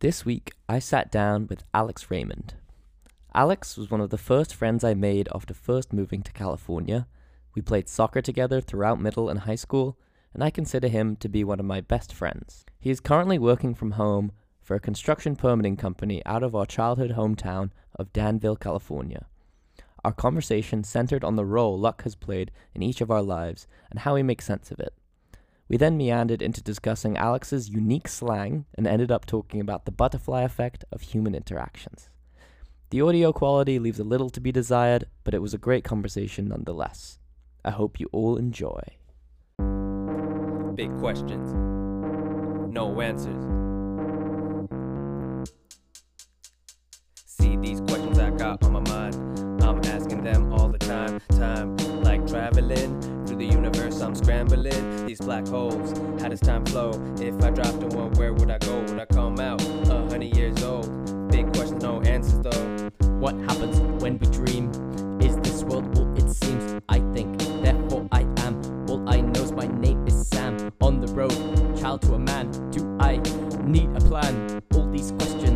This 0.00 0.26
week, 0.26 0.52
I 0.68 0.78
sat 0.78 1.10
down 1.10 1.46
with 1.46 1.64
Alex 1.72 2.10
Raymond. 2.10 2.52
Alex 3.34 3.78
was 3.78 3.90
one 3.90 4.02
of 4.02 4.10
the 4.10 4.18
first 4.18 4.54
friends 4.54 4.84
I 4.84 4.92
made 4.92 5.26
after 5.34 5.54
first 5.54 5.90
moving 5.90 6.22
to 6.24 6.32
California. 6.34 7.06
We 7.54 7.62
played 7.62 7.88
soccer 7.88 8.20
together 8.20 8.60
throughout 8.60 9.00
middle 9.00 9.30
and 9.30 9.40
high 9.40 9.54
school, 9.54 9.98
and 10.34 10.44
I 10.44 10.50
consider 10.50 10.88
him 10.88 11.16
to 11.16 11.30
be 11.30 11.44
one 11.44 11.58
of 11.58 11.64
my 11.64 11.80
best 11.80 12.12
friends. 12.12 12.66
He 12.78 12.90
is 12.90 13.00
currently 13.00 13.38
working 13.38 13.74
from 13.74 13.92
home 13.92 14.32
for 14.60 14.74
a 14.74 14.80
construction 14.80 15.34
permitting 15.34 15.78
company 15.78 16.20
out 16.26 16.42
of 16.42 16.54
our 16.54 16.66
childhood 16.66 17.12
hometown 17.12 17.70
of 17.94 18.12
Danville, 18.12 18.56
California. 18.56 19.24
Our 20.04 20.12
conversation 20.12 20.84
centered 20.84 21.24
on 21.24 21.36
the 21.36 21.46
role 21.46 21.78
luck 21.78 22.02
has 22.02 22.14
played 22.14 22.52
in 22.74 22.82
each 22.82 23.00
of 23.00 23.10
our 23.10 23.22
lives 23.22 23.66
and 23.88 24.00
how 24.00 24.14
we 24.14 24.22
make 24.22 24.42
sense 24.42 24.70
of 24.70 24.78
it. 24.78 24.92
We 25.68 25.76
then 25.76 25.96
meandered 25.96 26.42
into 26.42 26.62
discussing 26.62 27.16
Alex's 27.16 27.68
unique 27.68 28.06
slang 28.06 28.66
and 28.76 28.86
ended 28.86 29.10
up 29.10 29.26
talking 29.26 29.60
about 29.60 29.84
the 29.84 29.90
butterfly 29.90 30.42
effect 30.42 30.84
of 30.92 31.00
human 31.00 31.34
interactions. 31.34 32.08
The 32.90 33.02
audio 33.02 33.32
quality 33.32 33.80
leaves 33.80 33.98
a 33.98 34.04
little 34.04 34.30
to 34.30 34.40
be 34.40 34.52
desired, 34.52 35.06
but 35.24 35.34
it 35.34 35.42
was 35.42 35.54
a 35.54 35.58
great 35.58 35.82
conversation 35.82 36.48
nonetheless. 36.48 37.18
I 37.64 37.72
hope 37.72 37.98
you 37.98 38.08
all 38.12 38.36
enjoy. 38.36 38.80
Big 40.76 40.96
questions, 41.00 41.52
no 42.72 43.00
answers. 43.00 43.42
See 47.24 47.56
these 47.56 47.80
questions 47.80 48.20
I 48.20 48.30
got 48.30 48.62
on 48.62 48.72
my 48.72 48.80
mind. 48.80 49.25
Time. 51.30 51.76
Like 52.02 52.26
traveling 52.26 53.00
through 53.26 53.36
the 53.36 53.44
universe. 53.44 54.00
I'm 54.00 54.14
scrambling 54.14 55.06
these 55.06 55.20
black 55.20 55.46
holes. 55.48 55.92
How 56.20 56.28
does 56.28 56.40
time 56.40 56.64
flow? 56.66 56.90
If 57.20 57.42
I 57.42 57.50
dropped 57.50 57.82
in 57.82 57.90
one, 57.90 58.12
where 58.12 58.32
would 58.32 58.50
I 58.50 58.58
go? 58.58 58.80
Would 58.80 59.00
I 59.00 59.06
come 59.06 59.38
out 59.40 59.62
a 59.64 60.08
hundred 60.08 60.36
years 60.36 60.62
old? 60.62 60.86
Big 61.30 61.52
question, 61.52 61.78
no 61.78 62.00
answers 62.02 62.40
though. 62.40 62.90
What 63.18 63.34
happens 63.34 63.80
when 64.02 64.18
we 64.18 64.26
dream? 64.28 64.70
Is 65.20 65.36
this 65.38 65.62
world 65.64 65.98
all 65.98 66.12
it 66.16 66.30
seems? 66.30 66.80
I 66.88 67.00
think, 67.14 67.38
therefore 67.62 68.08
I 68.12 68.20
am. 68.38 68.60
All 68.88 69.08
I 69.08 69.20
know 69.20 69.42
is 69.42 69.52
my 69.52 69.66
name 69.66 70.06
is 70.06 70.28
Sam. 70.28 70.72
On 70.80 71.00
the 71.00 71.12
road, 71.12 71.32
child 71.78 72.02
to 72.02 72.14
a 72.14 72.18
man. 72.18 72.50
Do 72.70 72.96
I 73.00 73.16
need 73.64 73.88
a 73.96 74.00
plan? 74.00 74.62
All 74.74 74.88
these 74.90 75.12
questions 75.12 75.55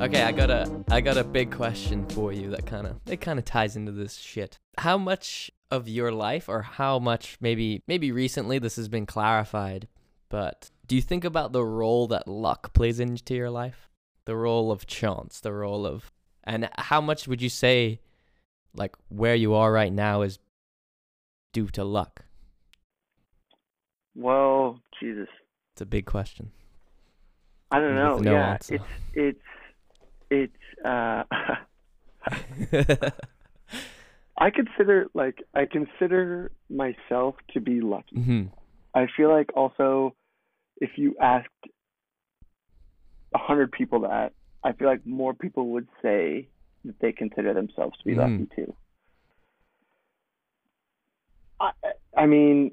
Okay, 0.00 0.22
I 0.22 0.32
got 0.32 0.48
a 0.50 0.84
I 0.88 1.02
got 1.02 1.18
a 1.18 1.24
big 1.24 1.50
question 1.50 2.06
for 2.08 2.32
you 2.32 2.48
that 2.50 2.64
kind 2.64 2.86
of 2.86 2.98
it 3.06 3.20
kind 3.20 3.38
of 3.38 3.44
ties 3.44 3.76
into 3.76 3.92
this 3.92 4.16
shit. 4.16 4.58
How 4.78 4.96
much 4.96 5.50
of 5.70 5.88
your 5.88 6.10
life 6.10 6.48
or 6.48 6.62
how 6.62 6.98
much 6.98 7.36
maybe 7.38 7.82
maybe 7.86 8.10
recently 8.10 8.58
this 8.58 8.76
has 8.76 8.88
been 8.88 9.04
clarified, 9.04 9.88
but 10.30 10.70
do 10.86 10.96
you 10.96 11.02
think 11.02 11.22
about 11.22 11.52
the 11.52 11.62
role 11.62 12.06
that 12.06 12.26
luck 12.26 12.72
plays 12.72 12.98
into 12.98 13.34
your 13.34 13.50
life? 13.50 13.90
The 14.24 14.36
role 14.36 14.72
of 14.72 14.86
chance, 14.86 15.38
the 15.38 15.52
role 15.52 15.84
of 15.84 16.10
and 16.44 16.70
how 16.78 17.02
much 17.02 17.28
would 17.28 17.42
you 17.42 17.50
say 17.50 18.00
like 18.74 18.96
where 19.10 19.34
you 19.34 19.52
are 19.52 19.70
right 19.70 19.92
now 19.92 20.22
is 20.22 20.38
due 21.52 21.66
to 21.68 21.84
luck? 21.84 22.24
Well, 24.14 24.80
Jesus, 24.98 25.28
It's 25.74 25.82
a 25.82 25.86
big 25.86 26.06
question. 26.06 26.52
I 27.70 27.80
don't 27.80 27.94
know. 27.94 28.16
No 28.16 28.32
yeah, 28.32 28.52
answer. 28.52 28.74
it's 28.76 28.84
it's 29.12 29.40
it's. 30.30 30.52
uh 30.84 31.24
I 34.38 34.50
consider 34.50 35.08
like 35.14 35.42
I 35.54 35.66
consider 35.66 36.50
myself 36.70 37.34
to 37.52 37.60
be 37.60 37.80
lucky. 37.80 38.16
hmm 38.16 38.44
I 38.94 39.06
feel 39.16 39.28
like 39.30 39.50
also 39.54 40.14
if 40.80 40.90
you 40.96 41.14
asked 41.20 41.48
a 43.34 43.38
hundred 43.38 43.70
people 43.72 44.00
that, 44.00 44.32
I 44.64 44.72
feel 44.72 44.88
like 44.88 45.06
more 45.06 45.34
people 45.34 45.68
would 45.68 45.86
say 46.02 46.48
that 46.84 46.98
they 47.00 47.12
consider 47.12 47.54
themselves 47.54 47.96
to 47.98 48.04
be 48.04 48.14
Mhm. 48.14 48.18
lucky 48.18 48.48
too. 48.56 48.74
I 51.60 51.70
I 52.16 52.26
mean, 52.26 52.72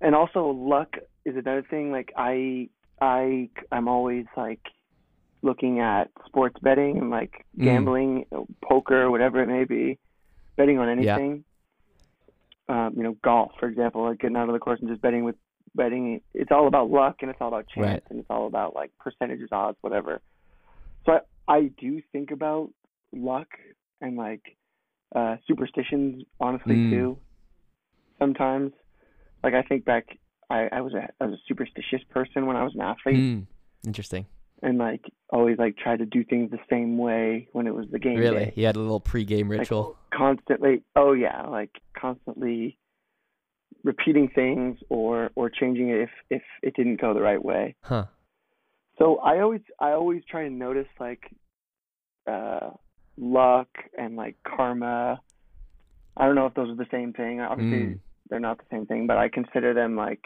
and 0.00 0.14
also 0.14 0.46
luck 0.50 0.96
is 1.24 1.36
another 1.36 1.62
thing. 1.62 1.90
Like 1.92 2.12
I 2.16 2.68
I 3.00 3.50
I'm 3.72 3.88
always 3.88 4.26
like 4.36 4.62
looking 5.42 5.80
at 5.80 6.10
sports 6.26 6.56
betting 6.62 6.98
and 6.98 7.10
like 7.10 7.44
Mm. 7.58 7.64
gambling, 7.64 8.24
poker, 8.62 9.10
whatever 9.10 9.42
it 9.42 9.46
may 9.48 9.64
be, 9.64 9.98
betting 10.56 10.78
on 10.78 10.86
Yeah. 11.02 11.14
anything. 11.16 11.44
Um, 12.68 12.94
you 12.96 13.02
know, 13.02 13.16
golf, 13.24 13.52
for 13.58 13.68
example, 13.68 14.02
like 14.04 14.18
getting 14.20 14.36
out 14.36 14.48
of 14.48 14.52
the 14.52 14.58
course 14.60 14.78
and 14.80 14.88
just 14.88 15.00
betting 15.02 15.24
with 15.24 15.36
betting. 15.74 16.20
It's 16.34 16.50
all 16.52 16.66
about 16.68 16.90
luck 16.90 17.16
and 17.22 17.30
it's 17.30 17.40
all 17.40 17.48
about 17.48 17.66
chance 17.68 17.84
Right. 17.86 18.02
and 18.10 18.20
it's 18.20 18.30
all 18.30 18.46
about 18.46 18.74
like 18.74 18.90
percentages, 18.98 19.48
odds, 19.52 19.78
whatever. 19.80 20.20
So 21.06 21.12
I, 21.48 21.52
I 21.56 21.60
do 21.78 22.00
think 22.12 22.30
about 22.30 22.70
luck 23.12 23.48
and 24.00 24.16
like 24.16 24.56
uh 25.14 25.36
superstitions 25.48 26.22
honestly 26.38 26.76
Mm. 26.76 26.90
too. 26.90 27.18
Sometimes, 28.18 28.72
like 29.42 29.54
I 29.54 29.62
think 29.62 29.84
back, 29.84 30.18
I, 30.50 30.68
I 30.70 30.80
was 30.82 30.94
a 30.94 31.08
I 31.20 31.26
was 31.26 31.34
a 31.34 31.42
superstitious 31.48 32.02
person 32.10 32.46
when 32.46 32.56
I 32.56 32.62
was 32.64 32.74
an 32.74 32.82
athlete 32.82 33.16
Mm. 33.16 33.46
Interesting. 33.86 34.26
And 34.62 34.78
like 34.78 35.02
always 35.30 35.58
like 35.58 35.76
tried 35.76 35.98
to 36.00 36.06
do 36.06 36.24
things 36.24 36.50
the 36.50 36.58
same 36.68 36.98
way 36.98 37.48
when 37.52 37.66
it 37.66 37.74
was 37.74 37.86
the 37.90 37.98
game 37.98 38.18
Really? 38.18 38.46
day. 38.46 38.52
You 38.56 38.66
had 38.66 38.76
a 38.76 38.80
little 38.80 39.00
pre-game 39.00 39.48
Like, 39.48 39.60
ritual. 39.60 39.96
constantly 40.12 40.82
oh 40.96 41.12
yeah 41.12 41.46
like 41.46 41.70
constantly 41.98 42.76
repeating 43.84 44.28
things 44.34 44.78
or 44.88 45.30
or 45.36 45.48
changing 45.48 45.88
it 45.88 46.00
if 46.02 46.10
if 46.30 46.42
it 46.62 46.74
didn't 46.76 47.00
go 47.00 47.14
the 47.14 47.20
right 47.20 47.42
way 47.42 47.74
Huh. 47.82 48.04
so 48.98 49.16
i 49.18 49.40
always 49.40 49.62
i 49.78 49.92
always 49.92 50.22
try 50.30 50.44
to 50.44 50.50
notice 50.50 50.88
like 50.98 51.22
uh 52.30 52.70
luck 53.18 53.68
and 53.96 54.16
like 54.16 54.36
karma 54.46 55.20
i 56.16 56.26
don't 56.26 56.34
know 56.34 56.46
if 56.46 56.54
those 56.54 56.68
are 56.70 56.76
the 56.76 56.86
same 56.90 57.12
thing 57.14 57.40
obviously 57.40 57.78
Mm. 57.78 57.98
they're 58.28 58.40
not 58.40 58.58
the 58.58 58.64
same 58.70 58.84
thing 58.86 59.06
but 59.06 59.16
i 59.16 59.28
consider 59.28 59.72
them 59.72 59.96
like 59.96 60.20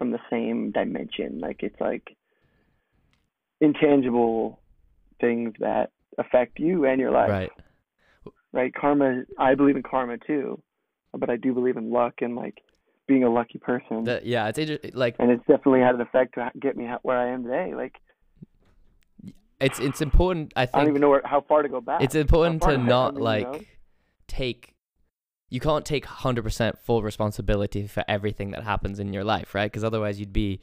from 0.00 0.10
the 0.12 0.18
same 0.30 0.70
dimension 0.70 1.40
like 1.40 1.62
it's 1.62 1.78
like 1.78 2.16
intangible 3.60 4.58
things 5.20 5.52
that 5.60 5.90
affect 6.16 6.58
you 6.58 6.86
and 6.86 6.98
your 6.98 7.10
life 7.10 7.28
Right. 7.28 7.50
right? 8.54 8.74
Karma, 8.74 9.24
I 9.38 9.54
believe 9.54 9.76
in 9.76 9.82
karma 9.82 10.16
too, 10.26 10.62
but 11.12 11.28
I 11.28 11.36
do 11.36 11.52
believe 11.52 11.76
in 11.76 11.92
luck 11.92 12.14
and 12.22 12.34
like 12.34 12.54
being 13.06 13.24
a 13.24 13.30
lucky 13.30 13.58
person. 13.58 14.04
That, 14.04 14.24
yeah, 14.24 14.48
it's 14.48 14.58
inter- 14.58 14.78
like 14.94 15.16
and 15.18 15.30
it's 15.30 15.44
definitely 15.46 15.80
had 15.80 15.94
an 15.94 16.00
effect 16.00 16.34
to 16.36 16.50
get 16.58 16.78
me 16.78 16.88
where 17.02 17.18
I 17.18 17.28
am 17.34 17.44
today. 17.44 17.74
Like 17.74 17.96
it's 19.60 19.78
it's 19.78 20.00
important. 20.00 20.54
I 20.56 20.64
think 20.64 20.76
I 20.76 20.78
don't 20.80 20.88
even 20.88 21.02
know 21.02 21.10
where, 21.10 21.22
how 21.26 21.42
far 21.42 21.60
to 21.62 21.68
go 21.68 21.82
back. 21.82 22.02
it's 22.02 22.14
important 22.14 22.62
to 22.62 22.78
not 22.78 23.16
like 23.20 23.42
know? 23.52 23.60
take. 24.26 24.74
You 25.50 25.60
can't 25.60 25.84
take 25.84 26.06
hundred 26.06 26.42
percent 26.42 26.78
full 26.78 27.02
responsibility 27.02 27.86
for 27.86 28.04
everything 28.08 28.52
that 28.52 28.62
happens 28.62 28.98
in 28.98 29.12
your 29.12 29.24
life, 29.24 29.54
right? 29.54 29.70
Because 29.70 29.84
otherwise, 29.84 30.18
you'd 30.18 30.32
be 30.32 30.60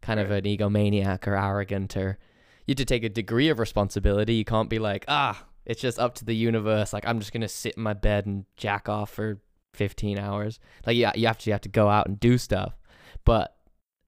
kind 0.00 0.18
of 0.18 0.30
an 0.30 0.44
egomaniac 0.44 1.26
or 1.26 1.36
arrogant, 1.36 1.96
or 1.96 2.18
you 2.66 2.72
have 2.72 2.78
to 2.78 2.84
take 2.84 3.04
a 3.04 3.08
degree 3.08 3.48
of 3.48 3.58
responsibility. 3.58 4.34
You 4.34 4.44
can't 4.44 4.70
be 4.70 4.78
like, 4.78 5.04
ah, 5.08 5.44
it's 5.66 5.80
just 5.80 5.98
up 5.98 6.14
to 6.16 6.24
the 6.24 6.34
universe. 6.34 6.92
Like 6.92 7.06
I'm 7.06 7.18
just 7.18 7.32
gonna 7.32 7.48
sit 7.48 7.74
in 7.76 7.82
my 7.82 7.92
bed 7.92 8.26
and 8.26 8.44
jack 8.56 8.88
off 8.88 9.10
for 9.10 9.40
fifteen 9.72 10.18
hours. 10.18 10.58
Like 10.86 10.96
yeah, 10.96 11.12
you 11.14 11.26
actually 11.26 11.52
have 11.52 11.60
to 11.62 11.68
go 11.68 11.88
out 11.88 12.06
and 12.06 12.18
do 12.18 12.38
stuff, 12.38 12.76
but 13.24 13.56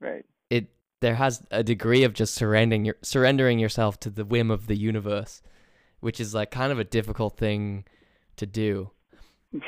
right. 0.01 0.25
it 0.51 0.69
there 1.01 1.15
has 1.17 1.45
a 1.51 1.63
degree 1.63 2.05
of 2.05 2.15
just 2.15 2.35
surrendering 2.35 2.85
your 2.85 2.97
surrendering 3.03 3.59
yourself 3.59 4.01
to 4.01 4.11
the 4.11 4.25
whim 4.25 4.51
of 4.51 4.67
the 4.67 4.77
universe, 4.77 5.43
which 6.01 6.21
is 6.21 6.35
like 6.35 6.51
kind 6.51 6.73
of 6.73 6.79
a 6.79 6.85
difficult 6.85 7.37
thing 7.37 7.85
to 8.37 8.47
do. 8.47 8.91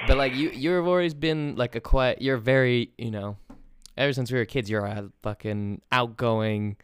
But 0.06 0.16
like 0.16 0.32
you 0.32 0.50
you've 0.50 0.86
always 0.86 1.14
been 1.14 1.56
like 1.56 1.74
a 1.76 1.80
quiet 1.80 2.22
you're 2.22 2.36
very, 2.38 2.92
you 2.98 3.10
know, 3.10 3.36
ever 3.96 4.12
since 4.12 4.30
we 4.32 4.38
were 4.38 4.44
kids 4.44 4.70
you're 4.70 4.84
a 4.84 5.10
fucking 5.22 5.82
outgoing, 5.92 6.76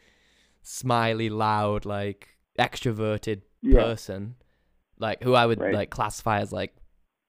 smiley, 0.62 1.30
loud, 1.30 1.84
like 1.84 2.28
extroverted 2.58 3.42
Yeah. 3.62 3.80
person. 3.82 4.34
Like 4.98 5.22
who 5.22 5.34
I 5.34 5.46
would 5.46 5.60
Right. 5.60 5.74
like 5.74 5.90
classify 5.90 6.40
as 6.40 6.52
like 6.52 6.76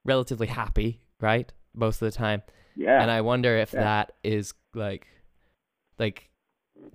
relatively 0.04 0.48
happy, 0.48 1.02
right? 1.22 1.52
Most 1.74 2.02
of 2.02 2.12
the 2.12 2.18
time 2.18 2.42
Yeah. 2.76 3.02
and 3.02 3.10
I 3.10 3.22
wonder 3.22 3.56
if 3.58 3.72
Yeah. 3.74 3.80
that 3.82 4.14
is 4.24 4.54
like 4.74 5.08
like 6.00 6.30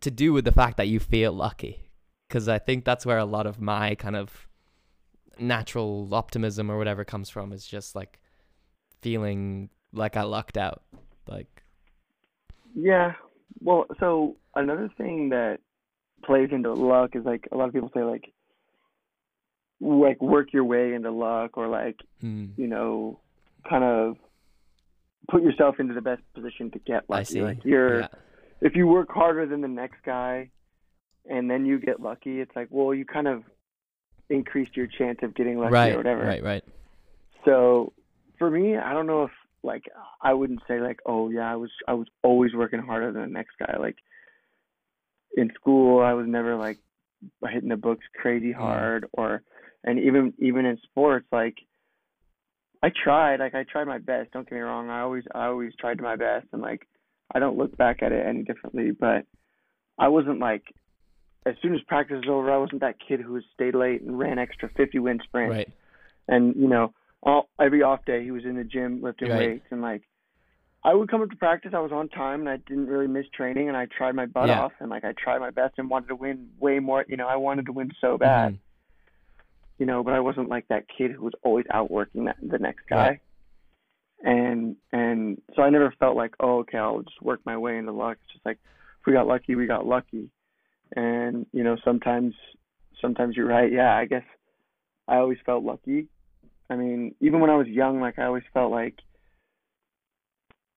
to 0.00 0.10
do 0.10 0.32
with 0.32 0.44
the 0.44 0.52
fact 0.52 0.76
that 0.76 0.88
you 0.88 0.98
feel 1.00 1.32
lucky 1.32 1.90
because 2.28 2.48
I 2.48 2.58
think 2.58 2.84
that's 2.84 3.06
where 3.06 3.18
a 3.18 3.24
lot 3.24 3.46
of 3.46 3.60
my 3.60 3.94
kind 3.94 4.16
of 4.16 4.48
natural 5.38 6.08
optimism 6.14 6.70
or 6.70 6.78
whatever 6.78 7.04
comes 7.04 7.30
from 7.30 7.52
is 7.52 7.66
just 7.66 7.94
like 7.94 8.18
feeling 9.06 9.68
like 9.92 10.16
I 10.16 10.22
lucked 10.22 10.58
out 10.58 10.82
like 11.28 11.62
Yeah. 12.74 13.12
Well, 13.60 13.86
so 14.00 14.36
another 14.56 14.90
thing 14.98 15.28
that 15.28 15.60
plays 16.24 16.48
into 16.50 16.72
luck 16.72 17.14
is 17.14 17.24
like 17.24 17.46
a 17.52 17.56
lot 17.56 17.68
of 17.68 17.72
people 17.72 17.90
say 17.94 18.02
like 18.02 18.32
like 19.80 20.20
work 20.20 20.52
your 20.52 20.64
way 20.64 20.92
into 20.92 21.12
luck 21.12 21.56
or 21.56 21.68
like 21.68 22.00
hmm, 22.20 22.46
you 22.56 22.66
know 22.66 23.20
kind 23.68 23.84
of 23.84 24.16
put 25.30 25.44
yourself 25.44 25.76
into 25.78 25.94
the 25.94 26.00
best 26.00 26.22
position 26.34 26.72
to 26.72 26.80
get 26.80 27.08
lucky. 27.08 27.20
I 27.20 27.22
see. 27.22 27.42
Like 27.42 27.64
you're 27.64 28.00
yeah. 28.00 28.08
if 28.60 28.74
you 28.74 28.88
work 28.88 29.08
harder 29.12 29.46
than 29.46 29.60
the 29.60 29.68
next 29.68 30.02
guy 30.04 30.50
and 31.30 31.48
then 31.48 31.64
you 31.64 31.78
get 31.78 32.00
lucky, 32.00 32.40
it's 32.40 32.56
like, 32.56 32.68
well, 32.70 32.92
you 32.92 33.04
kind 33.04 33.28
of 33.28 33.44
increased 34.30 34.76
your 34.76 34.88
chance 34.88 35.20
of 35.22 35.32
getting 35.36 35.58
lucky 35.60 35.74
right, 35.74 35.94
or 35.94 35.98
whatever. 35.98 36.24
right, 36.24 36.42
right. 36.42 36.64
So 37.44 37.92
for 38.38 38.50
me, 38.50 38.76
I 38.76 38.92
don't 38.92 39.06
know 39.06 39.24
if 39.24 39.30
like 39.62 39.84
I 40.22 40.32
wouldn't 40.32 40.62
say 40.68 40.80
like, 40.80 41.00
oh 41.06 41.30
yeah, 41.30 41.50
I 41.50 41.56
was 41.56 41.70
I 41.88 41.94
was 41.94 42.08
always 42.22 42.54
working 42.54 42.80
harder 42.80 43.12
than 43.12 43.22
the 43.22 43.28
next 43.28 43.52
guy. 43.58 43.76
Like 43.78 43.96
in 45.36 45.50
school, 45.54 46.02
I 46.02 46.14
was 46.14 46.26
never 46.26 46.56
like 46.56 46.78
hitting 47.48 47.68
the 47.68 47.76
books 47.76 48.04
crazy 48.20 48.52
mm. 48.52 48.56
hard 48.56 49.06
or 49.12 49.42
and 49.84 49.98
even 49.98 50.34
even 50.38 50.66
in 50.66 50.78
sports 50.84 51.26
like 51.32 51.56
I 52.82 52.90
tried 52.90 53.40
like 53.40 53.54
I 53.54 53.64
tried 53.64 53.86
my 53.86 53.98
best 53.98 54.32
don't 54.32 54.48
get 54.48 54.54
me 54.54 54.60
wrong 54.60 54.90
I 54.90 55.00
always 55.00 55.24
I 55.34 55.46
always 55.46 55.72
tried 55.78 56.00
my 56.00 56.16
best 56.16 56.46
and 56.52 56.62
like 56.62 56.86
I 57.34 57.38
don't 57.38 57.56
look 57.56 57.76
back 57.76 58.02
at 58.02 58.12
it 58.12 58.26
any 58.26 58.42
differently 58.42 58.90
but 58.90 59.24
I 59.98 60.08
wasn't 60.08 60.40
like 60.40 60.64
as 61.46 61.54
soon 61.62 61.74
as 61.74 61.80
practice 61.82 62.16
was 62.16 62.28
over 62.28 62.52
I 62.52 62.58
wasn't 62.58 62.82
that 62.82 62.96
kid 63.06 63.20
who 63.20 63.40
stayed 63.54 63.74
late 63.74 64.02
and 64.02 64.18
ran 64.18 64.38
extra 64.38 64.68
50 64.76 64.98
wind 64.98 65.22
sprints 65.24 65.54
Right. 65.54 65.72
and 66.28 66.54
you 66.56 66.68
know 66.68 66.92
all 67.22 67.48
every 67.60 67.82
off 67.82 68.04
day 68.04 68.22
he 68.22 68.30
was 68.30 68.44
in 68.44 68.56
the 68.56 68.64
gym 68.64 69.00
lifting 69.02 69.28
Right. 69.30 69.38
weights 69.50 69.66
and 69.70 69.82
like 69.82 70.02
I 70.84 70.94
would 70.94 71.10
come 71.10 71.20
up 71.22 71.30
to 71.30 71.36
practice 71.36 71.72
I 71.74 71.80
was 71.80 71.90
on 71.90 72.08
time 72.08 72.40
and 72.40 72.48
I 72.48 72.58
didn't 72.58 72.86
really 72.86 73.08
miss 73.08 73.26
training 73.34 73.68
and 73.68 73.76
I 73.76 73.86
tried 73.86 74.14
my 74.14 74.26
butt 74.26 74.48
Yeah. 74.48 74.60
off 74.60 74.72
and 74.80 74.90
like 74.90 75.04
I 75.04 75.12
tried 75.12 75.38
my 75.40 75.50
best 75.50 75.74
and 75.78 75.90
wanted 75.90 76.08
to 76.08 76.14
win 76.16 76.48
way 76.60 76.78
more 76.78 77.04
you 77.08 77.16
know 77.16 77.26
I 77.26 77.36
wanted 77.36 77.66
to 77.66 77.72
win 77.72 77.90
so 78.00 78.16
bad 78.18 78.52
Mhm. 78.52 78.58
you 79.78 79.86
know 79.86 80.02
but 80.04 80.14
I 80.14 80.20
wasn't 80.20 80.48
like 80.48 80.68
that 80.68 80.84
kid 80.96 81.12
who 81.12 81.24
was 81.24 81.34
always 81.42 81.66
outworking 81.72 82.24
that 82.26 82.36
the 82.42 82.58
next 82.58 82.82
guy 82.88 82.96
Right. 82.96 83.20
and 84.22 84.76
and 84.92 85.40
so 85.54 85.62
I 85.62 85.70
never 85.70 85.92
felt 85.98 86.16
like 86.16 86.34
oh 86.40 86.58
okay 86.60 86.78
I'll 86.78 87.02
just 87.02 87.20
work 87.22 87.40
my 87.44 87.56
way 87.56 87.76
into 87.78 87.92
luck 87.92 88.18
it's 88.22 88.32
just 88.34 88.46
like 88.46 88.58
if 89.00 89.06
we 89.06 89.12
got 89.12 89.26
lucky 89.26 89.54
we 89.54 89.66
got 89.66 89.86
lucky 89.86 90.30
and 90.94 91.46
you 91.52 91.64
know 91.64 91.76
sometimes 91.84 92.34
sometimes 93.00 93.36
you're 93.36 93.46
right 93.46 93.72
yeah 93.72 93.94
I 93.96 94.04
guess 94.04 94.24
I 95.08 95.16
always 95.16 95.38
felt 95.44 95.64
lucky 95.64 96.06
I 96.70 96.76
mean 96.76 97.14
even 97.20 97.40
when 97.40 97.50
I 97.50 97.56
was 97.56 97.68
young 97.68 98.00
like 98.00 98.18
I 98.18 98.24
always 98.24 98.44
felt 98.52 98.70
like 98.70 98.98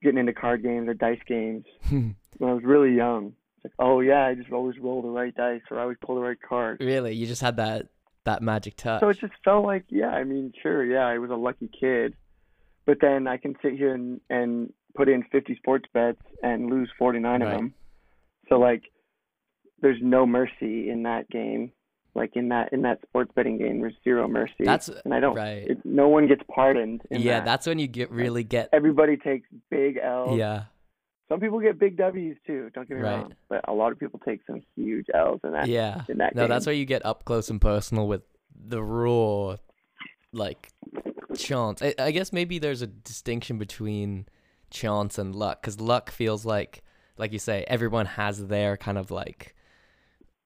getting 0.01 0.19
into 0.19 0.33
card 0.33 0.63
games 0.63 0.87
or 0.87 0.93
dice 0.93 1.19
games 1.27 1.65
hmm. 1.83 2.11
when 2.37 2.49
I 2.49 2.53
was 2.53 2.63
really 2.63 2.95
young 2.95 3.33
it's 3.57 3.65
like 3.65 3.73
oh 3.79 3.99
yeah 3.99 4.25
I 4.25 4.35
just 4.35 4.51
always 4.51 4.77
roll 4.79 5.01
the 5.01 5.09
right 5.09 5.35
dice 5.35 5.61
or 5.69 5.79
I 5.79 5.83
always 5.83 5.97
pull 6.01 6.15
the 6.15 6.21
right 6.21 6.41
card 6.41 6.77
really, 6.79 7.13
you 7.15 7.27
just 7.27 7.41
had 7.41 7.57
that 7.57 7.87
that 8.25 8.41
magic 8.41 8.75
touch. 8.75 9.01
so 9.01 9.09
it 9.09 9.19
just 9.19 9.33
felt 9.43 9.65
like, 9.65 9.85
yeah, 9.89 10.09
I 10.09 10.23
mean, 10.23 10.53
sure, 10.61 10.85
yeah, 10.85 11.05
I 11.05 11.17
was 11.17 11.31
a 11.31 11.35
lucky 11.35 11.69
kid. 11.79 12.15
But 12.85 12.97
then 13.01 13.27
I 13.27 13.37
can 13.37 13.55
sit 13.61 13.73
here 13.73 13.93
and, 13.93 14.19
and 14.29 14.73
put 14.95 15.09
in 15.09 15.23
50 15.31 15.55
sports 15.55 15.85
bets 15.93 16.21
and 16.43 16.69
lose 16.69 16.89
49 16.97 17.31
Right. 17.31 17.41
of 17.41 17.57
them. 17.57 17.73
So 18.47 18.59
like, 18.59 18.83
there's 19.81 19.99
no 20.01 20.25
mercy 20.25 20.89
in 20.89 21.03
that 21.03 21.29
game. 21.29 21.71
Like 22.19 22.35
in 22.35 22.49
that 22.49 22.71
in 22.73 22.81
that 22.83 23.01
sports 23.01 23.31
betting 23.35 23.57
game, 23.57 23.79
there's 23.79 23.95
zero 24.03 24.27
mercy. 24.27 24.53
That's 24.65 24.89
and 24.89 25.13
I 25.13 25.19
don't. 25.19 25.35
right. 25.35 25.67
It, 25.71 25.77
no 25.85 26.07
one 26.09 26.27
gets 26.27 26.41
pardoned. 26.53 27.01
In 27.09 27.21
yeah, 27.21 27.39
that. 27.39 27.45
that's 27.45 27.65
when 27.65 27.79
you 27.79 27.87
get 27.87 28.11
really 28.11 28.43
get. 28.43 28.69
everybody 28.73 29.17
takes 29.17 29.47
big 29.71 29.97
L's. 30.03 30.37
Yeah, 30.37 30.63
Some 31.29 31.39
people 31.39 31.59
get 31.59 31.79
big 31.79 31.97
W's 31.97 32.35
too. 32.45 32.69
Don't 32.75 32.87
get 32.87 32.97
me 32.97 33.03
Right. 33.03 33.15
wrong, 33.21 33.33
but 33.49 33.61
a 33.67 33.73
lot 33.73 33.91
of 33.91 33.97
people 33.99 34.19
take 34.23 34.41
some 34.45 34.61
huge 34.75 35.07
L's 35.13 35.39
in 35.43 35.53
that. 35.53 35.67
yeah. 35.67 36.03
In 36.09 36.17
that 36.19 36.35
No, 36.35 36.43
game. 36.43 36.49
that's 36.49 36.65
where 36.65 36.75
you 36.75 36.85
get 36.85 37.05
up 37.05 37.23
close 37.25 37.49
and 37.49 37.59
personal 37.61 38.07
with 38.07 38.21
the 38.53 38.83
raw, 38.83 39.55
like 40.33 40.69
chance. 41.37 41.81
I, 41.81 41.93
I 41.97 42.11
guess 42.11 42.33
maybe 42.33 42.59
there's 42.59 42.81
a 42.81 42.87
distinction 42.87 43.57
between 43.57 44.25
chance 44.69 45.17
and 45.17 45.33
luck, 45.35 45.61
because 45.61 45.79
luck 45.79 46.11
feels 46.11 46.45
like, 46.45 46.83
like 47.17 47.31
you 47.33 47.39
say, 47.39 47.63
everyone 47.67 48.05
has 48.05 48.47
their 48.47 48.77
kind 48.77 48.97
of 48.97 49.09
like 49.11 49.55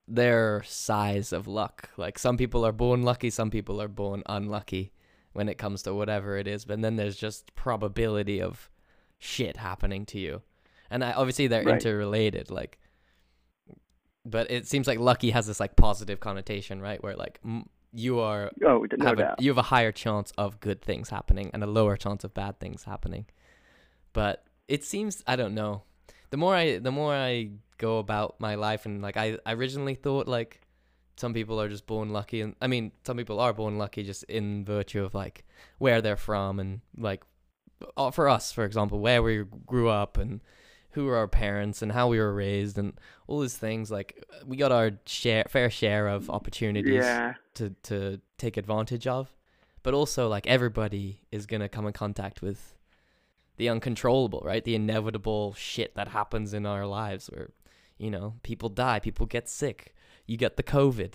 their 0.08 0.64
size 0.66 1.32
of 1.34 1.48
luck. 1.48 1.90
Like 1.98 2.20
some 2.20 2.38
people 2.38 2.66
are 2.66 2.72
born 2.72 3.04
lucky, 3.04 3.30
some 3.30 3.50
people 3.50 3.82
are 3.82 3.88
born 3.88 4.24
unlucky 4.26 4.92
when 5.34 5.50
it 5.50 5.58
comes 5.58 5.82
to 5.84 5.94
whatever 5.94 6.38
it 6.38 6.48
is. 6.48 6.66
But 6.66 6.82
then 6.82 6.96
there's 6.96 7.16
just 7.18 7.56
probability 7.56 8.42
of 8.42 8.70
shit 9.18 9.58
happening 9.58 10.06
to 10.08 10.20
you, 10.20 10.42
and 10.90 11.04
I, 11.04 11.14
obviously 11.14 11.48
they're 11.48 11.64
Right. 11.64 11.76
interrelated. 11.76 12.52
Like, 12.52 12.78
but 14.26 14.50
it 14.52 14.68
seems 14.68 14.88
like 14.88 15.00
lucky 15.00 15.32
has 15.32 15.48
this 15.48 15.60
like 15.60 15.76
positive 15.76 16.20
connotation, 16.20 16.82
right? 16.82 17.02
Where 17.04 17.16
like 17.16 17.40
m- 17.44 17.68
you 17.94 18.20
are 18.20 18.52
Oh, 18.66 18.86
no 18.98 19.06
have 19.06 19.20
a, 19.20 19.36
you 19.40 19.50
have 19.52 19.58
a 19.58 19.62
higher 19.64 19.92
chance 19.92 20.32
of 20.38 20.60
good 20.60 20.82
things 20.82 21.10
happening 21.10 21.52
and 21.54 21.64
a 21.64 21.68
lower 21.68 21.96
chance 21.98 22.24
of 22.24 22.34
bad 22.34 22.60
things 22.60 22.84
happening. 22.84 23.26
But 24.14 24.44
it 24.68 24.84
seems 24.84 25.24
I 25.28 25.36
don't 25.36 25.54
know. 25.56 25.84
The 26.34 26.38
more 26.38 26.56
I 26.56 26.80
the 26.80 26.92
more 26.92 27.14
I 27.14 27.52
go 27.78 28.00
about 28.00 28.40
my 28.40 28.56
life 28.56 28.88
and 28.88 29.04
like 29.04 29.18
I, 29.18 29.38
I 29.46 29.54
originally 29.54 29.94
thought 29.94 30.28
like 30.28 30.62
some 31.16 31.32
people 31.32 31.62
are 31.62 31.70
just 31.70 31.86
born 31.86 32.10
lucky 32.10 32.42
and 32.42 32.56
I 32.60 32.66
mean 32.66 32.92
some 33.06 33.18
people 33.18 33.40
are 33.40 33.54
born 33.54 33.78
lucky 33.78 34.02
just 34.04 34.24
in 34.24 34.66
virtue 34.66 35.04
of 35.06 35.14
like 35.14 35.46
where 35.78 36.02
they're 36.02 36.18
from 36.18 36.60
and 36.60 36.82
like 36.98 37.22
uh, 37.96 38.10
for 38.10 38.28
us 38.28 38.52
for 38.52 38.64
example 38.66 39.00
where 39.00 39.22
we 39.22 39.44
grew 39.68 39.90
up 39.90 40.18
and 40.18 40.42
who 40.96 41.08
are 41.08 41.18
our 41.18 41.28
parents 41.28 41.84
and 41.84 41.92
how 41.92 42.08
we 42.08 42.18
were 42.18 42.34
raised 42.34 42.80
and 42.80 42.94
all 43.28 43.40
these 43.42 43.58
things 43.58 43.92
like 43.92 44.10
we 44.48 44.58
got 44.58 44.72
our 44.72 44.90
share 45.06 45.46
fair 45.48 45.70
share 45.70 46.08
of 46.08 46.32
opportunities 46.32 47.04
Yeah. 47.06 47.36
to 47.60 47.76
to 47.84 48.20
take 48.40 48.58
advantage 48.58 49.06
of 49.06 49.36
but 49.84 49.94
also 49.94 50.28
like 50.30 50.48
everybody 50.48 51.20
is 51.32 51.46
going 51.46 51.62
to 51.62 51.70
come 51.70 51.86
in 51.86 51.94
contact 51.94 52.42
with 52.42 52.74
the 53.58 53.70
uncontrollable 53.70 54.42
right? 54.44 54.64
The 54.64 54.76
inevitable 54.76 55.54
shit 55.54 55.96
that 55.96 56.10
happens 56.10 56.54
in 56.54 56.66
our 56.66 56.86
lives 56.86 57.28
where 57.28 57.52
you 57.98 58.10
know 58.10 58.36
people 58.44 58.70
die 58.70 59.00
people 59.00 59.26
get 59.26 59.48
sick 59.48 59.94
you 60.26 60.36
get 60.36 60.58
the 60.58 60.64
covid 60.64 61.14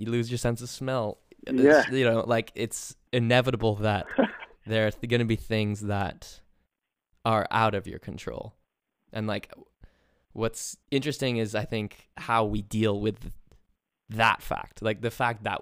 you 0.00 0.10
lose 0.10 0.30
your 0.30 0.38
sense 0.38 0.62
of 0.62 0.70
smell. 0.70 1.18
It's, 1.46 1.90
you 1.90 2.04
know 2.04 2.24
like 2.26 2.52
it's 2.54 2.96
inevitable 3.12 3.76
that 3.76 4.06
there 4.66 4.90
there's 4.90 4.94
going 4.94 5.20
to 5.20 5.26
be 5.26 5.36
things 5.36 5.82
that 5.82 6.40
are 7.24 7.46
out 7.50 7.74
of 7.74 7.86
your 7.86 7.98
control. 7.98 8.54
And 9.12 9.26
like 9.26 9.52
what's 10.32 10.76
interesting 10.92 11.38
is 11.38 11.56
i 11.56 11.64
think 11.64 12.08
how 12.16 12.44
we 12.44 12.62
deal 12.62 13.00
with 13.00 13.30
that 14.08 14.42
fact. 14.42 14.82
Like 14.82 15.02
the 15.02 15.10
fact 15.10 15.44
that 15.44 15.60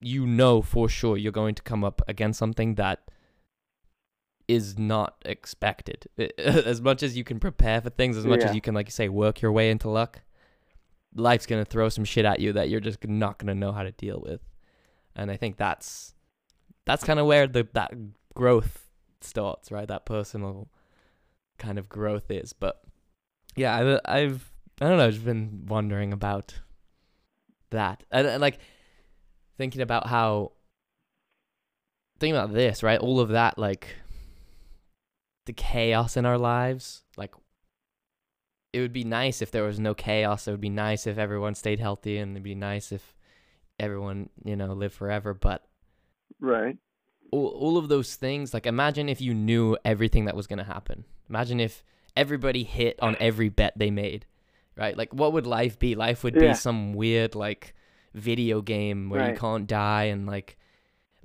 you 0.00 0.26
know 0.26 0.60
for 0.60 0.88
sure 0.88 1.16
you're 1.16 1.32
going 1.32 1.54
to 1.54 1.62
come 1.62 1.84
up 1.84 2.02
against 2.08 2.38
something 2.38 2.74
that 2.74 3.04
is 4.48 4.78
not 4.78 5.16
expected. 5.24 6.06
As 6.38 6.80
much 6.80 7.02
as 7.02 7.16
you 7.16 7.24
can 7.24 7.40
prepare 7.40 7.80
for 7.80 7.90
things 7.90 8.16
as 8.16 8.24
much 8.24 8.40
Yeah. 8.40 8.48
as 8.50 8.54
you 8.54 8.60
can 8.60 8.74
like 8.74 8.86
you 8.86 8.92
say 8.92 9.08
work 9.08 9.40
your 9.42 9.50
way 9.52 9.70
into 9.70 9.88
luck 9.88 10.20
life's 11.14 11.46
to 11.64 11.68
throw 11.70 11.88
some 11.88 12.04
shit 12.04 12.24
at 12.26 12.40
you 12.40 12.52
that 12.52 12.68
you're 12.68 12.78
just 12.80 13.02
not 13.06 13.38
to 13.48 13.54
know 13.54 13.72
how 13.72 13.82
to 13.82 13.90
deal 13.92 14.22
with. 14.24 14.40
And 15.16 15.30
i 15.30 15.36
think 15.36 15.56
that's 15.56 16.14
that's 16.84 17.02
kind 17.04 17.18
of 17.18 17.26
where 17.26 17.46
the 17.46 17.66
that 17.72 17.92
growth 18.34 18.90
starts 19.20 19.72
right? 19.72 19.88
That 19.88 20.04
personal 20.06 20.68
kind 21.58 21.78
of 21.78 21.88
growth 21.88 22.30
is. 22.30 22.52
But 22.52 22.80
yeah 23.56 23.74
I've, 23.76 24.00
I've 24.04 24.52
i 24.80 24.88
don't 24.88 24.98
know 24.98 25.06
I've 25.06 25.14
just 25.14 25.24
been 25.24 25.64
wondering 25.66 26.12
about 26.12 26.60
that. 27.70 28.04
And, 28.12 28.26
and 28.26 28.40
like 28.40 28.58
thinking 29.56 29.80
about 29.80 30.06
how 30.06 30.52
thinking 32.20 32.36
about 32.36 32.52
this 32.52 32.82
right? 32.82 33.00
All 33.00 33.20
of 33.20 33.30
that 33.30 33.58
like 33.58 33.88
the 35.46 35.52
chaos 35.52 36.16
in 36.16 36.26
our 36.26 36.38
lives 36.38 37.02
like 37.16 37.34
it 38.72 38.80
would 38.80 38.92
be 38.92 39.04
nice 39.04 39.40
if 39.40 39.50
there 39.50 39.62
was 39.62 39.78
no 39.80 39.94
chaos. 39.94 40.46
It 40.46 40.50
would 40.50 40.60
be 40.60 40.68
nice 40.68 41.06
if 41.06 41.16
everyone 41.16 41.54
stayed 41.54 41.80
healthy 41.80 42.18
and 42.18 42.32
it'd 42.32 42.42
be 42.42 42.54
nice 42.54 42.92
if 42.92 43.14
everyone 43.80 44.28
you 44.44 44.56
know 44.56 44.72
lived 44.72 44.94
forever 44.94 45.32
but 45.34 45.66
Right. 46.40 46.76
all, 47.30 47.48
all 47.48 47.78
of 47.78 47.88
those 47.88 48.16
things 48.16 48.52
like 48.54 48.66
imagine 48.66 49.08
if 49.08 49.20
you 49.20 49.34
knew 49.34 49.76
everything 49.84 50.24
that 50.26 50.36
was 50.36 50.46
going 50.46 50.58
to 50.58 50.64
happen. 50.64 51.04
Imagine 51.28 51.60
if 51.60 51.84
everybody 52.16 52.64
hit 52.64 52.98
on 53.00 53.16
every 53.20 53.48
bet 53.48 53.72
they 53.76 53.90
made 53.90 54.26
right? 54.76 54.96
Like 54.96 55.12
what 55.14 55.32
would 55.32 55.46
life 55.46 55.78
be? 55.78 55.94
Life 55.94 56.22
would 56.24 56.34
Yeah. 56.34 56.50
be 56.50 56.54
some 56.54 56.92
weird 56.92 57.34
like 57.34 57.74
video 58.14 58.60
game 58.62 59.08
where 59.10 59.30
you 59.30 59.38
can't 59.38 59.66
die 59.66 60.04
and 60.04 60.26
like 60.26 60.58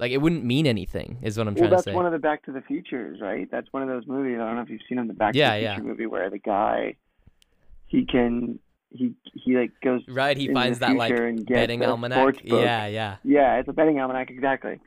like 0.01 0.11
it 0.11 0.17
wouldn't 0.17 0.43
mean 0.43 0.67
anything 0.67 1.19
is 1.21 1.37
what 1.37 1.47
i'm 1.47 1.55
well, 1.55 1.69
trying 1.69 1.77
to 1.77 1.83
say. 1.83 1.91
that's 1.91 1.95
one 1.95 2.05
of 2.05 2.11
the 2.11 2.19
Back 2.19 2.43
to 2.45 2.51
the 2.51 2.61
Futures, 2.61 3.19
right? 3.21 3.47
That's 3.49 3.67
one 3.71 3.83
of 3.83 3.89
those 3.89 4.05
movies. 4.07 4.37
I 4.41 4.45
don't 4.45 4.55
know 4.55 4.61
if 4.63 4.69
you've 4.69 4.81
seen 4.89 4.97
them, 4.97 5.07
the 5.07 5.13
Back 5.13 5.33
Yeah, 5.35 5.53
to 5.53 5.59
the 5.59 5.63
yeah. 5.63 5.75
Future 5.75 5.87
movie, 5.87 6.05
where 6.07 6.29
the 6.29 6.39
guy, 6.39 6.95
he 7.85 8.05
can, 8.05 8.59
he 8.89 9.13
he 9.33 9.55
like 9.55 9.71
goes 9.81 10.01
right 10.09 10.35
he 10.35 10.53
finds 10.53 10.79
that 10.79 10.97
like 10.97 11.15
betting 11.47 11.85
almanac 11.85 12.43
yeah 12.43 12.87
yeah 12.87 13.17
Yeah, 13.23 13.59
it's 13.59 13.69
a 13.69 13.73
betting 13.73 13.99
almanac 14.01 14.29
exactly, 14.29 14.79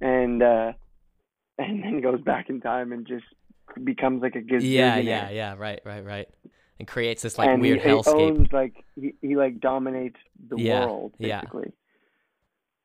and 0.00 0.42
uh 0.42 0.72
and 1.58 1.82
then 1.82 2.00
goes 2.02 2.20
back 2.20 2.50
in 2.50 2.60
time 2.60 2.92
and 2.92 3.06
just 3.06 3.24
becomes 3.82 4.20
like 4.20 4.34
a 4.34 4.40
gazillionaire. 4.40 4.62
yeah 4.62 4.98
yeah 4.98 5.30
yeah 5.30 5.54
right 5.56 5.80
right 5.84 6.04
right 6.04 6.28
and 6.78 6.86
creates 6.86 7.22
this 7.22 7.38
like 7.38 7.48
and 7.48 7.62
weird 7.62 7.78
he, 7.78 7.84
he 7.84 7.90
hellscape 7.90 8.38
owns 8.38 8.48
like 8.52 8.74
he, 8.94 9.14
he 9.22 9.36
like 9.36 9.60
dominates 9.60 10.18
the 10.50 10.56
Yeah, 10.58 10.80
world 10.80 11.14
yeah. 11.18 11.40
basically. 11.40 11.72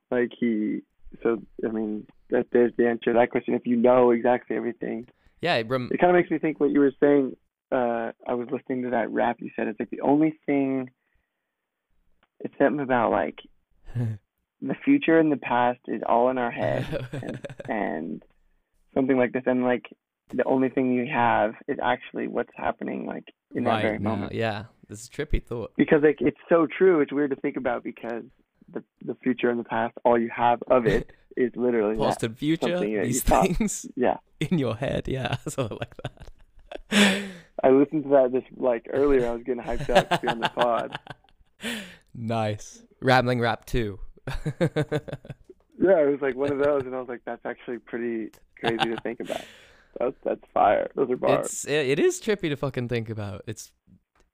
Like 0.10 0.32
he, 0.40 0.82
so 1.24 1.42
I 1.66 1.72
mean, 1.72 2.08
that 2.30 2.48
there's 2.52 2.74
the 2.78 2.88
answer 2.88 3.14
to 3.14 3.20
that 3.20 3.32
question. 3.32 3.54
If 3.54 3.66
you 3.66 3.76
know 3.76 4.12
exactly 4.12 4.56
everything, 4.56 5.08
Yeah, 5.42 5.56
it 5.56 5.68
rem- 5.68 5.90
it 5.92 6.00
kind 6.00 6.16
of 6.16 6.16
makes 6.16 6.32
me 6.32 6.40
think 6.40 6.60
what 6.60 6.72
you 6.72 6.80
were 6.80 6.94
saying. 7.00 7.36
Uh, 7.72 8.12
I 8.28 8.34
was 8.34 8.48
listening 8.52 8.84
to 8.84 8.90
that 8.92 9.12
rap 9.12 9.38
you 9.40 9.50
said. 9.56 9.68
It's 9.68 9.80
like 9.80 9.90
the 9.90 10.02
only 10.02 10.38
thing. 10.46 10.90
It's 12.40 12.54
something 12.58 12.80
about 12.80 13.12
like 13.12 13.40
the 13.96 14.76
future 14.84 15.20
and 15.20 15.32
the 15.32 15.38
past 15.38 15.80
is 15.88 16.02
all 16.08 16.30
in 16.30 16.38
our 16.38 16.52
head, 16.52 17.08
and, 17.14 17.48
and 17.70 18.24
something 18.94 19.18
like 19.18 19.32
this. 19.32 19.44
And 19.46 19.64
like 19.64 19.86
the 20.34 20.44
only 20.46 20.70
thing 20.70 20.92
you 20.94 21.08
have 21.12 21.54
is 21.68 21.78
actually 21.82 22.28
what's 22.28 22.52
happening, 22.56 23.06
like 23.06 23.26
in 23.54 23.64
that 23.66 23.82
very 23.82 24.00
now. 24.00 24.12
moment. 24.12 24.34
Yeah, 24.34 24.66
this 24.88 25.02
is 25.02 25.08
a 25.08 25.12
trippy 25.12 25.44
thought. 25.44 25.74
Because 25.78 26.02
like 26.04 26.18
it's 26.20 26.40
so 26.50 26.68
true. 26.78 27.02
It's 27.02 27.12
weird 27.12 27.32
to 27.32 27.38
think 27.38 27.58
about 27.58 27.84
because 27.84 28.24
the 28.74 28.84
the 29.04 29.16
future 29.24 29.50
and 29.50 29.60
the 29.60 29.64
past, 29.64 29.96
all 30.06 30.18
you 30.20 30.30
have 30.36 30.62
of 30.70 30.86
it 30.88 31.12
is 31.38 31.52
literally. 31.56 31.98
Past 31.98 32.24
and 32.24 32.38
future, 32.38 32.68
something 32.68 32.94
that 32.94 33.00
you 33.00 33.04
these 33.04 33.24
thought. 33.24 33.48
things 33.48 33.86
Yeah. 33.96 34.18
in 34.40 34.58
your 34.60 34.76
head. 34.76 35.08
Yeah, 35.08 35.38
something 35.48 35.78
like 35.80 35.96
that. 36.04 37.24
I 37.64 37.70
listened 37.70 38.04
to 38.04 38.10
that 38.10 38.32
this 38.32 38.44
like 38.58 38.88
earlier. 38.92 39.28
I 39.28 39.32
was 39.32 39.44
getting 39.44 39.62
hyped 39.64 39.90
up 39.90 40.10
to 40.10 40.20
be 40.20 40.28
on 40.28 40.40
the 40.40 40.50
pod. 40.50 40.98
nice. 42.14 42.84
Rambling 43.02 43.40
rap 43.40 43.66
too. 43.66 44.00
Yeah, 45.80 45.98
it 46.00 46.12
was 46.12 46.20
like 46.22 46.36
one 46.36 46.52
of 46.52 46.60
those, 46.60 46.84
and 46.86 46.94
I 46.96 47.00
was 47.00 47.10
like, 47.10 47.22
"That's 47.26 47.44
actually 47.46 47.80
pretty 47.80 48.30
crazy 48.60 48.78
to 48.78 48.98
think 49.02 49.20
about." 49.20 49.42
That's 50.00 50.16
that's 50.24 50.42
fire. 50.54 50.92
Those 50.96 51.10
are 51.10 51.18
bars. 51.18 51.46
it's 51.48 51.66
it, 51.66 51.90
it 51.90 52.00
is 52.00 52.22
trippy 52.22 52.50
to 52.50 52.56
fucking 52.56 52.88
think 52.88 53.10
about. 53.10 53.42
It's 53.48 53.72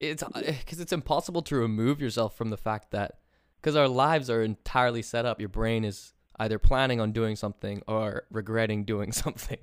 it's 0.02 0.22
uh, 0.24 0.30
because 0.36 0.80
it's 0.82 0.92
impossible 0.92 1.42
to 1.44 1.56
remove 1.56 2.02
yourself 2.02 2.36
from 2.38 2.50
the 2.50 2.58
fact 2.58 2.92
that 2.92 3.14
because 3.62 3.76
our 3.76 3.88
lives 3.88 4.30
are 4.30 4.42
entirely 4.42 5.02
set 5.02 5.26
up. 5.26 5.40
Your 5.40 5.50
brain 5.50 5.84
is 5.84 6.14
either 6.40 6.60
planning 6.60 7.00
on 7.02 7.12
doing 7.12 7.36
something 7.36 7.82
or 7.88 8.24
regretting 8.32 8.84
doing 8.86 9.12
something, 9.24 9.60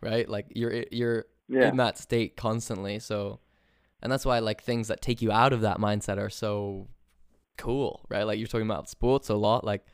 right? 0.00 0.28
Like 0.28 0.46
you're 0.54 0.84
you're 0.90 1.26
yeah, 1.48 1.68
in 1.68 1.76
that 1.78 1.96
state 1.98 2.36
constantly. 2.36 2.98
So, 2.98 3.40
and 4.02 4.12
that's 4.12 4.26
why 4.26 4.38
like 4.40 4.62
things 4.62 4.88
that 4.88 5.00
take 5.00 5.22
you 5.22 5.32
out 5.32 5.52
of 5.52 5.60
that 5.62 5.78
mindset 5.78 6.18
are 6.18 6.30
so 6.30 6.88
cool, 7.56 8.04
right? 8.08 8.24
Like 8.24 8.38
you're 8.38 8.48
talking 8.48 8.66
about 8.66 8.88
sports 8.88 9.28
a 9.28 9.34
lot. 9.34 9.64
Like 9.64 9.86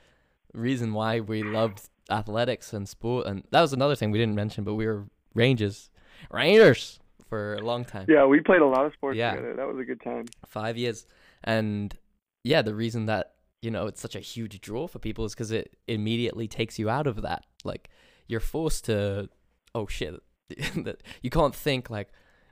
reason 0.53 0.93
why 0.93 1.21
we 1.21 1.43
loved 1.43 1.89
athletics 2.11 2.73
and 2.73 2.89
sport, 2.89 3.27
and 3.27 3.45
that 3.51 3.61
was 3.61 3.73
another 3.73 3.95
thing 3.97 4.11
we 4.11 4.19
didn't 4.19 4.35
mention, 4.35 4.65
but 4.65 4.75
we 4.75 4.87
were 4.87 5.05
Rangers, 5.35 5.91
Rangers 6.31 7.01
for 7.29 7.55
a 7.55 7.61
long 7.61 7.85
time, 7.85 8.07
yeah. 8.09 8.25
We 8.27 8.41
played 8.41 8.61
a 8.61 8.67
lot 8.67 8.85
of 8.87 8.93
sports 8.93 9.17
Yeah. 9.17 9.31
together. 9.35 9.55
That 9.57 9.67
was 9.67 9.79
a 9.79 9.85
good 9.85 10.01
time. 10.03 10.27
five 10.47 10.77
years, 10.77 11.07
and 11.43 11.97
yeah, 12.45 12.63
the 12.63 12.75
reason 12.75 13.07
that 13.07 13.33
you 13.63 13.71
know 13.71 13.87
it's 13.87 14.01
such 14.01 14.15
a 14.15 14.21
huge 14.21 14.61
draw 14.61 14.87
for 14.87 14.99
people 14.99 15.25
is 15.25 15.35
because 15.35 15.51
it 15.51 15.77
immediately 15.89 16.47
takes 16.47 16.79
you 16.79 16.89
out 16.89 17.07
of 17.07 17.23
that. 17.23 17.45
Like 17.65 17.89
you're 18.29 18.41
forced 18.41 18.85
to, 18.85 19.29
oh 19.75 19.87
shit, 19.87 20.15
you 21.23 21.31
can't 21.31 21.55
think 21.55 21.91
like, 21.91 22.11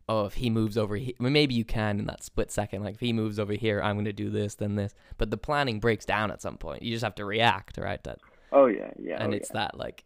oh, 0.09 0.25
if 0.25 0.35
he 0.35 0.51
moves 0.51 0.77
over 0.77 0.97
here, 0.97 1.15
I 1.21 1.23
mean, 1.23 1.33
maybe 1.33 1.55
you 1.55 1.65
can 1.65 2.01
in 2.01 2.07
that 2.07 2.25
split 2.25 2.51
second. 2.51 2.83
Like 2.83 2.95
if 2.95 3.01
he 3.01 3.13
moves 3.13 3.39
over 3.39 3.53
here, 3.53 3.81
I'm 3.81 3.97
gonna 3.97 4.13
do 4.13 4.31
this, 4.31 4.57
then 4.57 4.75
this. 4.75 4.95
But 5.19 5.31
the 5.31 5.37
planning 5.37 5.79
breaks 5.79 6.05
down 6.05 6.31
at 6.31 6.43
some 6.43 6.57
point. 6.57 6.83
You 6.83 6.93
just 6.93 7.05
have 7.05 7.15
to 7.17 7.25
react, 7.25 7.79
right? 7.79 8.03
That 8.03 8.19
Oh 8.53 8.67
yeah, 8.67 8.91
yeah. 8.99 9.23
and 9.23 9.33
oh, 9.33 9.37
it's 9.37 9.51
yeah. 9.51 9.61
that 9.61 9.79
like 9.79 10.05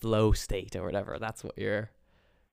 flow 0.00 0.32
state 0.32 0.76
or 0.76 0.84
whatever. 0.84 1.18
That's 1.18 1.42
what 1.42 1.56
you're, 1.56 1.90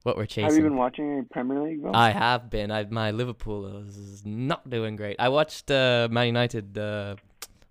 what 0.08 0.16
we're 0.18 0.26
Have 0.42 0.56
you 0.56 0.62
been 0.64 0.78
watching 0.78 1.12
any 1.12 1.22
Premier 1.24 1.62
League? 1.62 1.82
Bro? 1.82 1.92
I 1.94 2.12
have 2.12 2.50
been. 2.50 2.72
I 2.72 2.86
my 2.86 3.12
Liverpool 3.12 3.66
is 3.86 4.24
not 4.26 4.70
doing 4.70 4.96
great. 4.96 5.18
I 5.20 5.28
watched 5.30 5.70
uh, 5.70 6.08
Man 6.10 6.28
United. 6.28 6.78
Uh, 6.78 7.18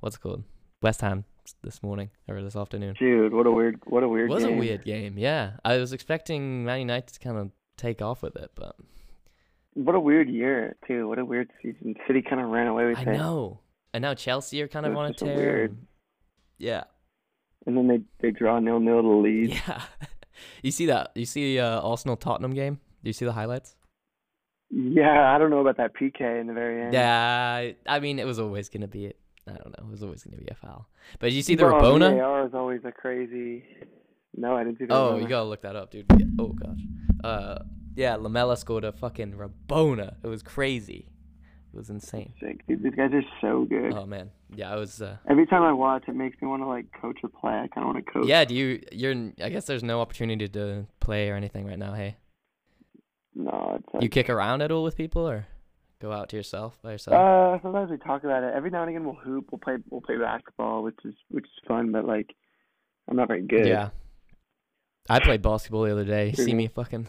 what's 0.00 0.16
it 0.16 0.20
called? 0.20 0.44
West 0.82 1.00
Ham 1.00 1.24
this 1.62 1.82
morning 1.82 2.10
or 2.28 2.42
this 2.42 2.54
afternoon. 2.54 2.94
Dude, 2.98 3.32
what 3.32 3.46
a 3.46 3.50
weird, 3.50 3.80
what 3.86 4.02
a 4.02 4.08
weird. 4.08 4.30
It 4.30 4.34
was 4.34 4.44
game. 4.44 4.54
a 4.54 4.58
weird 4.58 4.84
game. 4.84 5.16
Yeah, 5.16 5.52
I 5.64 5.78
was 5.78 5.92
expecting 5.94 6.64
Man 6.64 6.80
United 6.80 7.14
to 7.14 7.20
kind 7.20 7.38
of 7.38 7.50
take 7.78 8.02
off 8.02 8.22
with 8.22 8.36
it, 8.36 8.50
but 8.54 8.76
What 9.72 9.94
a 9.94 10.00
weird 10.00 10.28
year 10.28 10.76
too. 10.86 11.08
What 11.08 11.18
a 11.18 11.24
weird 11.24 11.50
season. 11.62 11.94
City 12.06 12.20
kind 12.20 12.40
of 12.42 12.48
ran 12.50 12.66
away 12.66 12.86
with 12.86 12.98
I 12.98 13.02
it, 13.02 13.08
I 13.08 13.16
know. 13.16 13.60
And 13.94 14.02
now 14.02 14.12
Chelsea 14.12 14.60
are 14.60 14.68
kind 14.68 14.84
of 14.84 14.92
It 14.92 14.98
on 14.98 15.06
a 15.06 15.14
tear. 15.14 15.64
and- 15.64 15.86
Yeah, 16.58 16.84
and 17.64 17.76
then 17.76 17.86
they 17.88 18.00
they 18.20 18.30
draw 18.30 18.58
nil 18.60 18.78
nil 18.80 19.00
to 19.00 19.08
Leeds. 19.16 19.54
yeah. 19.66 19.82
you 20.62 20.70
see 20.70 20.86
that? 20.86 21.12
You 21.14 21.26
see 21.26 21.58
uh, 21.58 21.80
Arsenal 21.80 22.16
Tottenham 22.16 22.54
game? 22.54 22.80
Do 23.02 23.08
you 23.08 23.12
see 23.12 23.24
the 23.24 23.32
highlights? 23.32 23.76
Yeah, 24.70 25.32
I 25.34 25.38
don't 25.38 25.50
know 25.50 25.60
about 25.60 25.76
that 25.76 25.94
PK 25.94 26.40
in 26.40 26.48
the 26.48 26.52
very 26.52 26.82
end. 26.82 26.92
Yeah, 26.92 27.70
I 27.86 28.00
mean 28.00 28.18
it 28.18 28.26
was 28.26 28.38
always 28.38 28.68
gonna 28.68 28.88
be 28.88 29.06
it. 29.06 29.18
I 29.48 29.52
don't 29.52 29.78
know. 29.78 29.86
It 29.86 29.90
was 29.90 30.02
always 30.02 30.24
gonna 30.24 30.38
be 30.42 30.48
a 30.50 30.54
foul. 30.54 30.88
But 31.20 31.28
did 31.28 31.34
you 31.34 31.42
see 31.42 31.54
the 31.54 31.64
Bro, 31.64 31.80
Rabona? 31.80 32.16
VAR 32.16 32.46
is 32.46 32.54
always 32.54 32.80
a 32.84 32.90
crazy. 32.90 33.64
No, 34.36 34.56
I 34.56 34.64
didn't 34.64 34.78
see. 34.78 34.86
Oh, 34.90 35.12
Rabona. 35.12 35.22
you 35.22 35.28
gotta 35.28 35.48
look 35.48 35.62
that 35.62 35.76
up, 35.76 35.90
dude. 35.92 36.06
Oh 36.38 36.48
gosh. 36.48 36.78
Uh, 37.22 37.58
yeah, 37.94 38.16
Lamela 38.16 38.56
scored 38.56 38.84
a 38.84 38.92
fucking 38.92 39.34
Rabona. 39.34 40.16
It 40.22 40.26
was 40.26 40.42
crazy. 40.42 41.08
It 41.76 41.80
was 41.80 41.90
insane. 41.90 42.32
Sick, 42.40 42.66
dude. 42.66 42.82
These 42.82 42.94
guys 42.94 43.10
are 43.12 43.22
so 43.42 43.66
good. 43.66 43.92
Oh 43.92 44.06
man. 44.06 44.30
Yeah, 44.54 44.72
I 44.72 44.76
was. 44.76 45.02
Uh, 45.02 45.18
Every 45.28 45.44
time 45.44 45.62
I 45.62 45.72
watch, 45.74 46.04
it 46.08 46.14
makes 46.14 46.40
me 46.40 46.48
want 46.48 46.62
to 46.62 46.66
like 46.66 46.86
coach 46.98 47.18
or 47.22 47.28
play. 47.28 47.52
I 47.52 47.66
kind 47.68 47.86
of 47.86 47.92
want 47.94 48.06
to 48.06 48.10
coach. 48.12 48.26
yeah. 48.26 48.46
Do 48.46 48.54
you? 48.54 48.82
You're. 48.92 49.32
I 49.42 49.50
guess 49.50 49.66
there's 49.66 49.82
no 49.82 50.00
opportunity 50.00 50.48
to 50.48 50.86
play 51.00 51.28
or 51.28 51.34
anything 51.34 51.66
right 51.66 51.78
now. 51.78 51.92
Hey, 51.92 52.16
No, 53.34 53.74
it's 53.78 53.92
like, 53.92 54.02
you 54.02 54.08
kick 54.08 54.30
around 54.30 54.62
at 54.62 54.72
all 54.72 54.82
with 54.84 54.96
people 54.96 55.28
or 55.28 55.46
go 56.00 56.12
out 56.12 56.30
to 56.30 56.36
yourself 56.36 56.78
by 56.82 56.92
yourself? 56.92 57.14
Uh, 57.14 57.60
sometimes 57.62 57.90
we 57.90 57.98
talk 57.98 58.24
about 58.24 58.42
it. 58.42 58.54
Every 58.54 58.70
now 58.70 58.80
and 58.80 58.88
again, 58.88 59.04
we'll 59.04 59.14
hoop. 59.16 59.48
We'll 59.52 59.58
play. 59.58 59.76
We'll 59.90 60.00
play 60.00 60.16
basketball, 60.16 60.82
which 60.82 60.96
is 61.04 61.14
which 61.28 61.44
is 61.44 61.68
fun. 61.68 61.92
But 61.92 62.06
like, 62.06 62.34
I'm 63.06 63.16
not 63.16 63.28
very 63.28 63.42
good. 63.42 63.66
yeah. 63.66 63.90
I 65.10 65.20
played 65.20 65.42
basketball 65.42 65.82
the 65.82 65.92
other 65.92 66.04
day. 66.06 66.32
See 66.32 66.54
me 66.54 66.68
fucking. 66.68 67.06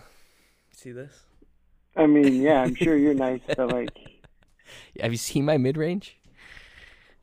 See 0.74 0.92
this? 0.92 1.24
I 1.96 2.06
mean, 2.06 2.42
yeah, 2.42 2.62
I'm 2.64 2.76
sure 2.76 2.96
you're 2.98 3.16
nice, 3.16 3.40
but 3.56 3.72
like, 3.72 3.90
Have 5.02 5.12
you 5.12 5.18
seen 5.18 5.46
my 5.46 5.58
mid 5.58 5.78
range? 5.78 6.18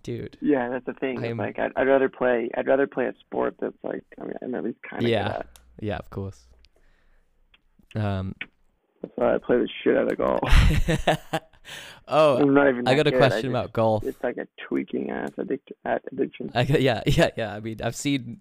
Dude. 0.03 0.37
yeah, 0.43 0.69
that's 0.69 0.85
the 0.85 0.93
thing. 0.93 1.25
Am- 1.25 1.39
Like, 1.39 1.59
I'd, 1.59 1.73
I'd 1.77 1.87
rather 1.89 2.11
play. 2.11 2.51
I'd 2.57 2.67
rather 2.67 2.87
play 2.87 3.07
a 3.07 3.15
sport 3.21 3.57
that's 3.59 3.77
like. 3.83 4.05
I 4.21 4.25
mean, 4.25 4.35
I'm 4.43 4.55
at 4.55 4.63
least 4.65 4.79
kind 4.89 5.03
of 5.03 5.09
Yeah. 5.09 5.43
Yeah, 5.81 5.97
of 5.97 6.11
course. 6.11 6.47
Um. 7.95 8.35
That's 9.03 9.13
why 9.17 9.35
I 9.35 9.39
play 9.39 9.57
the 9.59 9.69
shit 9.83 9.97
out 9.97 10.11
of 10.11 10.19
golf. 10.19 10.41
oh, 12.09 12.39
I'm 12.39 12.55
not 12.55 12.69
even. 12.69 12.87
I 12.89 12.95
got 12.95 13.07
a 13.07 13.11
good. 13.11 13.19
question 13.19 13.43
just- 13.43 13.51
about 13.51 13.73
golf. 13.73 14.05
It's 14.05 14.23
like 14.23 14.37
a 14.37 14.47
tweaking 14.67 15.11
ass 15.11 15.31
addict 15.39 15.73
addiction. 16.13 16.51
I 16.55 16.65
got, 16.65 16.81
yeah, 16.81 17.03
yeah, 17.07 17.31
yeah. 17.37 17.55
I 17.55 17.61
mean, 17.61 17.81
I've 17.83 17.97
seen, 17.97 18.41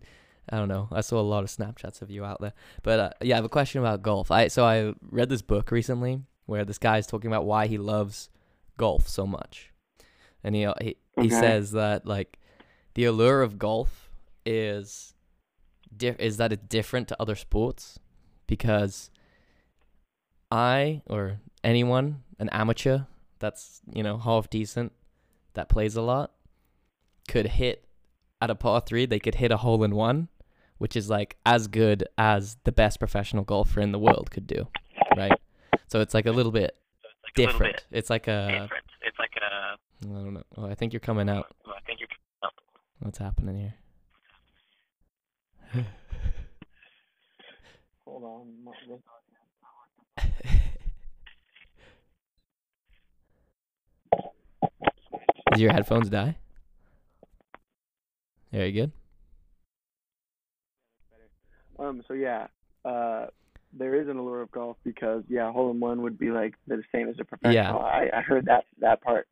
I 0.50 0.58
don't 0.58 0.70
know. 0.70 0.88
I 0.92 1.02
saw 1.02 1.20
a 1.20 1.22
lot 1.22 1.44
of 1.44 1.50
Snapchats 1.50 2.02
of 2.02 2.10
you 2.10 2.24
out 2.26 2.40
there, 2.42 2.54
but 2.82 3.00
uh, 3.00 3.10
yeah, 3.22 3.36
I 3.36 3.38
have 3.38 3.46
a 3.46 3.50
question 3.50 3.80
about 3.82 4.02
golf. 4.02 4.32
I 4.32 4.48
so 4.48 4.66
I 4.66 4.94
read 5.12 5.30
this 5.30 5.42
book 5.42 5.72
recently 5.72 6.22
where 6.46 6.66
this 6.66 6.78
guy 6.78 6.98
is 6.98 7.08
talking 7.08 7.30
about 7.30 7.46
why 7.46 7.68
he 7.68 7.78
loves 7.78 8.30
golf 8.78 9.08
so 9.08 9.26
much, 9.26 9.72
and 10.44 10.56
he 10.56 10.66
uh, 10.66 10.74
he 10.82 10.98
he 11.16 11.28
Okay. 11.28 11.40
says 11.40 11.72
that 11.72 12.06
like 12.06 12.40
the 12.96 13.06
allure 13.06 13.42
of 13.42 13.58
golf 13.58 14.10
is 14.46 15.14
di- 15.96 16.16
is 16.20 16.38
that 16.38 16.52
it's 16.52 16.64
different 16.68 17.08
to 17.10 17.22
other 17.22 17.36
sports 17.36 18.00
because 18.48 19.10
I 20.52 21.02
or 21.08 21.40
anyone 21.64 22.24
an 22.40 22.50
amateur 22.50 23.02
that's 23.40 23.82
you 23.94 24.04
know 24.04 24.18
half 24.18 24.50
decent 24.50 24.92
that 25.54 25.70
plays 25.70 25.96
a 25.96 26.02
lot 26.02 26.32
could 27.28 27.48
hit 27.48 27.86
at 28.42 28.50
a 28.50 28.56
par 28.56 28.82
three, 28.82 29.06
they 29.06 29.20
could 29.20 29.36
hit 29.36 29.52
a 29.52 29.58
hole 29.58 29.84
in 29.84 29.96
one, 29.96 30.28
which 30.78 30.98
is 30.98 31.10
like 31.10 31.38
as 31.46 31.68
good 31.68 32.04
as 32.18 32.58
the 32.66 32.72
best 32.74 33.00
professional 33.00 33.44
golfer 33.46 33.80
in 33.80 33.94
the 33.94 34.00
world 34.00 34.30
could 34.32 34.46
do, 34.46 34.68
right? 35.16 35.40
So 35.88 36.02
it's 36.02 36.14
like 36.14 36.26
a 36.26 36.32
little 36.32 36.52
bit 36.52 36.76
different. 37.36 37.84
It's 37.92 38.10
like 38.10 38.28
a 38.28 38.48
different. 38.52 38.86
It's 39.02 39.20
like 39.20 39.32
a. 39.38 39.78
I 40.06 40.14
don't 40.14 40.34
know. 40.34 40.44
Oh, 40.58 40.66
I 40.66 40.76
think 40.76 40.94
you're 40.94 41.00
coming 41.00 41.30
out. 41.30 41.54
I 41.68 41.80
think 41.86 42.00
you're. 42.00 42.08
coming 42.08 42.22
out. 42.44 42.54
What's 43.00 43.18
happening 43.18 43.74
here? 45.74 45.86
Hold 48.06 48.24
on. 48.24 48.54
Did 55.52 55.62
your 55.62 55.72
headphones 55.72 56.10
die? 56.10 56.36
Very 58.52 58.72
good. 58.72 58.92
Um. 61.80 62.04
So 62.08 62.14
yeah. 62.14 62.48
Uh. 62.86 63.28
There 63.78 64.00
is 64.00 64.08
an 64.08 64.18
allure 64.18 64.42
of 64.42 64.52
golf 64.52 64.78
because 64.84 65.24
yeah, 65.28 65.52
hole 65.52 65.72
in 65.72 65.80
one 65.80 66.02
would 66.04 66.18
be 66.18 66.32
like 66.32 66.54
the 66.68 66.84
same 66.94 67.10
as 67.10 67.16
a 67.20 67.24
professional. 67.26 67.54
Yeah. 67.56 67.76
I 67.76 68.10
I 68.20 68.22
heard 68.22 68.46
that 68.46 68.66
that 68.80 69.02
part. 69.02 69.28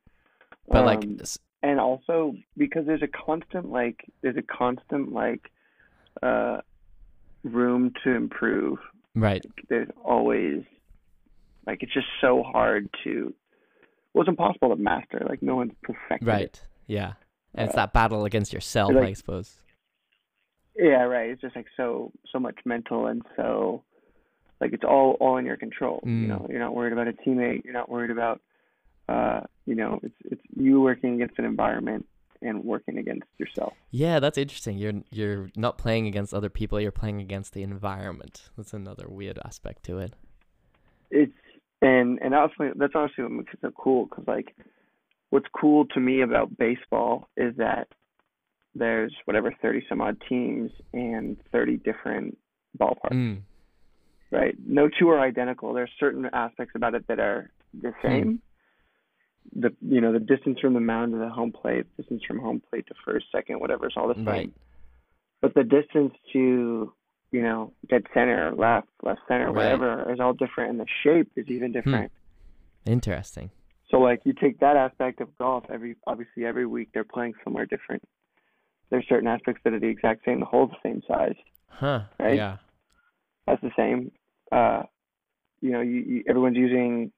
But 0.68 0.84
like, 0.84 1.04
Um, 1.04 1.18
s- 1.20 1.38
and 1.62 1.78
also 1.78 2.34
because 2.56 2.86
there's 2.86 3.02
a 3.02 3.08
constant 3.08 3.70
like 3.70 4.04
there's 4.22 4.36
a 4.36 4.42
constant 4.42 5.12
like 5.12 5.50
uh 6.22 6.60
room 7.44 7.92
to 8.04 8.10
improve 8.10 8.78
right, 9.14 9.44
there's 9.68 9.88
always 10.04 10.62
like 11.66 11.82
it's 11.82 11.92
just 11.92 12.06
so 12.20 12.42
hard 12.42 12.88
to 13.04 13.34
well 14.14 14.22
it's 14.22 14.28
impossible 14.28 14.68
to 14.70 14.76
master 14.80 15.24
like 15.28 15.42
no 15.42 15.56
one's 15.56 15.72
perfected 15.82 16.28
it. 16.28 16.30
right, 16.30 16.62
yeah, 16.86 17.12
and 17.54 17.66
it's 17.66 17.74
Uh, 17.76 17.82
that 17.82 17.92
battle 17.92 18.24
against 18.24 18.52
yourself, 18.52 18.92
like- 18.92 19.08
I 19.08 19.12
suppose. 19.14 19.58
Yeah, 20.76 21.02
right. 21.04 21.28
It's 21.30 21.40
just 21.42 21.54
like 21.54 21.66
so 21.76 22.12
so 22.32 22.38
much 22.38 22.56
mental 22.64 23.06
and 23.06 23.22
so 23.36 23.82
like 24.62 24.72
it's 24.72 24.84
all 24.84 25.16
all 25.20 25.36
in 25.36 25.44
your 25.44 25.56
control. 25.56 26.00
Mm. 26.06 26.22
You 26.22 26.28
know, 26.28 26.46
you're 26.48 26.60
not 26.60 26.74
worried 26.74 26.92
about 26.92 27.08
a 27.08 27.12
teammate. 27.12 27.64
You're 27.64 27.74
not 27.74 27.90
worried 27.90 28.10
about 28.10 28.40
uh, 29.08 29.40
you 29.66 29.74
know, 29.74 30.00
it's 30.02 30.14
it's 30.24 30.42
you 30.56 30.80
working 30.80 31.14
against 31.14 31.38
an 31.38 31.44
environment 31.44 32.06
and 32.40 32.64
working 32.64 32.98
against 32.98 33.26
yourself. 33.38 33.74
Yeah, 33.90 34.20
that's 34.20 34.38
interesting. 34.38 34.78
You're 34.78 35.02
you're 35.10 35.50
not 35.56 35.78
playing 35.78 36.06
against 36.06 36.32
other 36.32 36.48
people. 36.48 36.80
You're 36.80 36.92
playing 36.92 37.20
against 37.20 37.52
the 37.52 37.62
environment. 37.62 38.50
That's 38.56 38.72
another 38.72 39.06
weird 39.08 39.38
aspect 39.44 39.84
to 39.84 39.98
it. 39.98 40.14
It's 41.10 41.32
and 41.80 42.18
and 42.22 42.34
honestly, 42.34 42.68
that's 42.76 42.94
honestly 42.94 43.24
what 43.24 43.32
makes 43.32 43.54
it 43.54 43.60
so 43.60 43.70
cool. 43.76 44.06
Because 44.06 44.24
like, 44.26 44.54
what's 45.30 45.46
cool 45.60 45.86
to 45.86 46.00
me 46.00 46.22
about 46.22 46.56
baseball 46.56 47.28
is 47.36 47.56
that 47.56 47.88
there's 48.74 49.14
whatever 49.24 49.54
thirty 49.60 49.84
some 49.88 50.00
odd 50.00 50.16
teams 50.28 50.70
and 50.92 51.36
thirty 51.50 51.76
different 51.76 52.38
ballparks. 52.78 53.12
Mm. 53.12 53.42
Right? 54.32 54.56
No 54.66 54.88
two 54.88 55.10
are 55.10 55.20
identical. 55.20 55.72
There 55.74 55.84
are 55.84 55.90
certain 56.00 56.28
aspects 56.32 56.72
about 56.74 56.94
it 56.94 57.06
that 57.06 57.20
are 57.20 57.50
the 57.80 57.90
hmm. 57.90 58.08
same. 58.08 58.42
The 59.54 59.70
you 59.80 60.00
know 60.00 60.12
the 60.12 60.20
distance 60.20 60.58
from 60.60 60.74
the 60.74 60.80
mound 60.80 61.12
to 61.12 61.18
the 61.18 61.28
home 61.28 61.52
plate, 61.52 61.86
distance 61.96 62.22
from 62.26 62.38
home 62.38 62.62
plate 62.70 62.86
to 62.88 62.94
first, 63.04 63.26
second, 63.30 63.60
whatever 63.60 63.86
is 63.86 63.94
all 63.96 64.08
the 64.08 64.14
same. 64.14 64.24
Right. 64.24 64.52
But 65.40 65.54
the 65.54 65.64
distance 65.64 66.14
to 66.32 66.92
you 67.30 67.42
know 67.42 67.72
dead 67.88 68.04
center, 68.14 68.52
left, 68.56 68.88
left 69.02 69.20
center, 69.28 69.46
Right. 69.46 69.78
whatever 69.78 70.12
is 70.12 70.20
all 70.20 70.32
different, 70.32 70.70
and 70.70 70.80
the 70.80 70.86
shape 71.02 71.30
is 71.36 71.46
even 71.48 71.68
hmm. 71.68 71.80
different. 71.80 72.12
Interesting. 72.86 73.50
So 73.90 73.98
like 73.98 74.22
you 74.24 74.32
take 74.32 74.60
that 74.60 74.76
aspect 74.76 75.20
of 75.20 75.36
golf. 75.36 75.64
Every 75.68 75.96
obviously 76.06 76.46
every 76.46 76.66
week 76.66 76.88
they're 76.94 77.04
playing 77.04 77.34
somewhere 77.44 77.66
different. 77.66 78.02
There's 78.90 79.06
certain 79.08 79.28
aspects 79.28 79.60
that 79.64 79.72
are 79.72 79.80
the 79.80 79.86
exact 79.86 80.24
same. 80.24 80.40
The 80.40 80.46
hole's 80.46 80.70
the 80.70 80.88
same 80.88 81.02
size. 81.06 81.36
Huh. 81.68 82.02
Right? 82.18 82.36
Yeah. 82.36 82.56
that's 83.46 83.60
the 83.62 83.70
same. 83.76 84.12
Uh, 84.52 84.82
you 85.60 85.70
know, 85.70 85.80
you, 85.80 86.00
you 86.00 86.24
everyone's 86.28 86.56
using 86.56 87.10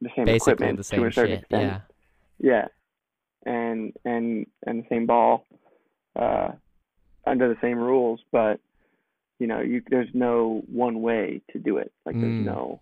the 0.00 0.08
same 0.16 0.24
Basically 0.24 0.52
equipment 0.54 0.76
the 0.78 0.82
to 0.84 0.88
same 0.88 1.04
a 1.06 1.12
certain 1.12 1.30
shit. 1.32 1.40
extent. 1.40 1.62
Yeah. 1.62 1.80
Yeah, 2.42 3.52
and 3.52 3.92
and 4.04 4.46
and 4.66 4.82
the 4.82 4.86
same 4.88 5.04
ball, 5.06 5.44
uh, 6.16 6.52
under 7.26 7.48
the 7.48 7.56
same 7.60 7.78
rules, 7.78 8.20
but 8.32 8.60
you 9.38 9.46
know, 9.46 9.60
you 9.60 9.82
there's 9.90 10.08
no 10.14 10.62
one 10.72 11.02
way 11.02 11.42
to 11.52 11.58
do 11.58 11.76
it. 11.76 11.92
Like 12.06 12.14
Mm. 12.16 12.20
there's 12.22 12.46
no, 12.46 12.80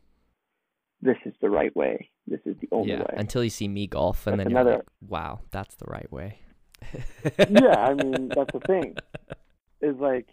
this 1.02 1.16
is 1.24 1.34
the 1.40 1.50
right 1.50 1.74
way. 1.74 2.08
This 2.28 2.38
is 2.44 2.54
the 2.60 2.68
only 2.70 2.90
yeah. 2.92 3.00
way. 3.00 3.14
Until 3.16 3.42
you 3.42 3.50
see 3.50 3.66
me 3.66 3.88
golf, 3.88 4.26
and 4.28 4.38
That's 4.38 4.44
then 4.46 4.50
you're 4.52 4.60
another- 4.60 4.76
like, 4.76 5.10
"Wow, 5.10 5.40
that's 5.50 5.74
the 5.76 5.86
right 5.86 6.10
way." 6.12 6.38
yeah, 7.48 7.74
I 7.76 7.94
mean 8.00 8.28
that's 8.34 8.52
the 8.52 8.60
thing. 8.66 8.96
Is 9.80 9.96
like, 9.98 10.26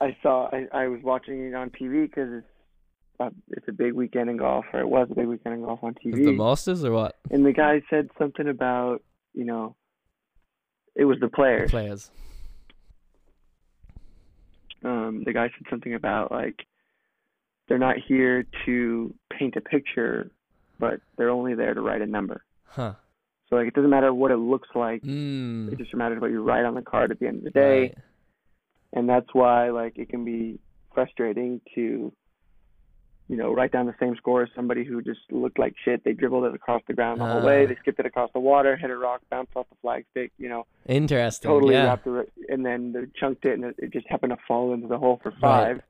I 0.00 0.16
saw 0.22 0.48
I 0.52 0.66
I 0.72 0.86
was 0.88 1.00
watching 1.02 1.48
it 1.48 1.54
on 1.54 1.70
TV 1.70 2.02
because 2.08 2.28
it's. 2.32 2.46
Uh, 3.20 3.30
it's 3.50 3.68
a 3.68 3.72
big 3.72 3.92
weekend 3.92 4.28
in 4.30 4.36
golf, 4.36 4.64
or 4.72 4.80
it 4.80 4.88
was 4.88 5.06
a 5.10 5.14
big 5.14 5.26
weekend 5.26 5.54
in 5.56 5.62
golf 5.62 5.78
on 5.82 5.94
TV. 5.94 6.18
Is 6.18 6.24
the 6.26 6.32
Masters 6.32 6.84
or 6.84 6.92
what? 6.92 7.16
and 7.30 7.44
the 7.46 7.52
guy 7.52 7.80
said 7.90 8.08
something 8.18 8.48
about 8.48 9.02
you 9.34 9.44
know 9.44 9.76
it 10.96 11.04
was 11.04 11.18
the 11.20 11.26
The 11.26 11.30
players 11.32 11.70
players. 11.70 12.10
um 14.84 15.22
the 15.24 15.32
guy 15.32 15.48
said 15.48 15.66
something 15.70 15.94
about 15.94 16.30
like 16.32 16.66
they're 17.68 17.78
not 17.78 17.96
here 18.06 18.44
to 18.66 19.14
paint 19.38 19.54
a 19.56 19.60
picture 19.60 20.30
but 20.78 21.00
they're 21.16 21.30
only 21.30 21.54
there 21.54 21.74
to 21.74 21.80
write 21.80 22.02
a 22.02 22.06
number 22.06 22.44
Huh. 22.66 22.94
so 23.48 23.56
like 23.56 23.68
it 23.68 23.74
doesn't 23.74 23.90
matter 23.90 24.12
what 24.12 24.30
it 24.30 24.36
looks 24.38 24.68
like 24.74 25.02
Mm. 25.02 25.72
it 25.72 25.78
just 25.78 25.94
matters 25.94 26.20
what 26.20 26.30
you 26.30 26.42
write 26.42 26.64
on 26.64 26.74
the 26.74 26.82
card 26.82 27.10
at 27.10 27.20
the 27.20 27.26
end 27.28 27.38
of 27.38 27.44
the 27.44 27.50
day 27.50 27.80
Right. 27.80 27.98
and 28.92 29.08
that's 29.08 29.28
why 29.32 29.70
like 29.70 29.96
it 29.98 30.08
can 30.08 30.24
be 30.24 30.58
frustrating 30.94 31.60
to 31.74 32.12
you 33.32 33.38
know 33.40 33.50
write 33.58 33.72
down 33.72 33.86
the 33.86 33.94
same 33.98 34.14
score 34.16 34.42
as 34.42 34.50
somebody 34.54 34.84
who 34.84 35.00
just 35.02 35.20
looked 35.30 35.58
like 35.58 35.74
shit 35.84 36.04
they 36.04 36.12
dribbled 36.12 36.44
it 36.44 36.54
across 36.54 36.82
the 36.86 36.92
ground 36.98 37.20
the 37.20 37.24
whole 37.32 37.44
way 37.50 37.64
Ah. 37.64 37.68
they 37.68 37.76
skipped 37.82 37.98
it 37.98 38.06
across 38.06 38.30
the 38.34 38.40
water 38.40 38.76
hit 38.76 38.90
a 38.90 38.96
rock 38.96 39.20
bounced 39.30 39.52
off 39.56 39.66
the 39.72 39.76
flagstick 39.82 40.30
you 40.38 40.48
know 40.48 40.62
Interesting. 40.86 41.48
totally 41.48 41.74
yeah. 41.74 41.84
wrapped 41.86 42.06
it, 42.06 42.32
and 42.48 42.60
then 42.66 42.92
they 42.92 43.00
chunked 43.20 43.44
it, 43.44 43.54
and 43.54 43.64
it, 43.64 43.74
it 43.78 43.90
just 43.92 44.06
happened 44.08 44.32
to 44.36 44.38
fall 44.48 44.74
into 44.74 44.86
the 44.88 44.98
hole 44.98 45.18
for 45.22 45.32
five. 45.40 45.80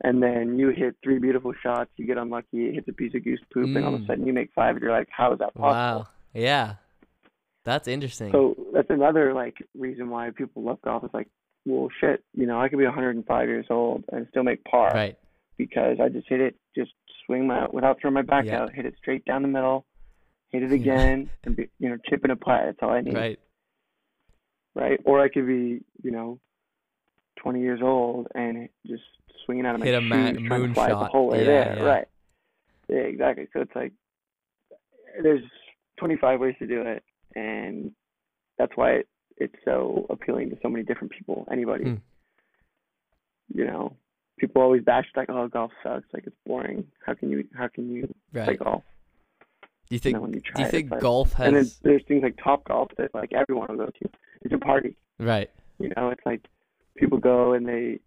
And 0.00 0.22
then 0.22 0.58
you 0.58 0.68
hit 0.70 0.96
three 1.04 1.18
beautiful 1.18 1.52
shots. 1.62 1.90
You 1.96 2.06
get 2.06 2.18
unlucky. 2.18 2.66
It 2.68 2.74
hits 2.74 2.88
a 2.88 2.92
piece 2.92 3.14
of 3.14 3.22
goose 3.24 3.40
poop, 3.52 3.74
and 3.76 3.84
all 3.84 3.94
of 3.94 4.00
a 4.00 4.04
Mm. 4.04 4.06
sudden 4.08 4.26
you 4.26 4.32
make 4.32 4.50
five. 4.54 4.74
And 4.76 4.82
you're 4.82 4.92
like, 5.00 5.08
how 5.10 5.32
is 5.34 5.38
that 5.38 5.54
possible? 5.54 5.70
Wow. 6.02 6.06
Yeah. 6.34 6.74
That's 7.64 7.86
interesting. 7.88 8.32
So 8.32 8.56
that's 8.74 8.90
another 8.90 9.32
like 9.34 9.56
reason 9.78 10.10
why 10.10 10.30
people 10.30 10.62
love 10.62 10.78
golf. 10.82 11.04
Is 11.04 11.10
like, 11.14 11.28
well, 11.64 11.88
shit. 12.00 12.22
You 12.34 12.46
know, 12.46 12.60
I 12.60 12.68
could 12.68 12.78
be 12.78 12.84
105 12.86 13.48
years 13.48 13.66
old 13.70 14.04
and 14.12 14.26
still 14.30 14.42
make 14.42 14.64
par 14.64 14.90
right. 14.94 15.16
Because 15.56 15.98
I 16.00 16.08
just 16.08 16.28
hit 16.28 16.40
it, 16.40 16.56
just 16.76 16.92
swing 17.26 17.46
my 17.46 17.66
without 17.72 18.00
throwing 18.00 18.14
my 18.14 18.22
back 18.22 18.46
Yeah. 18.46 18.62
out, 18.62 18.72
hit 18.72 18.86
it 18.86 18.94
straight 18.98 19.24
down 19.24 19.42
the 19.42 19.48
middle, 19.48 19.86
hit 20.50 20.62
it 20.62 20.70
Yeah. 20.70 20.74
again, 20.76 21.30
and 21.44 21.56
be, 21.56 21.68
you 21.78 21.88
know, 21.88 21.96
chip 22.08 22.24
in 22.24 22.30
a 22.30 22.36
putt. 22.36 22.62
That's 22.66 22.78
all 22.82 22.90
I 22.90 23.00
need. 23.00 23.14
Right. 23.14 23.38
right? 24.74 25.00
Or 25.04 25.20
I 25.20 25.28
could 25.28 25.46
be, 25.46 25.84
you 26.02 26.10
know, 26.10 26.40
20 27.36 27.60
years 27.60 27.80
old 27.82 28.26
and 28.34 28.68
just 28.86 29.04
swinging 29.44 29.66
out 29.66 29.74
of 29.76 29.80
my 29.80 29.86
Hit 29.86 29.94
a 29.94 30.00
shoes, 30.00 30.10
ma- 30.10 30.56
moon 30.58 30.68
to 30.68 30.74
fly 30.74 30.88
the 30.88 30.94
shot. 30.94 31.10
whole 31.12 31.28
way 31.28 31.40
Yeah, 31.40 31.44
there, 31.44 31.76
yeah. 31.76 31.84
right? 31.84 32.08
Yeah, 32.88 32.96
exactly. 32.98 33.46
So 33.52 33.60
it's 33.60 33.74
like 33.76 33.92
there's 35.22 35.44
25 35.98 36.40
ways 36.40 36.56
to 36.58 36.66
do 36.66 36.82
it, 36.82 37.04
and 37.36 37.92
that's 38.58 38.72
why 38.76 38.92
it, 38.94 39.08
it's 39.36 39.54
so 39.64 40.06
appealing 40.10 40.50
to 40.50 40.58
so 40.62 40.68
many 40.68 40.82
different 40.84 41.12
people. 41.12 41.46
Anybody, 41.52 41.84
Hmm. 41.84 41.94
you 43.54 43.64
know, 43.66 43.96
people 44.38 44.62
always 44.62 44.82
bash 44.82 45.06
like, 45.16 45.28
"Oh, 45.30 45.48
golf 45.48 45.72
sucks. 45.82 46.06
Like 46.12 46.24
it's 46.26 46.36
boring. 46.46 46.86
How 47.06 47.14
can 47.14 47.30
you? 47.30 47.44
How 47.54 47.68
can 47.68 47.90
you 47.90 48.14
play 48.32 48.56
golf?" 48.56 48.82
Do 49.90 49.94
you 49.96 49.98
think 49.98 50.16
you 50.18 50.40
do 50.40 50.62
you 50.62 50.64
it, 50.66 50.70
think 50.70 50.88
but- 50.90 51.00
golf 51.00 51.34
has? 51.34 51.46
and 51.48 51.56
then 51.56 51.66
there's 51.82 52.02
things 52.08 52.22
like 52.22 52.38
Top 52.42 52.64
Golf 52.64 52.90
that 52.96 53.14
like 53.14 53.32
everyone 53.32 53.68
will 53.68 53.84
go 53.84 53.90
to. 53.90 54.08
It's 54.42 54.54
a 54.54 54.58
party. 54.58 54.96
right. 55.18 55.50
You 55.78 55.90
know, 55.96 56.08
it's 56.10 56.24
like 56.24 56.40
people 56.96 57.18
go 57.18 57.52
and 57.52 57.68
they 57.68 58.00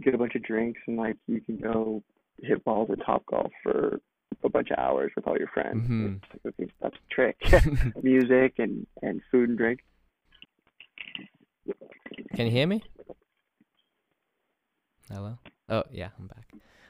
get 0.00 0.14
a 0.14 0.18
bunch 0.18 0.34
of 0.34 0.42
drinks 0.42 0.80
and 0.86 0.96
like 0.96 1.16
you 1.26 1.40
can 1.40 1.58
go 1.58 2.02
hit 2.42 2.64
balls 2.64 2.88
at 2.90 3.04
Top 3.04 3.26
Golf 3.26 3.50
for 3.62 4.00
a 4.44 4.48
bunch 4.48 4.70
of 4.70 4.78
hours 4.78 5.10
with 5.16 5.26
all 5.26 5.36
your 5.36 5.48
friends. 5.48 5.88
Mhm. 5.88 6.20
It's 6.32 6.44
like, 6.44 6.54
okay, 6.60 6.72
that's 6.80 6.94
the 6.96 7.14
trick. 7.14 7.36
Music 8.02 8.54
and 8.58 8.86
and 9.02 9.20
food 9.30 9.50
and 9.50 9.58
drink. 9.58 9.80
Can 12.34 12.46
you 12.46 12.52
hear 12.52 12.66
me? 12.66 12.82
Hello? 15.10 15.38
Oh, 15.68 15.84
yeah, 15.90 16.08
I'm 16.18 16.26
back. 16.26 16.48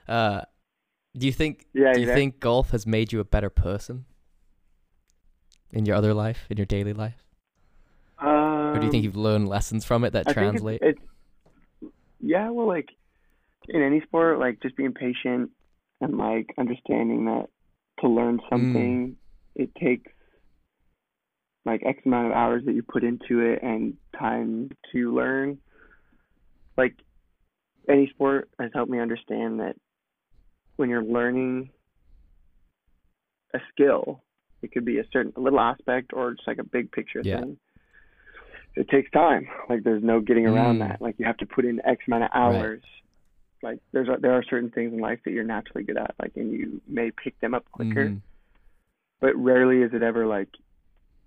Uh 0.09 0.43
do 1.17 1.27
you 1.27 1.33
think 1.33 1.67
Yeah, 1.75 1.93
do 1.95 2.01
you 2.01 2.07
think 2.07 2.39
golf 2.41 2.71
has 2.71 2.87
made 2.87 3.13
you 3.13 3.21
a 3.21 3.25
better 3.25 3.51
person 3.51 4.05
in 5.73 5.85
your 5.87 5.97
other 5.97 6.15
life, 6.15 6.47
in 6.51 6.57
your 6.57 6.67
daily 6.67 6.93
life? 6.93 7.25
Um, 8.19 8.29
Or 8.29 8.79
do 8.79 8.87
you 8.87 8.91
think 8.93 9.05
you've 9.05 9.17
learned 9.17 9.49
lessons 9.49 9.85
from 9.85 10.05
it 10.05 10.13
that 10.13 10.29
I 10.29 10.33
think 10.33 10.37
it's- 10.37 10.51
translate? 10.51 10.83
It's, 10.83 11.01
yeah, 12.21 12.51
well, 12.51 12.67
like 12.67 12.89
in 13.69 13.83
any 13.83 14.01
sport, 14.03 14.39
like 14.39 14.61
just 14.61 14.77
being 14.77 14.93
patient 14.93 15.51
and 16.01 16.17
like 16.19 16.53
understanding 16.59 17.25
that 17.27 17.47
to 18.01 18.09
learn 18.09 18.39
Mm. 18.39 18.49
something, 18.49 19.17
it 19.55 19.75
takes 19.75 20.11
like 21.65 21.83
X 21.85 22.01
amount 22.07 22.29
of 22.29 22.33
hours 22.33 22.65
that 22.65 22.75
you 22.75 22.83
put 22.83 23.05
into 23.05 23.41
it 23.41 23.61
and 23.63 23.97
time 24.19 24.71
to 24.93 25.15
learn. 25.15 25.59
Like 26.77 26.95
any 27.89 28.09
sport 28.11 28.49
has 28.59 28.71
helped 28.75 28.91
me 28.91 29.01
understand 29.01 29.61
that 29.61 29.77
when 30.77 30.89
you're 30.91 31.03
learning 31.05 31.71
a 33.55 33.59
skill, 33.73 34.23
it 34.63 34.73
could 34.73 34.85
be 34.85 34.99
a 34.99 35.05
certain 35.13 35.33
a 35.37 35.41
little 35.41 35.61
aspect 35.61 36.13
or 36.13 36.33
just 36.35 36.47
like 36.47 36.59
a 36.59 36.65
big 36.65 36.91
picture 36.93 37.21
Yeah. 37.25 37.41
thing. 37.41 37.59
It 38.77 38.89
takes 38.89 39.11
time. 39.11 39.49
Like 39.69 39.83
there's 39.83 40.03
no 40.03 40.21
getting 40.21 40.47
around 40.47 40.77
Mm. 40.77 40.89
that. 40.89 41.01
Like 41.01 41.19
you 41.19 41.25
have 41.25 41.39
to 41.39 41.47
put 41.47 41.65
in 41.65 41.81
X 41.85 42.03
amount 42.07 42.25
of 42.25 42.31
hours. 42.33 42.83
Right. 43.63 43.71
Like 43.73 43.81
there's 43.93 44.09
a, 44.09 44.17
there 44.21 44.33
are 44.33 44.43
certain 44.45 44.71
things 44.71 44.93
in 44.93 45.01
life 45.01 45.19
that 45.25 45.33
you're 45.33 45.45
naturally 45.45 45.83
good 45.85 45.97
at, 45.97 46.15
like 46.21 46.33
and 46.37 46.53
you 46.53 46.81
may 46.87 47.11
pick 47.11 47.39
them 47.41 47.55
up 47.55 47.65
quicker, 47.73 48.07
Mhm. 48.11 48.21
but 49.21 49.35
rarely 49.37 49.83
is 49.83 49.93
it 49.95 50.03
ever 50.03 50.27
like 50.27 50.49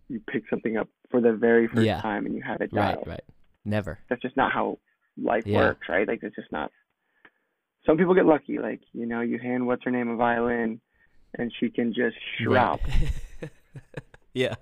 you 0.08 0.20
pick 0.28 0.48
something 0.50 0.78
up 0.78 0.88
for 1.10 1.20
the 1.20 1.34
very 1.34 1.68
first 1.68 1.86
Yeah. 1.86 2.00
time 2.02 2.26
and 2.26 2.36
you 2.36 2.42
have 2.42 2.62
it 2.62 2.72
Right, 2.72 2.98
right. 3.08 3.24
Never. 3.66 4.00
That's 4.10 4.22
just 4.22 4.38
not 4.38 4.52
how 4.52 4.80
life 5.22 5.46
Yeah. 5.46 5.58
works, 5.58 5.88
right? 5.90 6.08
Like 6.08 6.24
it's 6.24 6.36
just 6.36 6.52
not. 6.52 6.72
Some 7.86 7.98
people 7.98 8.14
get 8.14 8.26
lucky, 8.26 8.60
like 8.60 8.82
you 8.94 9.06
know, 9.06 9.22
you 9.22 9.40
hand 9.40 9.66
what's 9.66 9.84
her 9.84 9.92
name 9.92 10.10
a 10.10 10.16
violin, 10.16 10.80
and 11.38 11.52
she 11.60 11.70
can 11.70 11.94
just 11.94 12.16
shrap, 12.38 12.80
Right. 12.88 13.50
yeah. 14.34 14.56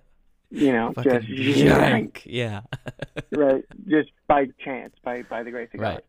you 0.50 0.72
know, 0.72 0.93
Fucking 0.95 1.12
just 1.12 1.28
jank. 1.28 2.22
Yeah. 2.26 2.62
right, 3.36 3.63
just 3.88 4.10
by 4.28 4.48
chance, 4.63 4.93
by 5.04 5.24
by 5.24 5.43
the 5.43 5.52
grace 5.52 5.69
of 5.74 5.80
Right. 5.82 5.93
God, 5.95 6.04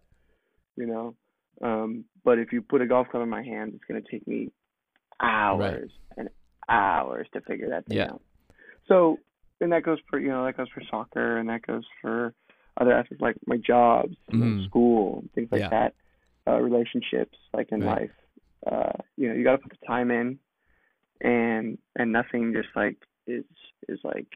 you 0.76 0.86
know. 0.86 1.14
Um, 1.62 2.04
but 2.24 2.38
if 2.38 2.52
you 2.52 2.62
put 2.62 2.80
a 2.80 2.86
golf 2.86 3.08
club 3.08 3.22
in 3.22 3.28
my 3.28 3.42
hand, 3.42 3.72
it's 3.74 3.84
gonna 3.84 4.00
take 4.08 4.26
me 4.26 4.50
hours 5.20 5.90
and 6.16 6.28
hours 6.68 7.26
to 7.32 7.40
figure 7.42 7.68
that 7.70 7.86
thing 7.86 7.98
Yeah. 7.98 8.10
out. 8.12 8.22
So, 8.86 9.18
and 9.60 9.72
that 9.72 9.82
goes 9.82 9.98
for 10.08 10.18
you 10.18 10.28
know 10.28 10.44
that 10.46 10.56
goes 10.56 10.68
for 10.72 10.82
soccer, 10.90 11.36
and 11.36 11.48
that 11.48 11.62
goes 11.66 11.84
for 12.00 12.34
other 12.78 12.92
aspects 12.92 13.20
like 13.20 13.36
my 13.46 13.56
jobs, 13.56 14.16
Mm. 14.32 14.64
school, 14.66 15.24
things 15.34 15.48
like 15.50 15.60
Yeah. 15.62 15.70
that, 15.70 15.94
uh, 16.46 16.58
relationships, 16.60 17.38
like 17.52 17.70
in 17.72 17.80
Right. 17.80 18.02
life. 18.02 18.10
Uh, 18.70 18.92
you 19.16 19.28
know, 19.28 19.34
you 19.34 19.44
got 19.44 19.52
to 19.52 19.58
put 19.58 19.72
the 19.78 19.86
time 19.86 20.10
in, 20.10 20.38
and 21.20 21.78
and 21.96 22.12
nothing 22.12 22.52
just 22.54 22.68
like 22.76 22.96
is 23.26 23.44
is 23.88 23.98
like 24.04 24.26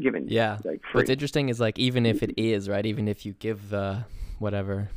given 0.00 0.26
Yeah. 0.28 0.58
like 0.64 0.80
free. 0.82 1.00
What's 1.00 1.10
interesting 1.10 1.48
is 1.48 1.60
like 1.60 1.78
even 1.78 2.06
if 2.06 2.22
it 2.22 2.38
is 2.38 2.68
right, 2.68 2.84
even 2.84 3.08
if 3.08 3.26
you 3.26 3.32
give 3.34 3.72
uh 3.74 4.00
whatever 4.38 4.88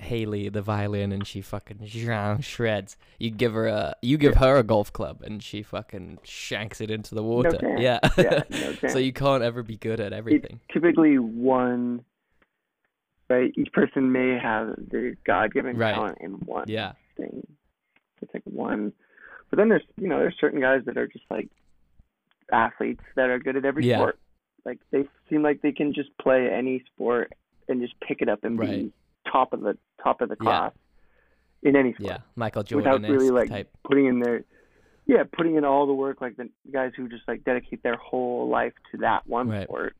Haley 0.00 0.48
the 0.48 0.62
violin 0.62 1.12
and 1.12 1.26
she 1.26 1.40
fucking 1.40 1.86
shreds, 2.40 2.96
you 3.18 3.30
give 3.30 3.52
her 3.54 3.66
a 3.68 3.94
you 4.02 4.18
give 4.18 4.34
her 4.36 4.56
a 4.56 4.62
golf 4.62 4.92
club 4.92 5.22
and 5.22 5.42
she 5.42 5.62
fucking 5.62 6.18
shanks 6.24 6.80
it 6.80 6.90
into 6.90 7.14
the 7.14 7.22
water. 7.22 7.52
chance. 7.56 7.80
yeah. 7.80 7.98
yeah, 8.18 8.42
no 8.50 8.74
so 8.88 8.98
you 8.98 9.12
can't 9.12 9.42
ever 9.42 9.62
be 9.62 9.76
good 9.76 10.00
at 10.00 10.12
everything. 10.12 10.60
typically 10.72 11.18
one 11.18 12.04
right 13.30 13.52
each 13.56 13.72
person 13.72 14.12
may 14.12 14.38
have 14.38 14.74
their 14.90 15.14
god-given 15.26 15.76
Right. 15.76 15.94
talent 15.94 16.18
in 16.20 16.32
one 16.44 16.64
Yeah. 16.68 16.92
thing 17.16 17.46
it's 18.20 18.34
like 18.34 18.42
one 18.44 18.92
but 19.50 19.56
then 19.58 19.68
there's 19.68 19.82
you 19.96 20.08
know 20.08 20.18
there's 20.18 20.36
certain 20.40 20.60
guys 20.60 20.82
that 20.86 20.96
are 20.96 21.06
just 21.06 21.24
like 21.30 21.48
athletes 22.52 23.02
that 23.16 23.30
are 23.30 23.38
good 23.38 23.56
at 23.56 23.64
every 23.64 23.86
Yeah. 23.86 23.96
sport 23.98 24.18
like 24.64 24.78
they 24.90 25.08
seem 25.30 25.42
like 25.42 25.62
they 25.62 25.72
can 25.72 25.92
just 25.94 26.16
play 26.18 26.50
any 26.50 26.82
sport 26.94 27.32
and 27.68 27.80
just 27.80 27.98
pick 28.00 28.20
it 28.20 28.28
up 28.28 28.44
and 28.44 28.58
Right. 28.58 28.70
be 28.84 28.92
top 29.34 29.52
of 29.52 29.60
the 29.60 29.76
top 30.02 30.20
of 30.20 30.28
the 30.28 30.36
Yeah. 30.40 30.44
class 30.44 30.72
in 31.62 31.76
any 31.76 31.92
sport 31.94 32.08
Yeah. 32.10 32.18
Michael 32.36 32.60
without 32.62 33.00
Jordan 33.00 33.10
really 33.10 33.30
like 33.30 33.48
type. 33.48 33.68
putting 33.88 34.06
in 34.06 34.20
their 34.20 34.44
yeah 35.06 35.22
putting 35.36 35.56
in 35.56 35.64
all 35.64 35.86
the 35.86 35.94
work 36.04 36.20
like 36.20 36.36
the 36.36 36.48
guys 36.72 36.92
who 36.96 37.08
just 37.08 37.26
like 37.26 37.44
dedicate 37.44 37.82
their 37.82 37.96
whole 37.96 38.48
life 38.48 38.72
to 38.92 38.98
that 38.98 39.26
one 39.26 39.48
Right. 39.48 39.64
sport 39.68 39.94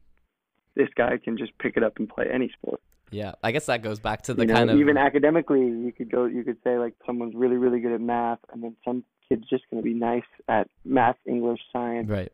this 0.76 0.88
guy 0.96 1.18
can 1.22 1.36
just 1.38 1.52
pick 1.58 1.76
it 1.76 1.82
up 1.82 1.98
and 1.98 2.08
play 2.08 2.26
any 2.38 2.48
sport 2.56 2.80
Yeah. 3.10 3.32
I 3.42 3.50
guess 3.52 3.66
that 3.66 3.82
goes 3.82 4.00
back 4.00 4.22
to 4.22 4.34
the 4.34 4.42
you 4.42 4.48
know 4.48 4.54
kind 4.54 4.70
of 4.70 4.78
even 4.78 4.96
academically 4.96 5.60
you 5.86 5.92
could 5.96 6.10
go 6.10 6.24
you 6.26 6.42
could 6.44 6.58
say 6.64 6.78
like 6.78 6.94
someone's 7.06 7.34
really 7.34 7.56
really 7.56 7.80
good 7.80 7.92
at 7.92 8.00
math 8.00 8.40
and 8.52 8.62
then 8.62 8.74
some 8.84 9.04
kid's 9.28 9.48
just 9.48 9.64
going 9.70 9.82
to 9.82 9.84
be 9.92 9.94
nice 10.12 10.30
at 10.48 10.68
math 10.84 11.16
english 11.26 11.60
science 11.72 12.08
Right. 12.08 12.32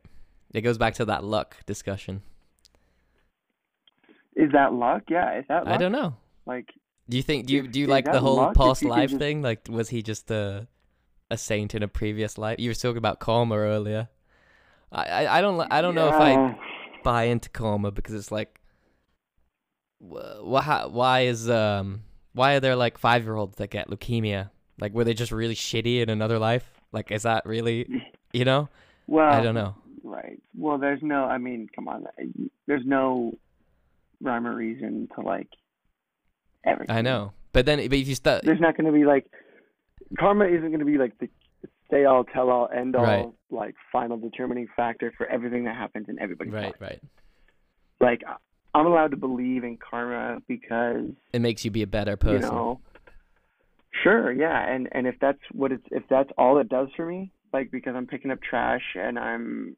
It 0.53 0.63
goes 0.63 0.79
back 0.79 0.95
to 0.95 1.05
that 1.05 1.23
luck 1.23 1.57
discussion. 1.67 2.23
is 4.37 4.51
that 4.53 4.73
luck 4.73 5.03
yeah 5.09 5.39
is 5.39 5.45
that 5.49 5.65
luck 5.67 5.75
I 5.75 5.77
don't 5.77 5.93
know. 5.93 6.15
like 6.47 6.69
Do 7.11 7.17
you 7.17 7.23
think 7.25 7.47
do 7.47 7.55
you 7.55 7.67
do 7.67 7.81
you 7.81 7.87
like 7.89 8.05
the 8.05 8.21
whole 8.21 8.53
past 8.55 8.85
life 8.85 9.11
just- 9.11 9.19
thing? 9.19 9.43
Like 9.43 9.67
was 9.69 9.89
he 9.89 10.01
just 10.03 10.31
a 10.31 10.69
a 11.31 11.37
saint 11.37 11.75
in 11.75 11.83
a 11.83 11.89
previous 11.89 12.39
life? 12.39 12.59
You 12.61 12.71
were 12.71 12.75
talking 12.75 12.99
about 12.99 13.19
karma 13.19 13.57
earlier. 13.57 14.09
I 14.93 15.05
I, 15.05 15.39
I 15.39 15.41
don't 15.41 15.61
I 15.73 15.83
don't 15.83 15.97
know 15.97 16.09
if 16.09 16.15
I 16.15 16.57
buy 17.03 17.25
into 17.25 17.51
karma 17.51 17.91
because 17.91 18.15
it's 18.15 18.31
like 18.31 18.61
why 19.99 20.87
why 20.89 21.21
is 21.23 21.51
um 21.51 22.03
why 22.33 22.55
are 22.55 22.61
there 22.61 22.77
like 22.77 23.01
5-year-olds 23.01 23.57
that 23.57 23.71
get 23.71 23.91
leukemia? 23.91 24.51
Like 24.81 24.95
were 24.95 25.05
they 25.05 25.15
just 25.15 25.33
really 25.33 25.57
shitty 25.57 26.01
in 26.01 26.09
another 26.09 26.39
life? 26.39 26.81
Like 26.93 27.11
is 27.11 27.25
that 27.25 27.45
really, 27.45 27.89
you 28.33 28.45
know? 28.45 28.69
well 29.09 29.29
I 29.33 29.43
don't 29.43 29.57
know. 29.57 29.75
right 30.05 30.41
well 30.57 30.79
there's 30.79 31.03
no 31.03 31.25
i 31.25 31.37
mean 31.37 31.69
come 31.75 31.89
on 31.89 32.07
there's 32.69 32.87
no 32.87 33.33
rhyme 34.21 34.47
or 34.47 34.55
reason 34.55 35.09
to 35.17 35.21
like 35.21 35.49
everything 36.65 36.95
I 36.97 37.01
know. 37.03 37.33
But 37.53 37.67
then 37.67 37.79
but 37.79 37.93
if 37.99 38.09
you 38.09 38.15
start 38.15 38.43
there's 38.45 38.61
not 38.61 38.77
going 38.77 38.87
to 38.87 38.93
be 38.93 39.05
like 39.05 39.27
karma 40.19 40.47
isn't 40.47 40.69
going 40.69 40.79
to 40.81 40.85
be 40.85 40.99
like 40.99 41.19
the 41.19 41.29
say 41.91 42.05
all 42.05 42.25
tell 42.25 42.51
all 42.51 42.69
end 42.75 42.95
all 42.97 43.05
Right. 43.05 43.29
like 43.51 43.75
final 43.93 44.17
determining 44.17 44.69
factor 44.77 45.13
for 45.17 45.27
everything 45.27 45.65
that 45.65 45.77
happens 45.77 46.09
in 46.09 46.19
everybody's 46.21 46.53
right, 46.53 46.65
life. 46.67 46.75
right. 46.81 47.01
Right. 48.01 48.11
Like 48.11 48.23
I'm 48.75 48.87
allowed 48.87 49.11
to 49.11 49.17
believe 49.17 49.65
in 49.65 49.77
karma 49.79 50.41
because 50.47 51.07
It 51.33 51.41
makes 51.41 51.65
you 51.65 51.71
be 51.71 51.83
a 51.83 51.87
better 51.89 52.13
you 52.13 52.17
person. 52.17 52.43
know 52.43 52.81
sure 54.05 54.31
yeah 54.33 54.73
and 54.73 54.89
and 54.93 55.07
if 55.07 55.17
that's 55.21 55.41
what 55.53 55.73
it's 55.73 55.83
if 55.91 56.05
that's 56.09 56.31
all 56.39 56.59
it 56.59 56.69
does 56.69 56.89
for 56.97 57.05
me 57.07 57.33
like 57.53 57.71
because 57.73 57.95
I'm 57.97 58.07
picking 58.07 58.31
up 58.31 58.39
trash 58.41 58.85
and 58.95 59.19
I'm 59.19 59.77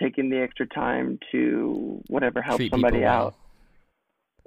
taking 0.00 0.30
the 0.30 0.38
extra 0.40 0.66
time 0.68 1.18
to 1.32 2.00
whatever 2.08 2.40
help 2.42 2.58
Treat 2.58 2.70
somebody 2.70 2.98
people 2.98 3.10
well. 3.10 3.36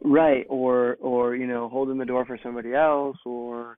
Right 0.03 0.45
or 0.49 0.97
or 1.01 1.35
you 1.35 1.47
know 1.47 1.67
holding 1.69 1.97
the 1.97 2.05
door 2.05 2.25
for 2.25 2.38
somebody 2.41 2.73
else 2.73 3.17
or 3.25 3.77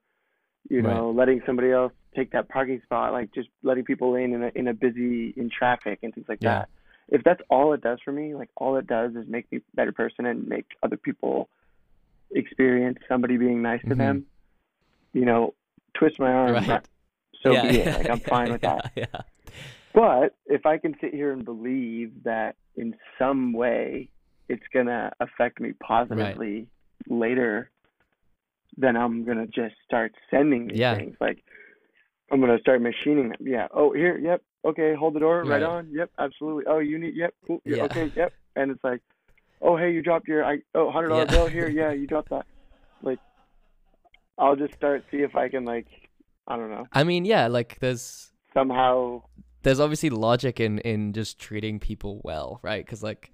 you 0.69 0.81
Right. 0.81 0.93
know 0.93 1.11
letting 1.11 1.41
somebody 1.45 1.71
else 1.71 1.93
take 2.15 2.31
that 2.31 2.49
parking 2.49 2.81
spot 2.83 3.11
like 3.13 3.33
just 3.33 3.49
letting 3.63 3.83
people 3.83 4.15
in 4.15 4.33
in 4.33 4.43
a, 4.43 4.51
in 4.55 4.67
a 4.67 4.73
busy 4.73 5.33
in 5.35 5.49
traffic 5.49 5.99
and 6.03 6.13
things 6.13 6.27
like 6.29 6.39
Yeah. 6.41 6.59
that 6.59 6.69
if 7.09 7.23
that's 7.23 7.41
all 7.49 7.73
it 7.73 7.81
does 7.81 7.99
for 8.05 8.11
me 8.11 8.35
like 8.35 8.49
all 8.57 8.75
it 8.77 8.85
does 8.87 9.15
is 9.15 9.25
make 9.27 9.51
me 9.51 9.57
a 9.59 9.61
better 9.75 9.91
person 9.91 10.25
and 10.25 10.47
make 10.47 10.65
other 10.83 10.97
people 10.97 11.49
experience 12.33 12.99
somebody 13.09 13.37
being 13.37 13.61
nice 13.61 13.81
to 13.81 13.95
Mhm. 13.95 13.97
them 13.97 14.25
you 15.13 15.25
know 15.25 15.53
twist 15.95 16.19
my 16.19 16.31
arm 16.31 16.53
Right. 16.53 16.85
so 17.41 17.53
yeah, 17.53 17.61
be 17.63 17.77
it 17.79 17.93
like 17.97 18.09
i'm 18.09 18.19
fine 18.19 18.51
with 18.51 18.61
yeah, 18.63 18.79
that 18.83 18.91
Yeah. 18.95 19.21
but 19.93 20.35
if 20.45 20.65
I 20.65 20.77
can 20.77 20.95
sit 21.01 21.13
here 21.13 21.33
and 21.33 21.43
believe 21.43 22.23
that 22.23 22.55
in 22.75 22.95
some 23.19 23.51
way 23.53 24.09
it's 24.53 24.67
gonna 24.73 25.11
affect 25.19 25.59
me 25.59 25.69
positively 25.73 26.67
later, 27.07 27.69
then 28.77 28.95
I'm 28.95 29.23
gonna 29.25 29.47
just 29.47 29.75
start 29.85 30.11
sending 30.29 30.67
these 30.67 30.77
Yeah. 30.79 30.95
things. 30.97 31.15
Like 31.19 31.39
I'm 32.31 32.39
gonna 32.39 32.59
start 32.59 32.81
machining 32.81 33.29
them. 33.29 33.37
Yeah. 33.55 33.67
Oh, 33.73 33.91
here. 33.93 34.17
Yep. 34.17 34.41
Okay. 34.63 34.93
Hold 34.95 35.13
the 35.15 35.19
door. 35.19 35.39
Right, 35.43 35.61
Right. 35.61 35.63
on. 35.63 35.89
Yep. 35.91 36.09
Absolutely. 36.19 36.65
Oh, 36.67 36.79
you 36.79 36.97
need. 36.99 37.15
Yep. 37.15 37.33
Cool. 37.47 37.61
Yeah. 37.65 37.83
Okay. 37.85 38.11
Yep. 38.15 38.33
And 38.55 38.71
it's 38.71 38.83
like, 38.83 39.01
oh, 39.61 39.75
hey, 39.77 39.91
you 39.91 40.01
dropped 40.01 40.27
your. 40.27 40.43
I 40.45 40.59
oh, 40.75 40.91
hundred 40.91 41.09
dollar 41.09 41.25
Yeah. 41.25 41.31
bill 41.31 41.47
here. 41.47 41.67
Yeah, 41.81 41.91
you 41.91 42.07
dropped 42.07 42.29
that. 42.29 42.45
Like, 43.01 43.19
I'll 44.37 44.55
just 44.55 44.73
start 44.75 45.03
see 45.11 45.17
if 45.17 45.35
I 45.35 45.49
can 45.49 45.65
like, 45.65 45.87
I 46.47 46.55
don't 46.57 46.69
know, 46.71 46.87
I 46.93 47.03
mean, 47.03 47.25
yeah, 47.25 47.47
like 47.47 47.77
there's 47.79 48.31
somehow. 48.53 49.21
there's 49.63 49.79
obviously 49.79 50.09
logic 50.09 50.59
in 50.59 50.79
in 50.79 51.13
just 51.13 51.39
treating 51.39 51.79
people 51.79 52.21
well, 52.23 52.59
right? 52.63 52.83
Because 52.85 53.03
like 53.03 53.31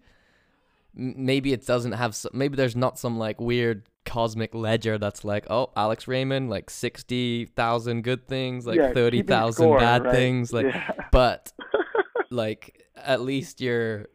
maybe 0.98 1.54
it 1.54 1.66
doesn't 1.66 1.92
have 1.92 2.16
some, 2.16 2.32
maybe 2.34 2.56
there's 2.56 2.76
not 2.76 2.98
some 2.98 3.18
like 3.18 3.40
weird 3.40 3.88
cosmic 4.06 4.56
ledger 4.56 4.98
that's 4.98 5.24
like 5.24 5.46
oh 5.50 5.72
Alex 5.76 6.08
Raymond 6.08 6.50
like 6.50 6.70
sixty 6.70 7.46
thousand 7.46 8.04
good 8.04 8.28
things 8.28 8.66
like 8.66 8.78
yeah, 8.78 8.94
thirty 8.94 9.18
keeping 9.18 9.78
bad 9.78 10.06
right? 10.06 10.14
things 10.14 10.52
like 10.52 10.66
Yeah. 10.66 10.92
but 11.12 11.54
like 12.32 12.84
at 12.96 13.22
least 13.22 13.62
you're 13.62 14.08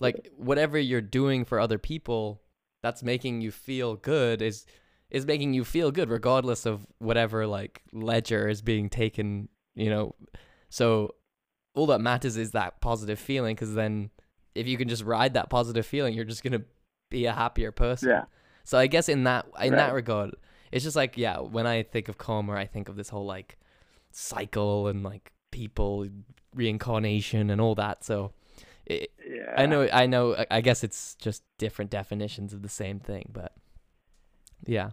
like 0.00 0.30
whatever 0.36 0.78
you're 0.78 1.00
doing 1.00 1.44
for 1.44 1.60
other 1.60 1.78
people 1.78 2.40
that's 2.82 3.02
making 3.02 3.40
you 3.40 3.50
feel 3.50 3.96
good 3.96 4.40
is 4.40 4.64
is 5.10 5.26
making 5.26 5.52
you 5.52 5.64
feel 5.64 5.90
good 5.90 6.08
regardless 6.08 6.64
of 6.64 6.86
whatever 6.98 7.46
like 7.46 7.82
ledger 7.92 8.48
is 8.48 8.62
being 8.62 8.88
taken 8.88 9.48
you 9.74 9.90
know 9.90 10.14
so 10.70 11.14
all 11.74 11.86
that 11.86 12.00
matters 12.00 12.36
is 12.36 12.52
that 12.52 12.80
positive 12.80 13.18
feeling 13.18 13.54
because 13.54 13.74
then 13.74 14.10
if 14.54 14.66
you 14.66 14.76
can 14.76 14.88
just 14.88 15.04
ride 15.04 15.34
that 15.34 15.50
positive 15.50 15.86
feeling 15.86 16.14
you're 16.14 16.24
just 16.24 16.42
gonna 16.42 16.62
be 17.10 17.26
a 17.26 17.32
happier 17.32 17.70
person 17.72 18.08
yeah. 18.08 18.24
so 18.64 18.78
I 18.78 18.86
guess 18.86 19.08
in 19.08 19.24
that 19.24 19.46
in 19.62 19.74
that 19.74 19.92
regard, 19.92 20.34
it's 20.70 20.84
just 20.84 20.96
like 20.96 21.18
yeah, 21.18 21.38
when 21.40 21.66
I 21.66 21.82
think 21.82 22.08
of 22.08 22.16
karma, 22.16 22.54
I 22.54 22.66
think 22.66 22.88
of 22.88 22.96
this 22.96 23.10
whole 23.10 23.26
like 23.26 23.58
cycle 24.12 24.88
and 24.88 25.02
like 25.02 25.32
people 25.50 26.06
reincarnation 26.54 27.50
and 27.50 27.60
all 27.60 27.74
that. 27.74 28.04
So 28.04 28.32
it, 28.86 29.10
Yeah. 29.28 29.54
I 29.56 29.66
know 29.66 29.88
I 29.92 30.06
know 30.06 30.34
I- 30.34 30.46
I 30.50 30.60
guess 30.62 30.82
it's 30.82 31.14
just 31.16 31.42
different 31.58 31.90
definitions 31.90 32.54
of 32.54 32.62
the 32.62 32.68
same 32.68 32.98
thing, 32.98 33.30
but 33.32 33.52
yeah. 34.66 34.90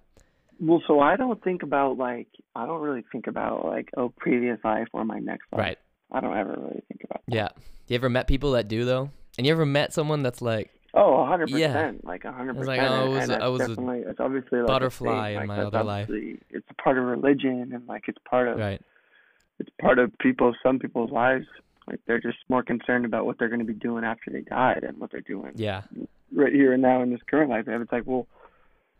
Well, 0.59 0.81
so 0.87 0.99
I 0.99 1.15
don't 1.15 1.41
think 1.41 1.63
about 1.63 1.97
like 1.97 2.27
I 2.55 2.65
don't 2.65 2.81
really 2.81 3.05
think 3.11 3.27
about 3.27 3.65
like 3.65 3.89
oh 3.95 4.09
previous 4.17 4.59
life 4.63 4.87
or 4.91 5.05
my 5.05 5.19
next 5.19 5.45
life. 5.53 5.59
Right. 5.59 5.77
I 6.11 6.19
don't 6.19 6.35
ever 6.35 6.51
really 6.51 6.83
think 6.89 7.01
about. 7.05 7.21
That. 7.27 7.35
Yeah. 7.35 7.49
You 7.87 7.95
ever 7.95 8.09
met 8.09 8.27
people 8.27 8.51
that 8.53 8.67
do 8.67 8.83
though? 8.83 9.11
And 9.39 9.45
you 9.45 9.53
ever 9.53 9.65
met 9.65 9.93
someone 9.93 10.21
that's 10.21 10.41
like 10.41 10.69
Oh, 10.93 11.21
a 11.21 11.25
hundred 11.25 11.49
Yeah. 11.51 11.67
percent, 11.67 12.03
like 12.03 12.25
a 12.25 12.31
hundred 12.33 12.55
percent. 12.57 12.67
like, 12.77 12.81
oh, 12.81 12.93
I 12.93 13.07
was- 13.07 13.29
and 13.29 13.41
I 13.43 13.47
was 13.47 13.61
a 13.61 13.67
definitely 13.69 13.99
it's 13.99 14.19
obviously 14.19 14.59
like 14.59 14.65
a 14.65 14.67
butterfly 14.67 15.29
in 15.29 15.47
my 15.47 15.59
other 15.61 15.81
life. 15.81 16.09
It's 16.09 16.67
a 16.69 16.73
part 16.73 16.97
of 16.97 17.05
religion 17.05 17.71
and 17.73 17.87
like 17.87 18.09
it's 18.09 18.17
part 18.29 18.49
of 18.49 18.57
right. 18.59 18.81
it's 19.59 19.69
part 19.79 19.97
of 19.97 20.11
people 20.17 20.53
some 20.61 20.77
people's 20.77 21.09
lives. 21.11 21.45
Like 21.87 22.01
they're 22.05 22.19
just 22.19 22.39
more 22.49 22.63
concerned 22.63 23.05
about 23.05 23.25
what 23.25 23.39
they're 23.39 23.47
going 23.47 23.59
to 23.61 23.65
be 23.65 23.73
doing 23.73 24.03
after 24.03 24.29
they 24.29 24.41
die 24.41 24.77
than 24.81 24.99
what 24.99 25.09
they're 25.09 25.21
doing 25.21 25.53
Yeah. 25.55 25.83
right 26.35 26.51
here 26.51 26.73
and 26.73 26.81
now 26.81 27.01
in 27.01 27.09
this 27.11 27.21
current 27.31 27.49
life. 27.49 27.65
And 27.67 27.81
it's 27.81 27.91
like, 27.93 28.03
well, 28.05 28.27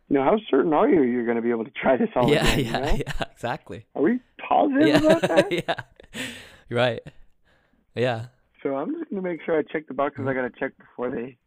you 0.08 0.16
know, 0.16 0.24
how 0.24 0.38
certain 0.50 0.72
are 0.74 0.88
you 0.88 1.02
you're 1.02 1.26
going 1.26 1.36
to 1.36 1.42
be 1.44 1.50
able 1.52 1.66
to 1.66 1.72
try 1.72 1.98
this 1.98 2.10
all 2.16 2.30
yeah, 2.30 2.48
again? 2.48 2.60
you 2.60 2.66
yeah, 2.66 2.80
know? 2.80 2.94
yeah, 2.94 3.24
exactly. 3.34 3.86
Are 3.94 4.02
we 4.02 4.20
positive 4.48 5.04
about 5.04 5.22
that? 5.24 5.52
Yeah. 5.52 5.62
yeah. 5.68 6.22
Right. 6.70 7.02
Yeah. 7.94 8.28
So 8.64 8.76
I'm 8.76 8.94
just 8.98 9.10
gonna 9.10 9.22
make 9.22 9.42
sure 9.46 9.58
I 9.58 9.64
check 9.64 9.88
the 9.88 9.94
boxes 9.94 10.26
I 10.28 10.34
gotta 10.34 10.52
check 10.60 10.74
before 10.78 11.10
they, 11.12 11.38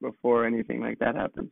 before 0.00 0.46
anything 0.46 0.80
like 0.80 0.98
that 1.00 1.14
happens. 1.14 1.50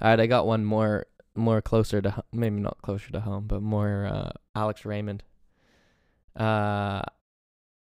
All 0.00 0.10
right, 0.10 0.20
I 0.20 0.26
got 0.26 0.46
one 0.46 0.64
more 0.64 1.06
more 1.34 1.60
closer 1.62 2.00
to 2.02 2.22
maybe 2.32 2.60
not 2.60 2.78
closer 2.82 3.10
to 3.12 3.20
home, 3.20 3.46
but 3.46 3.62
more 3.62 4.06
uh, 4.06 4.30
Alex 4.54 4.84
Raymond. 4.84 5.22
Uh, 6.34 7.02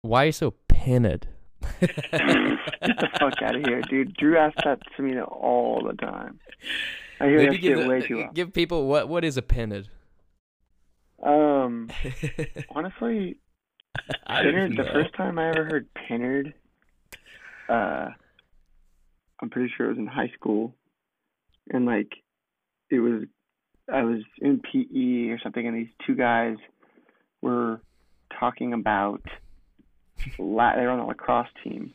why 0.02 0.22
are 0.22 0.26
you 0.26 0.32
so 0.32 0.52
pinned 0.68 1.26
Get 1.80 1.96
the 2.00 3.08
fuck 3.18 3.34
out 3.42 3.54
of 3.54 3.62
here, 3.66 3.82
dude. 3.82 4.14
Drew 4.16 4.38
asks 4.38 4.62
that 4.64 4.78
to 4.96 5.02
me 5.02 5.20
all 5.20 5.82
the 5.86 5.94
time. 5.94 6.40
I 7.20 7.26
hear 7.26 7.36
Maybe 7.36 7.56
that 7.56 7.60
give, 7.60 7.76
shit 7.78 7.84
the- 7.84 7.88
way 7.88 8.00
too 8.00 8.20
often. 8.20 8.34
give 8.34 8.52
people 8.54 8.86
what 8.86 9.08
what 9.10 9.24
is 9.24 9.36
a 9.36 9.42
pinhead? 9.42 9.88
Um, 11.22 11.90
honestly, 12.74 13.36
Pinnard, 14.28 14.76
the 14.76 14.84
first 14.92 15.14
time 15.14 15.38
I 15.38 15.48
ever 15.50 15.64
heard 15.64 15.88
Pinnard, 15.94 16.52
uh, 17.68 18.08
I'm 19.40 19.50
pretty 19.50 19.72
sure 19.76 19.86
it 19.86 19.90
was 19.90 19.98
in 19.98 20.06
high 20.06 20.30
school. 20.34 20.74
And 21.72 21.86
like, 21.86 22.12
it 22.90 23.00
was, 23.00 23.24
I 23.92 24.02
was 24.02 24.22
in 24.40 24.60
PE 24.60 25.30
or 25.30 25.38
something, 25.42 25.66
and 25.66 25.76
these 25.76 25.92
two 26.06 26.14
guys 26.14 26.56
were 27.42 27.80
talking 28.38 28.72
about, 28.72 29.22
la- 30.38 30.74
they 30.76 30.82
were 30.82 30.90
on 30.90 31.00
a 31.00 31.06
lacrosse 31.06 31.48
team, 31.64 31.92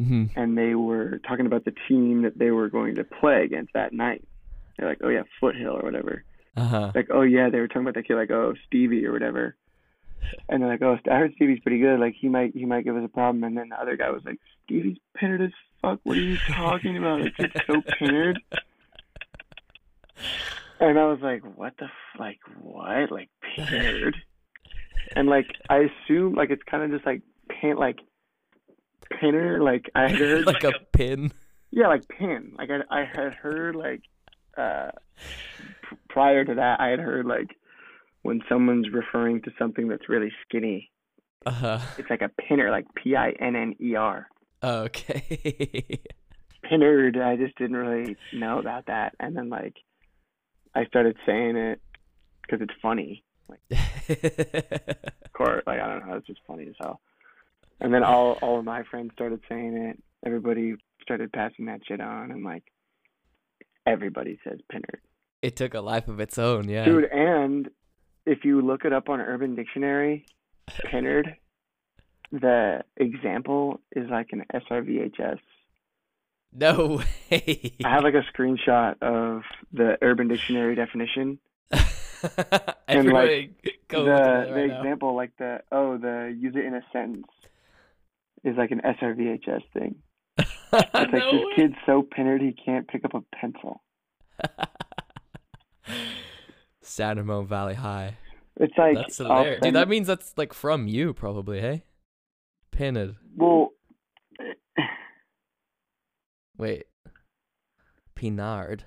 Mhm. 0.00 0.30
and 0.36 0.56
they 0.58 0.74
were 0.74 1.20
talking 1.26 1.46
about 1.46 1.64
the 1.64 1.74
team 1.88 2.22
that 2.22 2.38
they 2.38 2.50
were 2.50 2.68
going 2.68 2.96
to 2.96 3.04
play 3.04 3.44
against 3.44 3.72
that 3.74 3.92
night. 3.92 4.24
They're 4.78 4.88
like, 4.88 4.98
oh 5.02 5.08
yeah, 5.08 5.22
Foothill 5.40 5.76
or 5.78 5.82
whatever 5.82 6.24
Uh-huh. 6.56 6.92
like, 6.94 7.08
oh 7.10 7.22
yeah, 7.22 7.50
they 7.50 7.60
were 7.60 7.68
talking 7.68 7.82
about 7.82 7.94
that 7.94 8.06
kid, 8.08 8.14
like, 8.16 8.30
oh 8.30 8.54
Stevie 8.66 9.06
or 9.06 9.12
whatever. 9.12 9.56
And 10.48 10.62
they're 10.62 10.68
like, 10.70 10.82
oh, 10.82 10.98
I 11.10 11.16
heard 11.18 11.32
Stevie's 11.36 11.60
pretty 11.60 11.78
good. 11.78 12.00
Like, 12.00 12.14
he 12.18 12.28
might, 12.28 12.54
he 12.54 12.64
might 12.64 12.84
give 12.84 12.96
us 12.96 13.04
a 13.04 13.08
problem. 13.08 13.44
And 13.44 13.56
then 13.56 13.68
the 13.70 13.80
other 13.80 13.96
guy 13.96 14.10
was 14.10 14.22
like, 14.24 14.38
Stevie's 14.64 14.98
pinned 15.14 15.42
as 15.42 15.50
fuck. 15.80 16.00
What 16.04 16.16
are 16.16 16.20
you 16.20 16.36
talking 16.48 16.96
about? 16.96 17.20
Like, 17.20 17.36
kid's 17.36 17.54
so 17.66 17.82
pinned. 17.98 18.38
And 20.80 20.98
I 20.98 21.04
was 21.06 21.20
like, 21.22 21.42
what 21.56 21.74
the, 21.78 21.84
f- 21.86 22.20
like, 22.20 22.38
what, 22.60 23.10
like, 23.10 23.28
pinned? 23.56 24.16
And 25.14 25.28
like, 25.28 25.46
I 25.68 25.88
assume, 26.06 26.34
like, 26.34 26.50
it's 26.50 26.62
kind 26.64 26.82
of 26.82 26.90
just 26.90 27.06
like 27.06 27.22
pin, 27.48 27.76
like, 27.76 27.98
pinner. 29.20 29.62
Like, 29.62 29.90
I 29.94 30.08
heard, 30.08 30.46
like 30.46 30.64
a 30.64 30.72
pin. 30.92 31.32
yeah, 31.70 31.88
like 31.88 32.08
pin. 32.08 32.54
Like, 32.56 32.70
I, 32.70 33.00
I 33.02 33.04
had 33.04 33.34
heard, 33.34 33.76
like, 33.76 34.02
uh, 34.56 34.90
prior 36.08 36.44
to 36.44 36.54
that, 36.54 36.80
I 36.80 36.88
had 36.88 37.00
heard 37.00 37.26
like 37.26 37.56
when 38.22 38.40
someone's 38.48 38.88
referring 38.92 39.42
to 39.42 39.50
something 39.58 39.88
that's 39.88 40.08
really 40.08 40.30
skinny, 40.46 40.90
Uh-huh. 41.46 41.78
it's 41.98 42.08
like 42.10 42.22
a 42.22 42.28
pinner, 42.28 42.70
like 42.70 42.86
P 42.94 43.16
I 43.16 43.30
N 43.40 43.56
N 43.56 43.74
E 43.80 43.94
R. 43.96 44.28
Okay. 44.62 46.00
Pinnerd. 46.64 47.20
I 47.20 47.36
just 47.36 47.56
didn't 47.58 47.76
really 47.76 48.16
know 48.32 48.58
about 48.58 48.86
that, 48.86 49.14
and 49.18 49.36
then 49.36 49.48
like 49.48 49.74
I 50.74 50.84
started 50.86 51.16
saying 51.26 51.56
it 51.56 51.80
because 52.42 52.60
it's 52.62 52.74
funny. 52.80 53.24
Of 53.50 53.58
course, 55.32 55.62
like 55.66 55.80
I 55.80 55.86
don't 55.88 56.06
know, 56.08 56.14
it's 56.16 56.26
just 56.26 56.40
funny 56.46 56.68
as 56.68 56.74
hell. 56.80 57.00
And 57.80 57.92
then 57.92 58.04
all 58.04 58.38
all 58.42 58.58
of 58.58 58.64
my 58.64 58.84
friends 58.84 59.10
started 59.14 59.40
saying 59.48 59.76
it. 59.76 60.02
Everybody 60.24 60.76
started 61.02 61.32
passing 61.32 61.66
that 61.66 61.80
shit 61.86 62.00
on, 62.00 62.30
and 62.30 62.44
like 62.44 62.62
everybody 63.84 64.38
says 64.44 64.60
Pinnerd. 64.72 65.00
it 65.42 65.56
took 65.56 65.74
a 65.74 65.80
life 65.80 66.06
of 66.06 66.20
its 66.20 66.38
own, 66.38 66.68
yeah. 66.68 66.84
Dude, 66.84 67.04
and 67.12 67.68
if 68.26 68.44
you 68.44 68.60
look 68.60 68.84
it 68.84 68.92
up 68.92 69.08
on 69.08 69.20
Urban 69.20 69.54
Dictionary, 69.54 70.26
Pinnard, 70.86 71.36
the 72.30 72.84
example 72.96 73.80
is 73.94 74.08
like 74.10 74.28
an 74.32 74.44
SRVHS. 74.54 75.38
No 76.54 77.02
way. 77.30 77.74
I 77.84 77.88
have 77.90 78.04
like 78.04 78.14
a 78.14 78.24
screenshot 78.32 79.02
of 79.02 79.42
the 79.72 79.96
Urban 80.02 80.28
Dictionary 80.28 80.74
definition. 80.74 81.38
Everybody 82.88 83.54
the 83.64 83.70
go 83.88 84.02
look 84.04 84.08
at 84.20 84.44
it 84.44 84.48
the 84.48 84.54
right 84.54 84.68
now. 84.68 84.78
example, 84.78 85.16
like 85.16 85.32
the 85.38 85.60
oh, 85.72 85.96
the 85.98 86.34
use 86.38 86.54
it 86.54 86.64
in 86.64 86.74
a 86.74 86.82
sentence, 86.92 87.26
is 88.44 88.56
like 88.56 88.70
an 88.70 88.80
SRVHS 88.84 89.62
thing. 89.72 89.96
It's 90.74 91.12
like 91.12 91.12
no 91.12 91.32
this 91.32 91.44
way. 91.44 91.52
kid's 91.56 91.74
so 91.84 92.02
pinnard 92.02 92.40
he 92.40 92.52
can't 92.52 92.88
pick 92.88 93.04
up 93.04 93.12
a 93.12 93.22
pencil. 93.36 93.82
San 96.82 97.16
Ramon 97.16 97.46
Valley 97.46 97.74
High. 97.74 98.16
It's 98.56 98.74
like 98.76 98.96
That's 98.96 99.18
hilarious. 99.18 99.60
Dude, 99.62 99.74
that 99.74 99.88
means 99.88 100.06
that's 100.06 100.34
like 100.36 100.52
from 100.52 100.86
you 100.86 101.14
probably, 101.14 101.60
hey? 101.60 101.84
Pinned. 102.70 103.16
well, 103.36 103.70
Wait. 106.58 106.84
Pinard. 108.16 108.80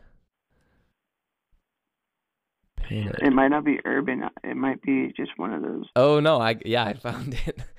Pinned. 2.78 3.16
it 3.22 3.34
might 3.34 3.48
not 3.48 3.66
be 3.66 3.80
urban. 3.86 4.24
It 4.44 4.56
might 4.56 4.82
be 4.82 5.12
just 5.18 5.32
one 5.38 5.54
of 5.54 5.64
those. 5.64 5.86
Oh 5.96 6.20
no, 6.20 6.40
I 6.40 6.58
yeah, 6.64 6.86
I 6.86 6.94
found 6.94 7.34
it. 7.46 7.60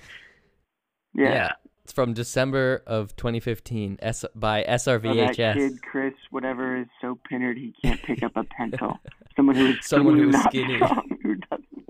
Yeah. 1.18 1.52
It's 1.86 1.92
from 1.92 2.14
December 2.14 2.82
of 2.84 3.14
2015 3.14 3.98
S- 4.02 4.24
by 4.34 4.64
SRVHS. 4.64 5.04
Oh, 5.06 5.14
that 5.36 5.54
kid, 5.54 5.82
Chris, 5.82 6.14
whatever, 6.30 6.76
is 6.78 6.88
so 7.00 7.16
pinnard 7.30 7.56
he 7.58 7.72
can't 7.80 8.02
pick 8.02 8.24
up 8.24 8.32
a 8.34 8.42
pencil. 8.42 8.98
Someone 9.36 9.54
who 9.54 9.66
is 9.66 9.76
Someone 9.82 10.18
who 10.18 10.30
is 10.30 10.32
not 10.34 10.50
skinny. 10.50 10.78
strong, 10.78 11.16
who 11.22 11.36
doesn't 11.36 11.88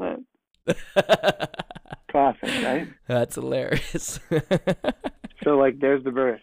live. 0.67 1.49
Classic, 2.11 2.63
right? 2.63 2.89
That's 3.09 3.37
hilarious. 3.37 4.21
So 5.45 5.57
like, 5.57 5.79
there's 5.79 6.05
the 6.05 6.11
birth. 6.11 6.41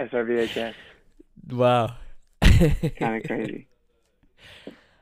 SRVHS, 0.00 0.74
wow. 1.50 1.96
kind 2.42 3.16
of 3.16 3.22
crazy. 3.26 3.66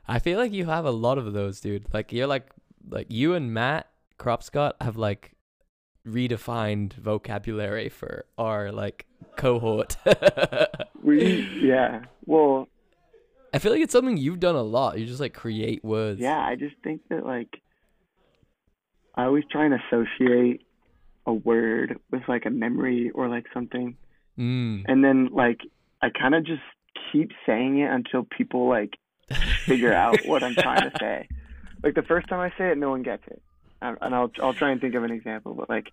I 0.07 0.17
feel 0.17 0.39
like 0.39 0.51
you 0.51 0.65
have 0.65 0.85
a 0.85 0.91
lot 0.91 1.19
of 1.19 1.31
those, 1.33 1.59
dude. 1.59 1.85
Like 1.93 2.11
you're 2.11 2.25
like 2.25 2.49
like 2.89 3.07
you 3.09 3.35
and 3.35 3.53
Matt 3.53 3.87
Cropscott 4.17 4.73
have 4.81 4.97
like 4.97 5.33
redefined 6.07 6.93
vocabulary 6.93 7.89
for 7.89 8.25
our 8.37 8.71
like 8.71 9.05
cohort. 9.35 9.97
We, 11.03 11.45
yeah. 11.61 12.05
Well, 12.25 12.69
I 13.53 13.59
feel 13.59 13.73
like 13.73 13.81
it's 13.81 13.91
something 13.91 14.15
you've 14.15 14.39
done 14.39 14.55
a 14.55 14.61
lot. 14.61 14.97
You 14.97 15.05
just 15.05 15.19
like 15.19 15.33
create 15.33 15.83
words. 15.83 16.21
yeah. 16.21 16.39
I 16.39 16.55
just 16.55 16.75
think 16.81 17.01
that 17.09 17.25
like, 17.25 17.49
I 19.15 19.25
always 19.25 19.43
try 19.51 19.65
and 19.65 19.73
associate 19.73 20.61
a 21.25 21.33
word 21.33 21.99
with 22.09 22.21
like 22.29 22.45
a 22.45 22.49
memory 22.49 23.11
or 23.13 23.27
like 23.27 23.45
something. 23.53 23.97
Mm. 24.39 24.83
and 24.87 25.03
then 25.03 25.27
like 25.31 25.59
I 26.01 26.09
kind 26.09 26.33
of 26.33 26.43
just 26.43 26.63
keep 27.11 27.29
saying 27.45 27.79
it 27.79 27.91
until 27.91 28.23
people 28.35 28.67
like 28.67 28.97
figure 29.65 29.93
out 29.93 30.19
what 30.25 30.41
I'm 30.41 30.55
trying 30.55 30.89
to 30.89 30.91
say. 30.99 31.27
Like 31.83 31.95
the 31.95 32.01
first 32.01 32.27
time 32.29 32.39
I 32.39 32.49
say 32.57 32.71
it, 32.71 32.77
no 32.77 32.89
one 32.89 33.03
gets 33.03 33.23
it, 33.27 33.41
and 34.01 34.15
I'll 34.15 34.31
I'll 34.41 34.53
try 34.53 34.71
and 34.71 34.79
think 34.81 34.95
of 34.95 35.03
an 35.03 35.11
example. 35.11 35.53
But 35.53 35.69
like, 35.69 35.91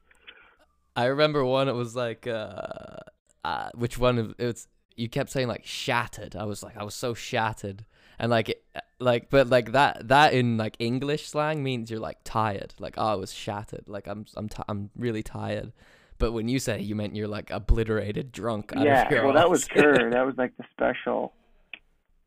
I 0.97 1.07
remember 1.07 1.45
one. 1.45 1.69
It 1.69 1.75
was 1.75 1.95
like, 1.97 2.27
uh, 2.27 2.97
uh, 3.45 3.71
which 3.75 3.99
one? 3.99 4.19
of- 4.19 4.35
It's 4.39 4.69
you 4.97 5.09
kept 5.09 5.31
saying 5.31 5.49
like 5.49 5.65
shattered. 5.65 6.37
I 6.37 6.45
was 6.45 6.63
like, 6.63 6.77
I 6.77 6.85
was 6.85 6.95
so 6.95 7.15
shattered, 7.15 7.85
and 8.19 8.31
like, 8.31 8.49
it, 8.51 8.65
like, 8.99 9.31
but 9.31 9.49
like 9.49 9.73
that 9.73 10.09
that 10.09 10.35
in 10.35 10.57
like 10.57 10.77
English 10.79 11.29
slang 11.29 11.63
means 11.63 11.91
you're 11.91 12.01
like 12.01 12.19
tired. 12.25 12.75
Like, 12.79 12.95
oh, 12.99 13.07
I 13.07 13.15
was 13.15 13.33
shattered. 13.33 13.85
Like, 13.89 14.07
I'm 14.07 14.27
I'm 14.37 14.49
t- 14.49 14.63
I'm 14.69 14.91
really 14.97 15.23
tired. 15.23 15.73
But 16.19 16.33
when 16.33 16.49
you 16.49 16.59
said 16.59 16.81
it, 16.81 16.83
you 16.85 16.95
meant 16.95 17.17
you're 17.17 17.29
like 17.29 17.51
obliterated, 17.51 18.31
drunk. 18.31 18.73
Yeah, 18.77 19.09
well 19.25 19.33
that 19.33 19.49
was. 19.49 19.65
Kerr. 19.67 20.11
that 20.13 20.27
was 20.27 20.37
like 20.37 20.55
the 20.59 20.65
special, 20.73 21.33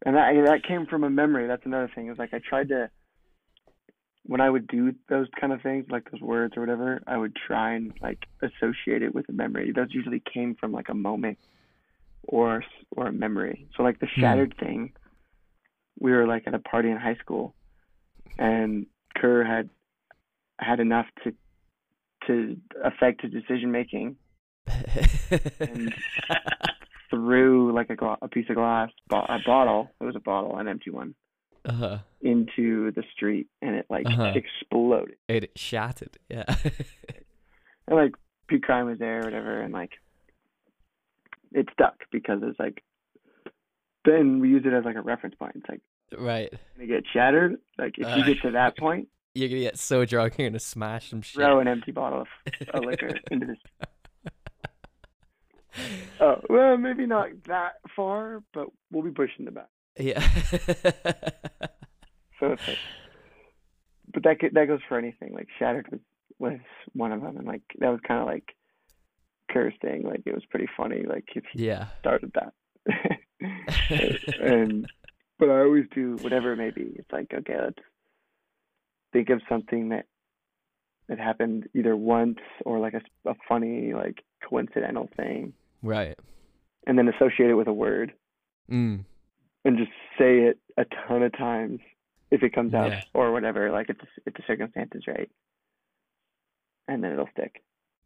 and 0.04 0.16
that 0.16 0.34
that 0.46 0.64
came 0.68 0.88
from 0.88 1.04
a 1.04 1.12
memory. 1.12 1.46
That's 1.48 1.66
another 1.66 1.92
thing. 1.94 2.08
It 2.08 2.10
was 2.10 2.18
like 2.20 2.34
I 2.34 2.40
tried 2.40 2.70
to. 2.70 2.90
When 4.26 4.40
I 4.42 4.50
would 4.50 4.68
do 4.68 4.94
those 5.10 5.28
kind 5.40 5.52
of 5.52 5.62
things, 5.62 5.86
like 5.90 6.10
those 6.10 6.22
words 6.22 6.54
or 6.56 6.62
whatever, 6.62 7.02
I 7.08 7.18
would 7.18 7.36
try 7.36 7.74
and 7.74 7.94
like 8.02 8.20
associate 8.42 9.02
it 9.04 9.14
with 9.14 9.28
a 9.30 9.34
memory. 9.34 9.72
Those 9.72 9.90
usually 9.94 10.22
came 10.34 10.56
from 10.56 10.72
like 10.72 10.90
a 10.90 10.94
moment 10.94 11.38
or 12.24 12.64
or 12.92 13.08
a 13.08 13.12
memory. 13.12 13.68
So 13.76 13.84
like 13.84 14.00
the 14.00 14.08
Hmm. 14.16 14.22
shattered 14.22 14.56
thing, 14.58 14.94
we 16.00 16.12
were 16.12 16.26
like 16.26 16.44
at 16.48 16.54
a 16.54 16.60
party 16.60 16.90
in 16.90 16.98
high 16.98 17.16
school, 17.16 17.54
and 18.40 18.86
Kerr 19.16 19.44
had 19.44 19.70
had 20.60 20.80
enough 20.80 21.08
to 21.24 21.34
to 22.28 22.56
affect 22.84 23.22
his 23.24 23.32
decision 23.34 23.72
making 23.72 24.16
and 25.60 25.94
threw 27.10 27.74
like 27.74 27.90
a, 27.90 27.96
gla- 27.98 28.18
a 28.22 28.28
piece 28.30 28.50
of 28.50 28.56
glass, 28.56 28.90
bo- 29.10 29.26
a 29.28 29.40
bottle. 29.46 29.92
It 30.00 30.06
was 30.06 30.16
a 30.16 30.20
bottle, 30.22 30.58
an 30.58 30.68
empty 30.70 30.90
one, 30.90 31.16
uh-huh. 31.66 32.00
into 32.22 32.92
the 32.92 33.04
street, 33.16 33.48
and 33.62 33.76
it 33.76 33.86
like 33.90 34.06
Uh-huh. 34.06 34.34
exploded. 34.36 35.16
It 35.28 35.52
shattered. 35.58 36.18
Yeah. 36.30 36.46
And 37.86 37.98
like 37.98 38.14
Pete 38.48 38.64
Crime 38.64 38.86
was 38.86 38.98
there, 39.00 39.20
or 39.20 39.24
whatever, 39.26 39.60
and 39.60 39.74
like 39.74 39.92
it 41.52 41.68
stuck 41.74 41.96
because 42.12 42.40
it's 42.44 42.58
like. 42.60 42.82
Then 44.06 44.40
we 44.40 44.50
use 44.50 44.64
it 44.66 44.74
as 44.74 44.84
like 44.86 44.96
a 44.96 45.02
reference 45.02 45.36
point. 45.36 45.56
It's 45.56 45.66
like 45.70 45.82
right. 46.18 46.52
gonna 46.78 46.88
get 46.88 47.04
shattered. 47.14 47.58
Like 47.78 47.96
if 47.98 48.08
you 48.16 48.24
Uh. 48.24 48.26
get 48.26 48.42
to 48.44 48.52
that 48.52 48.78
point, 48.86 49.10
You're 49.36 49.50
gonna 49.50 49.62
get 49.62 49.78
so 49.78 50.06
drunk, 50.06 50.38
you're 50.38 50.50
gonna 50.50 50.60
smash 50.60 51.10
some 51.10 51.22
shit. 51.22 51.36
throw 51.36 51.60
an 51.60 51.68
empty 51.68 51.92
bottle 51.92 52.22
of, 52.22 52.28
of 52.74 52.86
liquor 52.86 53.18
into 53.32 53.48
this. 53.48 53.58
Oh 56.22 56.40
well, 56.50 56.78
maybe 56.78 57.06
not 57.06 57.30
that 57.48 57.74
far, 57.96 58.44
but 58.54 58.68
we'll 58.92 59.04
be 59.04 59.12
pushing 59.12 59.46
the 59.46 59.52
back. 59.52 59.70
Yeah. 59.98 60.20
So 62.40 62.52
it's 62.52 62.68
like, 62.68 62.78
but 64.14 64.24
that 64.24 64.38
that 64.54 64.66
goes 64.68 64.80
for 64.90 64.98
anything. 64.98 65.34
Like 65.34 65.48
shattered 65.60 65.88
was 65.92 66.00
was 66.40 66.60
one 66.94 67.12
of 67.12 67.22
them, 67.22 67.38
and 67.38 67.48
like 67.48 67.62
that 67.80 67.90
was 67.90 68.00
kind 68.08 68.20
of 68.20 68.26
like 68.28 68.56
Kerr's 69.52 69.74
thing. 69.82 70.04
Like 70.04 70.24
it 70.26 70.34
was 70.34 70.44
pretty 70.50 70.68
funny. 70.76 71.04
Like 71.08 71.26
if 71.36 71.44
he 71.54 71.68
Yeah. 71.68 71.88
started 72.00 72.32
that. 72.36 72.54
and 74.42 74.88
but 75.40 75.50
I 75.50 75.60
always 75.62 75.86
do 75.94 76.18
whatever 76.22 76.54
it 76.54 76.58
may 76.58 76.72
be. 76.72 76.96
It's 76.98 77.12
like 77.12 77.32
okay, 77.34 77.56
let's 77.62 77.80
think 79.14 79.30
of 79.30 79.42
something 79.48 79.90
that 79.90 80.06
that 81.08 81.20
happened 81.20 81.68
either 81.76 81.96
once 81.96 82.40
or 82.66 82.80
like 82.80 82.94
a 82.94 83.36
funny 83.48 83.94
like 83.94 84.24
coincidental 84.48 85.10
thing, 85.16 85.54
Right. 85.82 86.18
and 86.88 86.98
then 86.98 87.08
associate 87.10 87.50
it 87.50 87.56
with 87.56 87.68
a 87.68 87.74
word 87.74 88.14
Mm. 88.72 89.04
And 89.66 89.78
just 89.78 89.92
say 90.18 90.40
it 90.42 90.58
a 90.78 90.86
ton 91.08 91.24
of 91.24 91.32
times 91.38 91.80
if 92.32 92.44
it 92.44 92.54
comes 92.54 92.74
out 92.74 92.92
Yeah. 92.92 93.02
or 93.14 93.32
whatever. 93.32 93.72
Like 93.72 93.90
if 93.90 93.98
the, 93.98 94.08
if 94.26 94.34
the 94.34 94.44
circumstances 94.48 95.04
right, 95.08 95.30
and 96.88 97.04
then 97.04 97.12
it'll 97.14 97.30
stick. 97.32 97.64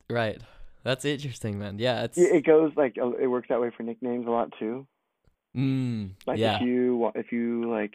Right. 0.09 0.41
That's 0.83 1.03
interesting, 1.05 1.59
man. 1.59 1.79
Yeah, 1.79 2.03
it's 2.03 2.17
It 2.17 2.45
goes 2.45 2.71
like 2.77 2.95
it 2.97 3.27
works 3.27 3.47
that 3.49 3.59
way 3.59 3.71
for 3.75 3.83
nicknames 3.83 4.25
a 4.27 4.29
lot 4.29 4.53
too. 4.59 4.87
mm, 5.55 6.11
Like 6.25 6.37
yeah. 6.39 6.57
if 6.57 6.61
you 6.61 7.11
if 7.15 7.31
you 7.31 7.69
like 7.69 7.93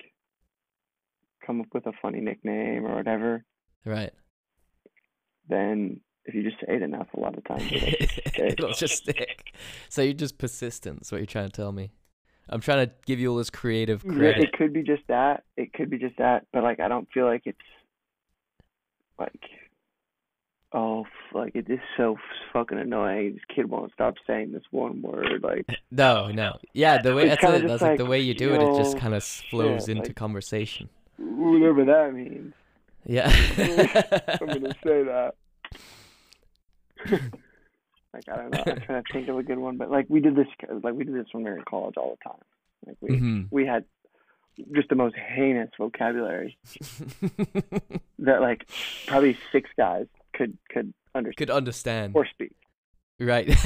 come 1.47 1.61
up 1.61 1.69
with 1.73 1.87
a 1.87 1.93
funny 2.03 2.21
nickname 2.21 2.85
or 2.87 2.95
whatever, 2.97 3.45
Right. 3.85 4.13
then 5.49 6.01
if 6.25 6.35
you 6.35 6.43
just 6.43 6.57
say 6.61 6.77
it 6.77 6.83
enough, 6.83 7.09
a 7.17 7.21
lot 7.21 7.37
of 7.37 7.45
times 7.45 7.65
it'll 7.73 7.89
just 7.91 8.13
stick. 8.27 8.39
It'll 8.39 8.73
just 8.73 8.97
stick. 8.99 9.55
So 9.89 10.03
you're 10.03 10.13
just 10.15 10.39
persistent. 10.39 11.03
Is 11.03 11.11
what 11.13 11.19
you're 11.19 11.27
trying 11.27 11.49
to 11.49 11.53
tell 11.53 11.73
me. 11.73 11.91
I'm 12.49 12.61
trying 12.61 12.87
to 12.87 12.93
give 13.07 13.19
you 13.19 13.31
all 13.31 13.37
this 13.37 13.51
creative 13.51 14.05
Yeah, 14.05 14.13
credit. 14.13 14.45
It 14.45 14.53
could 14.53 14.73
be 14.73 14.83
just 14.83 15.03
that. 15.09 15.45
It 15.57 15.73
could 15.73 15.91
be 15.91 15.99
just 15.99 16.17
that. 16.19 16.47
But 16.53 16.63
like, 16.63 16.81
I 16.81 16.89
don't 16.89 17.09
feel 17.13 17.25
like 17.25 17.43
it's 17.47 17.59
like, 19.19 19.41
oh, 20.73 21.07
like 21.33 21.55
it 21.55 21.69
is 21.71 21.79
so 21.97 22.17
fucking 22.53 22.79
annoying. 22.79 23.35
This 23.35 23.45
kid 23.55 23.71
won't 23.71 23.93
stop 23.93 24.15
saying 24.27 24.53
this 24.53 24.63
one 24.71 25.01
word. 25.03 25.43
Like, 25.43 25.67
No, 25.91 26.29
no. 26.29 26.59
Yeah, 26.73 27.01
the 27.01 27.15
way 27.15 27.29
that's 27.29 27.43
it. 27.43 27.67
That's 27.67 27.83
like, 27.83 27.99
the 27.99 28.07
way 28.07 28.21
you 28.21 28.35
do 28.35 28.53
it. 28.55 28.61
It 28.63 28.77
just 28.77 28.99
kind 28.99 29.15
of 29.15 29.23
flows 29.25 29.89
into 29.89 30.03
like- 30.09 30.17
conversation. 30.17 30.89
whatever 31.19 31.85
that 31.85 32.13
means. 32.15 32.53
Yeah. 33.07 33.29
I'm 34.41 34.47
gonna 34.47 34.75
say 34.85 35.03
that. 35.05 35.35
like 38.15 38.29
I 38.29 38.37
don't 38.37 38.51
know. 38.53 38.63
I'm 38.67 38.81
trying 38.87 39.03
to 39.05 39.13
think 39.13 39.29
of 39.29 39.39
a 39.39 39.43
good 39.43 39.59
one, 39.59 39.77
but 39.77 39.91
like 39.91 40.07
we 40.09 40.21
did 40.21 40.37
this, 40.37 40.47
like 40.83 40.95
we 40.95 41.05
did 41.05 41.15
this 41.15 41.27
when 41.33 41.45
we 41.45 41.51
were 41.51 41.57
in 41.59 41.65
college 41.65 41.97
all 41.97 42.17
the 42.19 42.29
time. 42.31 42.41
Like 42.87 42.97
we 43.01 43.09
Mhm. 43.19 43.49
we 43.51 43.67
had 43.67 43.85
just 44.73 44.89
the 44.91 44.95
most 44.97 45.15
heinous 45.17 45.71
vocabulary 45.79 46.59
that 48.19 48.41
like 48.43 48.69
probably 49.07 49.37
six 49.51 49.71
guys 49.79 50.07
could 50.35 50.59
could 50.71 50.93
understand 51.15 51.37
Could 51.37 51.51
understand. 51.51 52.13
or 52.17 52.27
speak. 52.27 52.53
Right. 53.19 53.49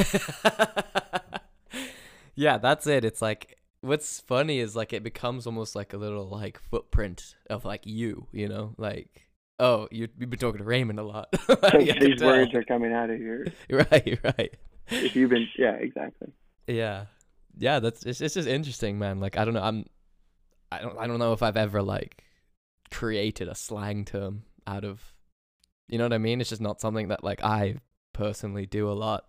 yeah, 2.35 2.59
that's 2.59 2.87
it. 2.87 3.05
It's 3.05 3.23
like 3.23 3.57
what's 3.81 4.21
funny 4.21 4.59
is 4.59 4.77
like 4.77 4.93
it 4.93 5.03
becomes 5.03 5.47
almost 5.47 5.75
like 5.77 5.93
a 5.93 5.97
little 5.97 6.29
like 6.29 6.59
footprint 6.59 7.35
of 7.49 7.65
like 7.65 7.87
you, 7.87 8.27
you 8.33 8.49
know, 8.49 8.75
like 8.77 9.26
oh, 9.59 9.88
you 9.90 10.09
you've 10.19 10.31
been 10.31 10.38
talking 10.38 10.59
to 10.59 10.64
Raymond 10.64 10.99
a 10.99 11.03
lot. 11.03 11.29
Like, 11.49 11.87
You 11.87 11.95
can 11.95 12.11
these 12.11 12.23
words 12.23 12.55
are 12.55 12.62
coming 12.64 12.92
out 12.92 13.11
of 13.11 13.16
here. 13.19 13.47
right, 13.71 14.19
right. 14.23 14.55
If 14.88 15.16
you've 15.16 15.31
been, 15.31 15.49
yeah, 15.59 15.73
exactly. 15.75 16.29
Yeah, 16.66 17.07
yeah. 17.57 17.81
That's 17.81 18.05
it's 18.05 18.21
it's 18.21 18.35
just 18.35 18.49
interesting, 18.49 18.99
man. 18.99 19.21
Like 19.21 19.37
I 19.37 19.45
don't 19.45 19.55
know, 19.55 19.62
I'm 19.62 19.85
I 20.71 20.81
don't 20.83 20.99
I 20.99 21.07
don't 21.07 21.19
know 21.19 21.33
if 21.33 21.42
I've 21.42 21.57
ever 21.57 21.83
like 21.83 22.23
created 22.90 23.49
a 23.49 23.55
slang 23.55 24.05
term 24.05 24.45
out 24.66 24.85
of 24.85 25.12
you 25.88 25.99
know 25.99 26.05
what 26.05 26.12
I 26.12 26.19
mean. 26.19 26.40
It's 26.40 26.51
just 26.51 26.62
not 26.62 26.81
something 26.81 27.09
that 27.09 27.23
like 27.25 27.42
I 27.45 27.77
personally 28.12 28.66
do 28.66 28.90
a 28.90 28.95
lot. 28.95 29.25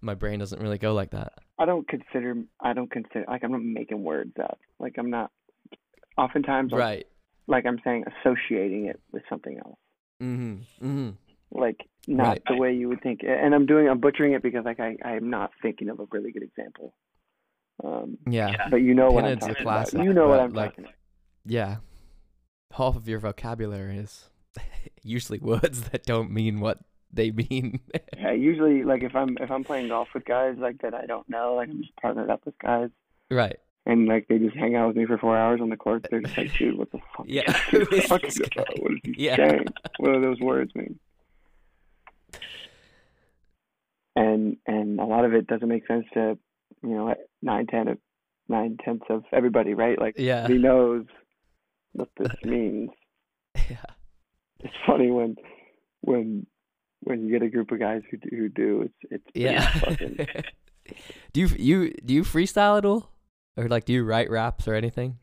My 0.00 0.14
brain 0.14 0.38
doesn't 0.38 0.60
really 0.62 0.78
go 0.78 0.94
like 0.94 1.10
that. 1.10 1.32
I 1.58 1.64
don't 1.64 1.86
consider. 1.88 2.36
I 2.60 2.72
don't 2.72 2.90
consider 2.90 3.24
like 3.28 3.42
I'm 3.42 3.50
not 3.52 3.62
making 3.62 4.02
words 4.04 4.34
up. 4.42 4.58
Like 4.78 4.94
I'm 4.98 5.10
not. 5.10 5.30
Oftentimes, 6.16 6.72
I'll- 6.72 6.78
Right. 6.78 7.06
Like 7.48 7.66
I'm 7.66 7.80
saying, 7.82 8.04
associating 8.20 8.86
it 8.86 9.00
with 9.12 9.22
something 9.28 9.58
else. 9.58 9.78
Mm-hmm. 10.22 10.86
Mm-hmm. 10.86 11.10
like 11.58 11.80
not 12.06 12.26
Right. 12.28 12.42
the 12.48 12.56
way 12.56 12.74
you 12.74 12.88
would 12.88 13.00
think 13.02 13.20
and 13.22 13.54
i'm 13.54 13.66
doing 13.66 13.88
i'm 13.88 14.00
butchering 14.00 14.32
it 14.32 14.42
because 14.42 14.64
like 14.64 14.80
i 14.80 14.96
i'm 15.04 15.30
not 15.30 15.50
thinking 15.62 15.88
of 15.90 16.00
a 16.00 16.06
really 16.10 16.32
good 16.32 16.42
example 16.42 16.92
um 17.84 18.18
Yeah. 18.28 18.68
but 18.68 18.78
you 18.78 18.94
know 18.94 19.10
what 19.12 19.24
i'm 19.24 19.38
Pinhead's 19.38 19.46
a 19.46 19.64
talking 19.64 19.94
about 19.94 20.06
you 20.06 20.12
know 20.12 20.26
what 20.28 20.40
i'm 20.40 20.52
like, 20.52 20.70
talking 20.70 20.84
about 20.86 20.94
Yeah. 21.46 21.76
Half 22.72 22.96
of 22.96 23.08
your 23.08 23.20
vocabulary 23.20 23.98
is 23.98 24.28
usually 25.02 25.38
words 25.38 25.82
that 25.90 26.02
don't 26.04 26.30
mean 26.32 26.58
what 26.60 26.78
they 27.12 27.30
mean. 27.30 27.78
yeah 28.16 28.32
usually 28.32 28.82
like 28.82 29.02
if 29.04 29.14
i'm 29.14 29.36
if 29.40 29.50
i'm 29.52 29.62
playing 29.62 29.86
golf 29.88 30.08
with 30.14 30.24
guys 30.24 30.56
like 30.58 30.82
that 30.82 30.94
i 30.94 31.06
don't 31.06 31.28
know 31.28 31.54
like 31.54 31.68
i'm 31.68 31.80
just 31.80 31.94
partnered 32.02 32.28
up 32.30 32.44
with 32.44 32.58
guys 32.58 32.90
right. 33.30 33.58
And 33.88 34.06
like 34.06 34.28
they 34.28 34.38
just 34.38 34.54
hang 34.56 34.76
out 34.76 34.86
with 34.88 34.96
me 34.96 35.04
for 35.06 35.18
four 35.18 35.36
hours 35.36 35.60
on 35.60 35.68
the 35.70 35.76
court 35.76 36.06
they're 36.10 36.20
just 36.20 36.36
like 36.38 36.52
dude 36.56 36.78
what 36.78 36.90
the 36.92 36.98
fuck 37.16 37.26
Yeah. 37.26 37.50
Who 37.70 37.80
is 37.92 38.06
talking 38.06 38.28
this 38.28 38.38
about? 38.38 38.66
guy? 38.68 38.74
what 38.78 38.92
is 38.92 38.98
he 39.04 39.14
Yeah. 39.18 39.36
saying 39.36 39.64
what 39.98 40.12
do 40.12 40.20
those 40.20 40.38
words 40.40 40.72
mean 40.76 40.98
and 44.16 44.56
and 44.66 45.00
a 45.00 45.04
lot 45.04 45.24
of 45.24 45.32
it 45.34 45.46
doesn't 45.46 45.68
make 45.68 45.86
sense 45.86 46.04
to 46.14 46.38
you 46.82 46.90
know 46.90 47.14
nine 47.42 47.66
ten 47.66 47.88
of 47.88 47.98
nine 48.48 48.76
tenths 48.84 49.04
of 49.10 49.24
everybody 49.32 49.74
right 49.74 49.98
like 49.98 50.14
Yeah. 50.18 50.46
he 50.48 50.54
knows 50.58 51.04
what 51.92 52.08
this 52.18 52.32
means. 52.44 52.90
Yeah. 53.68 53.76
It's 54.60 54.74
funny 54.86 55.10
when 55.10 55.36
when 56.00 56.46
when 57.00 57.24
you 57.24 57.30
get 57.30 57.42
a 57.42 57.48
group 57.50 57.70
of 57.70 57.78
guys 57.78 58.02
who 58.10 58.16
do, 58.16 58.28
who 58.36 58.48
do 58.48 58.82
it's 58.82 58.94
it's 59.10 59.24
Yeah. 59.34 59.68
fucking, 59.70 60.26
do 61.32 61.40
you 61.40 61.48
you 61.58 61.92
do 62.04 62.14
you 62.14 62.22
freestyle 62.22 62.78
at 62.78 62.84
all, 62.84 63.10
or 63.58 63.68
like 63.68 63.84
do 63.84 63.92
you 63.92 64.04
write 64.04 64.30
raps 64.30 64.66
or 64.68 64.74
anything? 64.74 65.18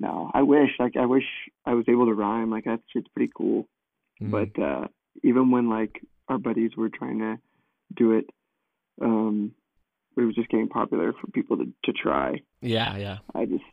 no 0.00 0.30
I 0.34 0.42
wish 0.42 0.70
like 0.78 0.96
I 0.96 1.06
wish 1.06 1.24
I 1.66 1.74
was 1.74 1.84
able 1.88 2.06
to 2.06 2.14
rhyme 2.14 2.50
like 2.50 2.64
that 2.64 2.80
shit's 2.92 3.08
pretty 3.14 3.32
cool 3.36 3.68
Mm. 4.22 4.30
but 4.30 4.62
uh 4.62 4.86
even 5.24 5.50
when 5.50 5.68
like 5.68 6.00
our 6.28 6.38
buddies 6.38 6.70
were 6.76 6.88
trying 6.88 7.18
to 7.18 7.36
do 7.96 8.12
it 8.12 8.26
um 9.02 9.52
it 10.16 10.20
was 10.22 10.36
just 10.36 10.48
getting 10.50 10.68
popular 10.68 11.12
for 11.20 11.26
people 11.32 11.56
to 11.56 11.64
to 11.84 11.92
try 11.92 12.40
yeah, 12.60 12.96
yeah, 12.96 13.18
I 13.34 13.44
just 13.46 13.64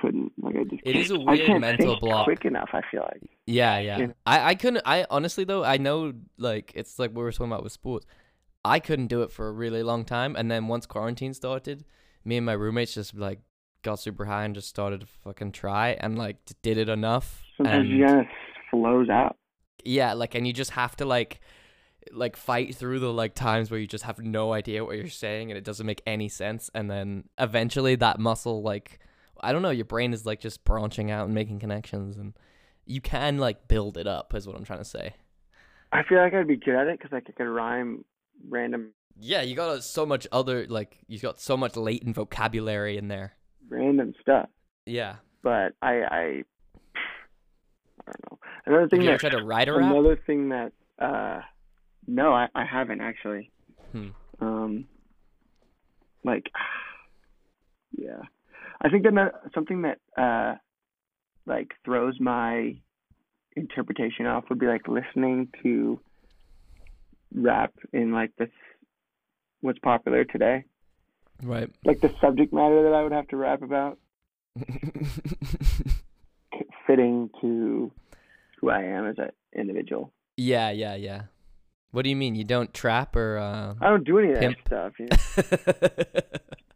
couldn't 0.00 0.32
like 0.40 0.54
I 0.56 0.64
just 0.64 0.82
It 0.84 0.96
is 0.96 1.10
a 1.10 1.18
weird 1.18 1.60
mental 1.62 1.98
block. 1.98 2.24
quick 2.26 2.44
enough 2.44 2.68
I 2.74 2.82
feel 2.90 3.00
like 3.02 3.22
yeah, 3.46 3.78
yeah. 3.80 3.98
You 3.98 4.06
know? 4.08 4.14
I 4.26 4.50
I 4.50 4.54
couldn't. 4.54 4.82
I 4.84 5.06
honestly 5.10 5.44
though, 5.44 5.64
I 5.64 5.78
know 5.78 6.12
like 6.38 6.72
it's 6.76 6.98
like 6.98 7.10
we 7.14 7.22
were 7.22 7.32
talking 7.32 7.46
about 7.50 7.64
with 7.64 7.72
sports. 7.72 8.06
I 8.64 8.78
couldn't 8.80 9.06
do 9.08 9.22
it 9.22 9.32
for 9.32 9.48
a 9.48 9.52
really 9.52 9.82
long 9.82 10.04
time, 10.04 10.36
and 10.36 10.50
then 10.50 10.68
once 10.68 10.84
quarantine 10.86 11.32
started, 11.34 11.84
me 12.24 12.36
and 12.36 12.46
my 12.46 12.52
roommates 12.52 12.94
just 12.94 13.14
like 13.14 13.40
got 13.82 13.98
super 13.98 14.24
high 14.24 14.44
and 14.44 14.54
just 14.54 14.68
started 14.68 15.00
to 15.00 15.06
fucking 15.06 15.52
try 15.52 15.90
and 16.00 16.18
like 16.18 16.36
did 16.62 16.76
it 16.76 16.88
enough. 16.88 17.42
sometimes 17.56 17.88
and 17.88 18.00
just 18.00 18.34
flows 18.70 19.08
out 19.08 19.36
yeah 19.84 20.12
like 20.12 20.34
and 20.34 20.46
you 20.46 20.52
just 20.52 20.72
have 20.72 20.94
to 20.94 21.04
like 21.04 21.40
like 22.12 22.36
fight 22.36 22.74
through 22.74 22.98
the 22.98 23.12
like 23.12 23.34
times 23.34 23.70
where 23.70 23.80
you 23.80 23.86
just 23.86 24.04
have 24.04 24.18
no 24.18 24.52
idea 24.52 24.84
what 24.84 24.96
you're 24.96 25.08
saying 25.08 25.50
and 25.50 25.58
it 25.58 25.64
doesn't 25.64 25.86
make 25.86 26.02
any 26.06 26.28
sense 26.28 26.70
and 26.74 26.90
then 26.90 27.24
eventually 27.38 27.94
that 27.94 28.18
muscle 28.18 28.62
like 28.62 28.98
i 29.40 29.52
don't 29.52 29.62
know 29.62 29.70
your 29.70 29.84
brain 29.84 30.12
is 30.12 30.24
like 30.24 30.40
just 30.40 30.64
branching 30.64 31.10
out 31.10 31.26
and 31.26 31.34
making 31.34 31.58
connections 31.58 32.16
and 32.16 32.34
you 32.86 33.00
can 33.00 33.38
like 33.38 33.68
build 33.68 33.96
it 33.96 34.06
up 34.06 34.34
is 34.34 34.46
what 34.46 34.56
i'm 34.56 34.64
trying 34.64 34.78
to 34.78 34.84
say 34.84 35.14
I 35.92 36.02
feel 36.04 36.18
like 36.18 36.34
I'd 36.34 36.46
be 36.46 36.56
good 36.56 36.76
at 36.76 36.86
it 36.86 36.98
because 36.98 37.12
like 37.12 37.24
I 37.28 37.32
could 37.32 37.48
rhyme 37.48 38.04
random 38.48 38.92
yeah 39.20 39.42
you 39.42 39.54
got 39.54 39.82
so 39.84 40.04
much 40.06 40.26
other 40.32 40.66
like 40.66 40.98
you 41.06 41.18
got 41.18 41.40
so 41.40 41.56
much 41.56 41.76
latent 41.76 42.16
vocabulary 42.16 42.96
in 42.96 43.08
there 43.08 43.36
random 43.68 44.14
stuff. 44.20 44.48
yeah 44.86 45.16
But 45.42 45.74
I 45.82 45.92
I 45.92 46.44
I 48.06 48.12
don't 48.12 48.30
know. 48.30 48.38
Another 48.66 48.80
have 48.82 48.90
thing 48.90 49.02
ever 49.02 49.12
that 49.12 49.20
tried 49.20 49.38
to 49.38 49.44
write 49.44 49.68
a 49.68 49.72
rap 49.74 49.90
another 49.90 50.16
thing 50.26 50.48
that 50.50 50.72
uh 50.98 51.40
no, 52.06 52.32
I, 52.32 52.48
I 52.54 52.64
haven't 52.64 53.00
actually. 53.00 53.50
Hmm. 53.92 54.08
Um 54.40 54.84
like 56.24 56.50
yeah. 57.96 58.22
I 58.82 58.88
think 58.88 59.04
that 59.04 59.32
something 59.54 59.82
that 59.82 59.98
uh 60.16 60.56
like 61.46 61.72
throws 61.84 62.18
my 62.20 62.76
interpretation 63.56 64.26
off 64.26 64.44
would 64.48 64.58
be 64.58 64.66
like 64.66 64.88
listening 64.88 65.48
to 65.62 66.00
rap 67.34 67.72
in 67.92 68.12
like 68.12 68.32
this 68.38 68.50
what's 69.60 69.78
popular 69.80 70.24
today. 70.24 70.64
right 71.42 71.70
Like 71.84 72.00
the 72.00 72.12
subject 72.20 72.52
matter 72.52 72.82
that 72.84 72.94
I 72.94 73.02
would 73.02 73.12
have 73.12 73.28
to 73.28 73.36
rap 73.36 73.62
about 73.62 73.98
fitting 76.86 77.30
to 77.40 77.90
who 78.60 78.70
I 78.70 78.82
am 78.82 79.06
as 79.06 79.16
an 79.18 79.30
individual. 79.54 80.12
yeah 80.36 80.70
yeah 80.70 80.94
yeah 80.94 81.22
what 81.92 82.02
do 82.02 82.10
you 82.10 82.16
mean 82.16 82.34
you 82.34 82.44
don't 82.44 82.72
trap 82.72 83.16
or 83.16 83.38
uh 83.38 83.74
I 83.80 83.88
don't 83.88 84.04
do 84.04 84.18
any 84.18 84.32
of 84.32 84.40
that 84.40 84.56
stuff. 84.66 84.92
You 84.98 85.06
know? 85.10 86.20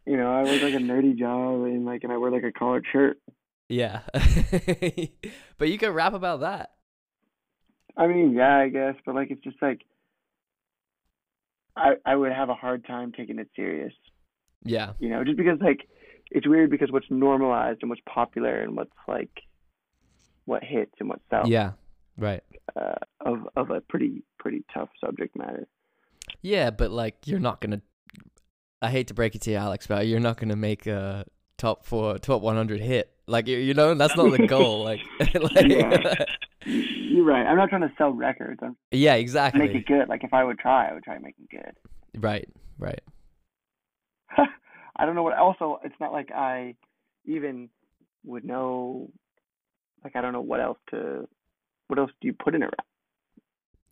you 0.07 0.16
know, 0.16 0.32
I 0.32 0.43
work 0.43 0.61
like 0.62 0.74
a 0.74 0.78
nerdy 0.78 1.16
job 1.16 1.62
and 1.64 1.85
like, 1.87 2.03
and 2.03 2.12
I 2.12 2.16
wear 2.16 2.30
like 2.32 2.43
a 2.43 2.51
collared 2.53 2.85
shirt. 2.93 3.18
Yeah. 3.68 4.01
but 5.59 5.68
you 5.68 5.78
could 5.78 5.91
rap 5.95 6.14
about 6.14 6.41
that. 6.41 6.72
I 7.97 8.09
mean, 8.09 8.32
yeah, 8.35 8.57
I 8.59 8.68
guess, 8.70 8.97
but 9.07 9.14
like, 9.14 9.30
it's 9.30 9.43
just 9.45 9.62
like, 9.62 9.82
I 11.77 11.95
I 12.05 12.14
would 12.16 12.33
have 12.33 12.49
a 12.49 12.55
hard 12.55 12.87
time 12.87 13.12
taking 13.12 13.39
it 13.39 13.49
serious. 13.57 13.93
Yeah. 14.64 14.93
You 14.99 15.09
know, 15.11 15.25
just 15.25 15.37
because 15.37 15.59
like 15.61 15.89
it's 16.31 16.47
weird 16.49 16.70
because 16.70 16.91
what's 16.91 17.11
normalized 17.11 17.79
and 17.83 17.91
what's 17.91 18.03
popular 18.09 18.61
and 18.61 18.77
what's 18.77 18.91
like 19.07 19.31
what 20.47 20.62
hits 20.62 20.93
and 21.01 21.09
what 21.09 21.20
sells 21.31 21.49
Yeah. 21.49 21.72
Right. 22.16 22.43
uh, 22.77 22.95
of 23.20 23.49
of 23.57 23.70
a 23.70 23.81
pretty 23.81 24.22
pretty 24.39 24.64
tough 24.72 24.89
subject 25.05 25.37
matter. 25.37 25.66
Yeah, 26.43 26.70
but 26.70 26.91
like 26.91 27.27
you're 27.27 27.41
not 27.41 27.61
gonna. 27.61 27.83
I 28.81 28.91
hate 28.91 29.09
to 29.09 29.14
break 29.14 29.35
it 29.35 29.41
to 29.43 29.51
you, 29.51 29.57
Alex, 29.57 29.87
but 29.87 30.07
you're 30.07 30.20
not 30.20 30.37
gonna 30.39 30.57
make 30.57 30.87
a 30.87 31.25
top 31.57 31.85
four, 31.87 32.18
top 32.18 32.43
100 32.43 32.81
hit. 32.81 33.11
Like 33.27 33.47
you, 33.49 33.57
you 33.57 33.75
know, 33.75 33.95
that's 33.95 34.16
not 34.16 34.31
the 34.37 34.47
goal. 34.47 34.85
Like, 34.85 35.01
like 35.35 35.66
Yeah. 35.66 36.25
You're 37.15 37.25
right. 37.25 37.47
I'm 37.47 37.57
not 37.57 37.69
trying 37.69 37.83
to 37.83 37.93
sell 37.97 38.11
records. 38.11 38.59
I'm 38.61 38.77
yeah, 38.91 39.15
exactly. 39.15 39.61
make 39.61 39.77
it 39.77 39.87
good. 39.87 40.09
Like 40.09 40.25
if 40.25 40.35
I 40.35 40.43
would 40.43 40.59
try, 40.59 40.89
I 40.89 40.95
would 40.95 41.05
try 41.05 41.15
it 41.15 41.23
good. 41.49 42.21
Right. 42.21 42.49
Right. 42.77 43.01
I 44.97 45.07
don't 45.07 45.15
know 45.15 45.23
what. 45.23 45.39
Also, 45.39 45.79
it's 45.85 45.95
not 46.01 46.12
like 46.12 46.33
I 46.33 46.75
even 47.25 47.69
would 48.25 48.45
know. 48.45 49.11
Like 50.03 50.17
I 50.17 50.23
don't 50.23 50.33
know 50.33 50.41
what 50.41 50.61
else 50.61 50.79
to. 50.91 51.29
What 51.87 52.01
else 52.01 52.11
do 52.21 52.27
you 52.27 52.33
put 52.33 52.57
in 52.57 52.65
a 52.65 52.67
rap? 52.67 52.87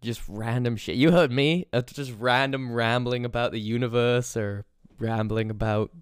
Just 0.00 0.22
random 0.26 0.74
shit. 0.74 0.96
You 0.96 1.12
heard 1.12 1.30
me. 1.30 1.66
It's 1.72 1.92
just 1.92 2.12
random 2.18 2.72
rambling 2.72 3.24
about 3.24 3.52
the 3.52 3.60
universe, 3.60 4.36
or 4.36 4.64
rambling 4.98 5.48
about 5.48 5.92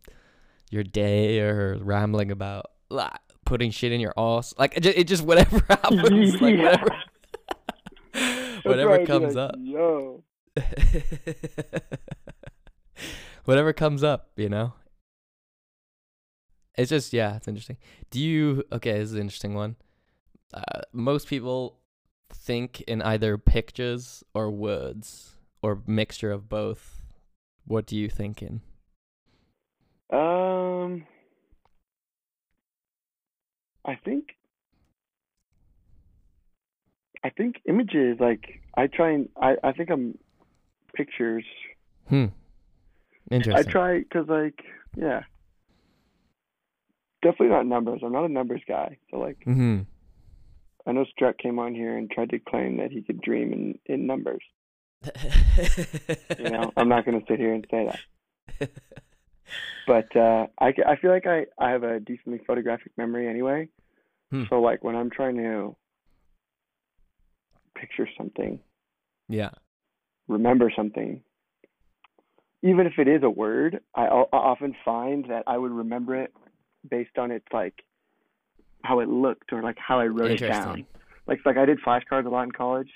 your 0.70 0.84
day, 0.84 1.40
or 1.40 1.76
rambling 1.82 2.30
about 2.30 2.70
like, 2.88 3.12
putting 3.50 3.72
shit 3.72 3.90
in 3.90 4.00
your 4.00 4.14
ass. 4.16 4.54
Like 4.56 4.76
it 4.76 4.80
just, 4.80 4.96
it 4.96 5.04
just 5.04 5.24
whatever 5.24 5.60
happens. 5.68 6.40
Like 6.40 6.56
whatever. 6.58 6.96
Whatever 8.64 9.06
comes 9.06 9.34
like, 9.34 9.50
up. 9.50 9.56
Yo. 9.58 10.24
Whatever 13.44 13.72
comes 13.72 14.04
up, 14.04 14.30
you 14.36 14.48
know. 14.48 14.74
It's 16.76 16.90
just 16.90 17.12
yeah, 17.12 17.36
it's 17.36 17.48
interesting. 17.48 17.78
Do 18.10 18.20
you 18.20 18.64
okay? 18.72 18.92
This 18.98 19.08
is 19.08 19.14
an 19.14 19.20
interesting 19.20 19.54
one. 19.54 19.76
Uh, 20.52 20.80
most 20.92 21.28
people 21.28 21.78
think 22.32 22.80
in 22.82 23.02
either 23.02 23.38
pictures 23.38 24.24
or 24.34 24.50
words 24.50 25.36
or 25.62 25.82
mixture 25.86 26.32
of 26.32 26.48
both. 26.48 27.02
What 27.66 27.86
do 27.86 27.96
you 27.96 28.08
think 28.08 28.42
in? 28.42 28.62
Um, 30.12 31.06
I 33.84 33.94
think, 34.04 34.36
I 37.22 37.30
think 37.30 37.56
images 37.68 38.18
like 38.20 38.60
I 38.76 38.86
try 38.86 39.12
and 39.12 39.28
I 39.40 39.56
I 39.62 39.72
think 39.72 39.90
I'm 39.90 40.18
pictures. 40.94 41.44
Hmm. 42.08 42.26
I 43.30 43.62
try 43.62 43.98
because 43.98 44.28
like 44.28 44.60
yeah, 44.96 45.22
definitely 47.22 47.48
not 47.48 47.66
numbers. 47.66 48.00
I'm 48.04 48.12
not 48.12 48.24
a 48.24 48.28
numbers 48.28 48.62
guy. 48.66 48.98
So 49.10 49.18
like 49.18 49.38
mm-hmm. 49.46 49.80
I 50.86 50.92
know 50.92 51.04
Struck 51.04 51.38
came 51.38 51.58
on 51.58 51.74
here 51.74 51.96
and 51.96 52.10
tried 52.10 52.30
to 52.30 52.38
claim 52.38 52.78
that 52.78 52.90
he 52.90 53.02
could 53.02 53.20
dream 53.20 53.52
in 53.52 53.78
in 53.86 54.06
numbers. 54.06 54.42
You 56.38 56.50
know, 56.50 56.72
I'm 56.76 56.88
not 56.88 57.04
gonna 57.04 57.22
sit 57.28 57.38
here 57.38 57.54
and 57.54 57.66
say 57.70 57.90
that. 58.58 58.70
But 59.86 60.14
uh, 60.14 60.46
I, 60.60 60.72
I 60.86 60.96
feel 60.96 61.10
like 61.10 61.26
I, 61.26 61.46
I 61.58 61.70
have 61.70 61.82
a 61.82 61.98
decently 61.98 62.40
photographic 62.46 62.92
memory 62.96 63.28
anyway. 63.28 63.68
Hmm. 64.30 64.44
So 64.48 64.60
like 64.60 64.84
when 64.84 64.94
I'm 64.94 65.10
trying 65.10 65.36
to 65.38 65.76
picture 67.80 68.08
something, 68.18 68.60
yeah. 69.28 69.50
remember 70.28 70.72
something, 70.76 71.22
even 72.62 72.86
if 72.86 72.94
it 72.98 73.08
is 73.08 73.22
a 73.22 73.30
word, 73.30 73.80
I 73.94 74.06
often 74.06 74.74
find 74.84 75.24
that 75.30 75.44
I 75.46 75.56
would 75.56 75.72
remember 75.72 76.14
it 76.22 76.32
based 76.88 77.16
on 77.18 77.30
its 77.30 77.46
like 77.52 77.74
how 78.82 79.00
it 79.00 79.08
looked 79.08 79.52
or 79.52 79.62
like 79.62 79.76
how 79.78 79.98
I 80.00 80.06
wrote 80.06 80.30
it 80.30 80.40
down. 80.48 80.86
Like 81.26 81.40
like 81.44 81.56
I 81.56 81.64
did 81.64 81.78
flashcards 81.86 82.26
a 82.26 82.28
lot 82.28 82.44
in 82.44 82.52
college, 82.52 82.90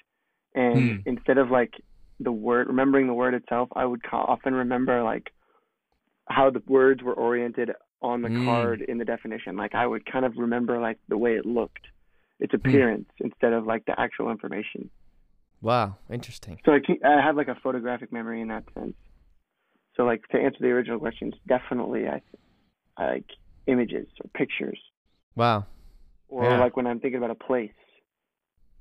and 0.54 0.96
Hmm. 1.04 1.08
instead 1.08 1.38
of 1.38 1.50
like 1.50 1.72
the 2.20 2.32
word 2.32 2.68
remembering 2.68 3.06
the 3.06 3.14
word 3.14 3.34
itself, 3.34 3.68
I 3.74 3.84
would 3.84 4.00
often 4.12 4.54
remember 4.54 5.02
like 5.02 5.30
how 6.28 6.50
the 6.50 6.62
words 6.66 7.02
were 7.02 7.14
oriented 7.14 7.70
on 8.02 8.22
the 8.22 8.28
Mm. 8.28 8.44
card 8.44 8.82
in 8.82 8.98
the 8.98 9.04
definition. 9.04 9.56
Like 9.56 9.74
I 9.74 9.86
would 9.86 10.04
kind 10.10 10.24
of 10.24 10.36
remember 10.36 10.78
like 10.80 10.98
the 11.08 11.18
way 11.18 11.36
it 11.36 11.46
looked, 11.46 11.86
its 12.40 12.52
Hmm. 12.52 12.56
appearance 12.56 13.08
instead 13.20 13.52
of 13.52 13.66
like 13.66 13.84
the 13.86 13.98
actual 13.98 14.30
information. 14.30 14.90
Wow. 15.62 15.96
Interesting. 16.10 16.58
So 16.64 16.72
I, 16.72 16.80
I 17.06 17.20
have 17.22 17.36
like 17.36 17.48
a 17.48 17.54
photographic 17.62 18.12
memory 18.12 18.40
in 18.40 18.48
that 18.48 18.64
sense. 18.74 18.94
So 19.96 20.02
like 20.04 20.26
to 20.28 20.38
answer 20.38 20.58
the 20.60 20.68
original 20.68 20.98
questions, 20.98 21.34
definitely 21.46 22.06
I, 22.08 22.20
I 22.96 23.06
like 23.06 23.26
images 23.66 24.06
or 24.22 24.28
pictures, 24.34 24.78
Wow. 25.36 25.66
or 26.28 26.44
Yeah. 26.44 26.58
like 26.60 26.76
when 26.76 26.86
I'm 26.86 27.00
thinking 27.00 27.18
about 27.18 27.30
a 27.30 27.34
place, 27.36 27.70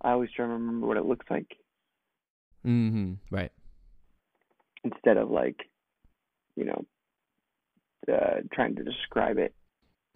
I 0.02 0.12
always 0.12 0.30
try 0.36 0.46
to 0.46 0.52
remember 0.52 0.88
what 0.88 0.98
it 0.98 1.06
looks 1.06 1.26
like 1.30 1.48
Mm-hmm. 2.66 3.14
Right. 3.30 3.52
instead 4.84 5.18
of 5.18 5.30
like, 5.30 5.58
you 6.56 6.66
know, 6.66 6.86
uh, 8.12 8.42
trying 8.54 8.76
to 8.76 8.84
describe 8.84 9.38
it 9.38 9.54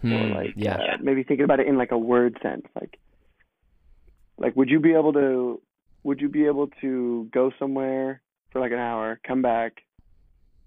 or 0.03 0.09
Hmm. 0.27 0.31
like 0.33 0.53
yeah. 0.57 0.75
uh, 0.75 0.97
maybe 1.01 1.23
thinking 1.23 1.43
about 1.45 1.59
it 1.59 1.67
in 1.67 1.77
like 1.77 1.91
a 1.91 1.97
word 1.97 2.37
sense 2.43 2.63
like 2.79 2.99
like 4.37 4.55
would 4.55 4.69
you 4.69 4.79
be 4.79 4.93
able 4.93 5.13
to 5.13 5.61
would 6.03 6.21
you 6.21 6.29
be 6.29 6.45
able 6.45 6.67
to 6.81 7.27
go 7.33 7.51
somewhere 7.59 8.21
for 8.51 8.59
like 8.61 8.71
an 8.71 8.79
hour 8.79 9.19
come 9.27 9.41
back 9.41 9.81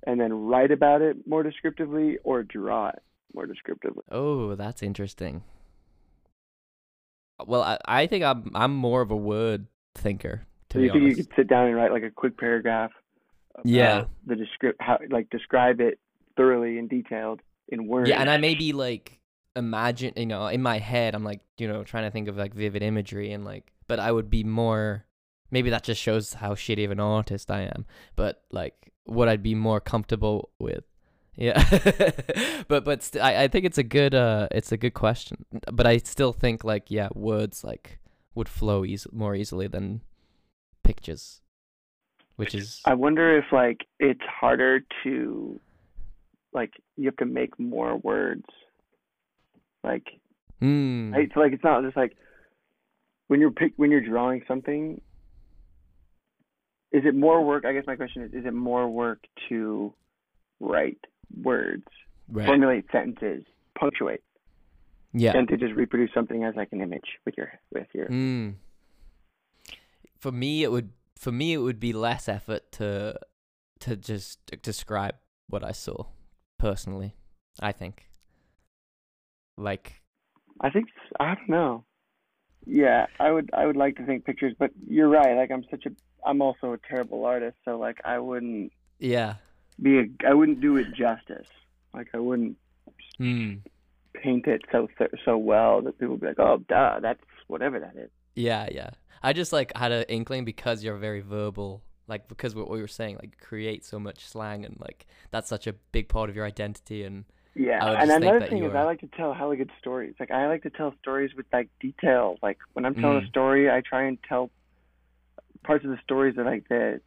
and 0.07 0.21
then 0.21 0.33
write 0.33 0.71
about 0.71 1.03
it 1.03 1.17
more 1.27 1.43
descriptively 1.43 2.19
or 2.25 2.43
draw 2.43 2.89
it 2.89 3.03
more 3.35 3.47
descriptively 3.47 4.03
Oh, 4.11 4.55
that's 4.57 4.83
interesting. 4.83 5.43
Well, 7.47 7.63
I, 7.63 7.79
I 7.87 8.07
think 8.07 8.23
I'm 8.25 8.51
I'm 8.55 8.75
more 8.75 9.01
of 9.01 9.11
a 9.11 9.17
word 9.17 9.67
thinker 9.95 10.43
to 10.71 10.75
so 10.75 10.81
be 10.81 10.85
you 10.87 10.93
think 10.93 11.03
honest. 11.05 11.19
you 11.19 11.25
could 11.25 11.35
sit 11.37 11.49
down 11.49 11.67
and 11.67 11.77
write 11.77 11.91
like 11.93 12.03
a 12.03 12.11
quick 12.11 12.37
paragraph 12.39 12.91
Yeah. 13.65 14.05
the 14.27 14.37
descript 14.37 14.81
how 14.81 14.99
like 15.11 15.31
describe 15.31 15.81
it 15.81 15.99
thoroughly 16.37 16.79
and 16.79 16.89
detailed 16.89 17.41
in 17.69 17.87
words 17.87 18.09
Yeah, 18.11 18.21
and 18.21 18.29
I 18.29 18.37
may 18.37 18.55
be 18.55 18.73
like 18.73 19.19
imagine, 19.57 20.15
you 20.17 20.27
know, 20.27 20.47
in 20.47 20.63
my 20.63 20.79
head, 20.79 21.15
I'm 21.15 21.25
like, 21.25 21.41
you 21.59 21.69
know, 21.69 21.85
trying 21.85 22.05
to 22.05 22.11
think 22.11 22.29
of 22.29 22.37
like 22.37 22.55
vivid 22.55 22.83
imagery 22.83 23.33
and 23.33 23.45
like, 23.45 23.73
but 23.89 23.99
I 23.99 24.13
would 24.13 24.31
be 24.31 24.45
more. 24.45 25.07
Maybe 25.53 25.71
that 25.71 25.83
just 25.83 26.01
shows 26.01 26.35
how 26.35 26.55
shitty 26.55 26.85
of 26.85 26.93
an 26.93 27.01
artist 27.01 27.51
I 27.51 27.63
am. 27.63 27.85
But 28.15 28.45
like, 28.53 28.93
what 29.05 29.29
I'd 29.29 29.43
be 29.43 29.55
more 29.55 29.81
comfortable 29.81 30.51
with. 30.59 30.85
Yeah, 31.37 31.63
but 32.69 32.85
but 32.85 33.03
st- 33.03 33.25
I 33.25 33.45
I 33.45 33.49
think 33.49 33.65
it's 33.65 33.79
a 33.79 33.83
good 33.83 34.15
uh 34.15 34.49
it's 34.51 34.73
a 34.73 34.77
good 34.77 34.95
question. 34.95 35.45
But 35.73 35.87
I 35.87 35.97
still 35.99 36.33
think 36.33 36.65
like 36.65 36.91
yeah 36.91 37.09
words 37.15 37.65
like 37.65 37.99
would 38.35 38.49
flow 38.49 38.85
eas- 38.85 39.07
more 39.13 39.35
easily 39.35 39.67
than 39.67 40.03
pictures, 40.85 41.41
which 42.37 42.55
is 42.55 42.81
I 42.85 42.95
wonder 42.95 43.39
if 43.39 43.47
like 43.53 43.87
it's 43.99 44.21
harder 44.23 44.81
to 45.05 45.61
like 46.53 46.73
you 46.97 47.07
have 47.07 47.17
to 47.19 47.27
make 47.27 47.59
more 47.59 47.97
words. 47.97 48.45
Like 49.83 50.07
right? 51.13 51.31
So 51.35 51.41
like 51.41 51.53
it's 51.53 51.65
not 51.65 51.83
just 51.83 51.97
like 51.97 52.17
when 53.29 53.41
you're 53.41 53.51
pick 53.51 53.73
when 53.77 53.91
you're 53.91 54.01
drawing 54.01 54.43
something 54.47 55.01
is 56.93 57.03
it 57.05 57.15
more 57.15 57.45
work 57.45 57.65
I 57.65 57.73
guess 57.73 57.85
my 57.87 57.97
question 57.97 58.23
is 58.23 58.33
is 58.33 58.45
it 58.45 58.53
more 58.53 58.89
work 58.89 59.25
to 59.49 59.95
write 60.61 60.99
words, 61.43 61.87
right. 62.31 62.47
formulate 62.47 62.85
sentences, 62.93 63.45
punctuate, 63.79 64.23
yeah. 65.13 65.33
than 65.33 65.47
to 65.49 65.57
just 65.57 65.75
reproduce 65.75 66.11
something 66.13 66.45
as 66.45 66.55
like 66.55 66.69
an 66.73 66.81
image 66.81 67.19
with 67.25 67.37
your 67.37 67.53
with 67.73 67.89
your 67.93 68.09
Mm. 68.09 68.57
For 70.19 70.31
me, 70.31 70.63
it 70.63 70.71
would 70.71 70.91
for 71.17 71.33
me 71.33 71.55
it 71.55 71.59
would 71.59 71.81
be 71.81 71.93
less 71.93 72.29
effort 72.29 72.71
to 72.73 73.19
to 73.81 73.97
just 73.97 74.39
describe 74.63 75.15
what 75.49 75.65
I 75.65 75.73
saw 75.73 76.05
personally. 76.59 77.15
I 77.59 77.73
think. 77.73 78.10
Like, 79.61 80.01
I 80.61 80.71
think 80.71 80.89
I 81.19 81.35
don't 81.35 81.49
know. 81.49 81.85
Yeah, 82.67 83.07
I 83.19 83.31
would 83.31 83.51
I 83.53 83.67
would 83.67 83.77
like 83.77 83.97
to 83.97 84.07
think 84.07 84.25
pictures, 84.25 84.55
but 84.59 84.71
you're 84.87 85.09
right. 85.09 85.37
Like 85.37 85.51
I'm 85.51 85.65
such 85.71 85.87
a 85.87 85.91
I'm 86.27 86.43
also 86.43 86.73
a 86.73 86.79
terrible 86.79 87.25
artist, 87.25 87.57
so 87.65 87.79
like 87.79 87.99
I 88.05 88.19
wouldn't 88.19 88.73
yeah. 88.99 89.35
be 89.81 89.99
a 89.99 90.05
I 90.29 90.35
wouldn't 90.35 90.61
do 90.61 90.77
it 90.77 90.93
justice. 90.95 91.49
Like 91.95 92.09
I 92.15 92.19
wouldn't 92.19 92.57
Hmm. 93.17 93.57
paint 94.15 94.47
it 94.47 94.63
so 94.73 94.89
th- 94.99 95.11
so 95.25 95.37
well 95.37 95.83
that 95.83 95.99
people 95.99 96.13
would 96.15 96.21
be 96.21 96.29
like, 96.29 96.39
"Oh, 96.39 96.59
duh, 96.69 97.01
that's 97.01 97.23
whatever 97.49 97.79
that 97.81 97.97
is." 97.97 98.11
Yeah, 98.35 98.69
yeah. 98.71 98.91
I 99.23 99.33
just 99.33 99.53
like 99.53 99.77
had 99.77 99.93
an 99.93 100.05
inkling 100.09 100.45
because 100.45 100.83
you're 100.83 100.97
very 100.97 101.21
verbal, 101.21 101.83
like 102.09 102.29
because 102.29 102.55
what 102.55 102.71
we 102.71 102.81
were 102.81 102.89
saying, 102.89 103.17
like 103.17 103.39
create 103.39 103.85
so 103.85 103.99
much 103.99 104.27
slang 104.27 104.65
and 104.65 104.79
like 104.81 105.07
that's 105.31 105.49
such 105.49 105.67
a 105.67 105.73
big 105.73 106.09
part 106.09 106.31
of 106.31 106.37
your 106.37 106.47
identity 106.47 107.05
and 107.05 107.25
Yeah, 107.55 107.85
and 108.01 108.11
another 108.11 108.47
thing 108.47 108.65
is 108.65 108.75
I 108.75 108.85
like 108.85 109.01
to 109.01 109.09
tell 109.09 109.35
hella 109.35 109.57
good 109.57 109.71
stories. 109.81 110.15
Like 110.21 110.31
I 110.31 110.47
like 110.47 110.63
to 110.63 110.71
tell 110.71 110.95
stories 111.03 111.33
with 111.37 111.47
like 111.53 111.69
detail. 111.81 112.37
Like 112.43 112.59
when 112.75 112.85
I'm 112.87 112.95
telling 112.95 113.21
Mm. 113.21 113.27
a 113.27 113.29
story, 113.29 113.71
I 113.71 113.81
try 113.81 114.05
and 114.05 114.19
tell 114.29 114.51
parts 115.65 115.85
of 115.85 115.91
the 115.91 115.99
stories 116.03 116.37
that 116.37 116.47
like 116.47 116.69
that 116.69 117.01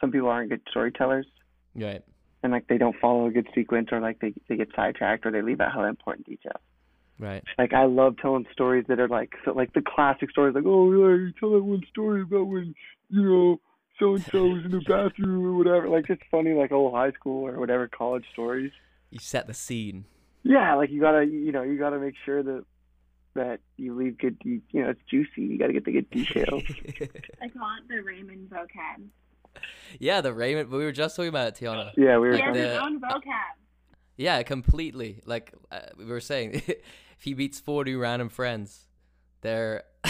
some 0.00 0.10
people 0.12 0.28
aren't 0.28 0.50
good 0.50 0.62
storytellers 0.70 1.26
Right. 1.74 2.02
and 2.42 2.52
like 2.52 2.66
they 2.68 2.78
don't 2.78 2.96
follow 3.00 3.26
a 3.26 3.30
good 3.30 3.48
sequence 3.54 3.88
or 3.92 4.00
like 4.00 4.20
they 4.20 4.32
they 4.48 4.56
get 4.56 4.68
sidetracked 4.76 5.26
or 5.26 5.30
they 5.32 5.42
leave 5.42 5.60
out 5.60 5.72
hella 5.72 5.88
important 5.88 6.26
details. 6.26 6.62
Right. 7.18 7.44
Like 7.58 7.74
I 7.74 7.84
love 7.84 8.16
telling 8.22 8.46
stories 8.52 8.86
that 8.88 9.00
are 9.00 9.08
like 9.08 9.32
so 9.44 9.52
like 9.52 9.72
the 9.72 9.82
classic 9.82 10.30
stories 10.30 10.54
like 10.54 10.64
oh 10.66 10.90
yeah 10.92 11.16
you 11.16 11.32
tell 11.38 11.50
that 11.52 11.62
one 11.62 11.82
story 11.90 12.22
about 12.22 12.44
when 12.46 12.74
you 13.10 13.22
know 13.22 13.60
so 13.98 14.14
and 14.14 14.24
so 14.32 14.46
was 14.46 14.64
in 14.64 14.70
the 14.70 14.80
bathroom 14.80 15.44
or 15.44 15.54
whatever 15.56 15.88
like 15.88 16.06
just 16.06 16.22
funny 16.30 16.52
like 16.52 16.72
old 16.72 16.94
high 16.94 17.12
school 17.12 17.46
or 17.46 17.58
whatever 17.58 17.88
college 17.88 18.24
stories. 18.32 18.72
You 19.14 19.20
set 19.20 19.46
the 19.46 19.54
scene. 19.54 20.06
Yeah, 20.42 20.74
like 20.74 20.90
you 20.90 21.00
gotta 21.00 21.24
you 21.24 21.52
know 21.52 21.62
you 21.62 21.78
gotta 21.78 22.00
make 22.00 22.16
sure 22.24 22.42
that 22.42 22.64
that 23.34 23.60
you 23.76 23.94
leave 23.94 24.18
good 24.18 24.36
you, 24.42 24.60
you 24.72 24.82
know 24.82 24.90
it's 24.90 25.00
juicy 25.08 25.42
you 25.42 25.56
gotta 25.56 25.72
get 25.72 25.84
the 25.84 25.92
good 25.92 26.10
details. 26.10 26.64
I 27.40 27.48
call 27.48 27.76
it 27.78 27.88
the 27.88 28.02
Raymond 28.02 28.50
vocab. 28.50 29.04
yeah, 30.00 30.20
the 30.20 30.34
Raymond. 30.34 30.68
We 30.68 30.78
were 30.84 30.90
just 30.90 31.14
talking 31.14 31.28
about 31.28 31.46
it, 31.46 31.54
Tiana. 31.54 31.92
yeah, 31.96 32.18
we 32.18 32.26
were 32.26 32.34
He 32.34 32.42
has 32.42 32.56
his 32.56 32.76
own 32.76 33.00
vocab. 33.00 33.54
Yeah, 34.16 34.42
completely. 34.42 35.22
Like 35.24 35.54
uh, 35.70 35.78
we 35.96 36.06
were 36.06 36.18
saying, 36.18 36.54
if 36.66 37.20
he 37.20 37.34
beats 37.34 37.60
four 37.60 37.84
new 37.84 38.00
random 38.00 38.30
friends, 38.30 38.88
they're 39.42 39.84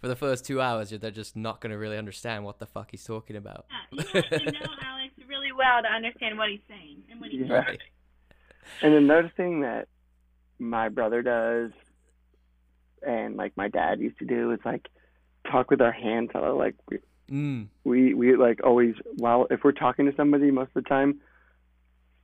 for 0.00 0.08
the 0.08 0.16
first 0.16 0.46
two 0.46 0.58
hours, 0.58 0.88
they're 0.88 1.10
just 1.10 1.36
not 1.36 1.60
gonna 1.60 1.76
really 1.76 1.98
understand 1.98 2.46
what 2.46 2.58
the 2.60 2.66
fuck 2.66 2.92
he's 2.92 3.04
talking 3.04 3.36
about. 3.36 3.66
Yeah, 3.92 3.98
you 4.14 4.22
have 4.22 4.30
to 4.30 4.52
know 4.52 4.74
Alex 4.82 5.12
really 5.28 5.52
well 5.52 5.82
to 5.82 5.88
understand 5.88 6.38
what 6.38 6.48
he's 6.48 6.60
saying 6.66 7.02
and 7.10 7.20
what 7.20 7.30
he's 7.30 7.46
Yeah. 7.46 7.56
Right. 7.56 7.80
And 8.82 8.94
another 8.94 9.30
thing 9.36 9.60
that 9.62 9.88
my 10.58 10.88
brother 10.88 11.22
does, 11.22 11.70
and 13.06 13.36
like 13.36 13.56
my 13.56 13.68
dad 13.68 14.00
used 14.00 14.18
to 14.18 14.24
do, 14.24 14.52
is 14.52 14.60
like 14.64 14.86
talk 15.50 15.70
with 15.70 15.80
our 15.80 15.92
hands. 15.92 16.30
uh, 16.34 16.54
Like 16.54 16.74
we, 16.88 16.98
Mm. 17.30 17.68
we 17.84 18.12
we 18.14 18.36
like 18.36 18.62
always 18.64 18.94
while 19.16 19.46
if 19.50 19.64
we're 19.64 19.72
talking 19.72 20.04
to 20.06 20.14
somebody 20.16 20.50
most 20.50 20.68
of 20.76 20.82
the 20.84 20.88
time, 20.88 21.20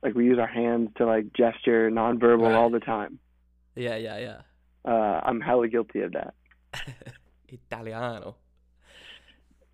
like 0.03 0.13
we 0.13 0.25
use 0.25 0.37
our 0.37 0.47
hands 0.47 0.89
to 0.97 1.05
like 1.05 1.33
gesture 1.33 1.89
nonverbal 1.89 2.43
Right. 2.43 2.53
all 2.55 2.69
the 2.69 2.79
time. 2.81 3.17
Yeah, 3.75 3.95
yeah, 3.95 4.17
yeah. 4.19 4.41
Uh, 4.85 5.19
I'm 5.23 5.41
hella 5.41 5.67
guilty 5.67 6.01
of 6.01 6.11
that. 6.13 6.33
Italiano. 7.47 8.35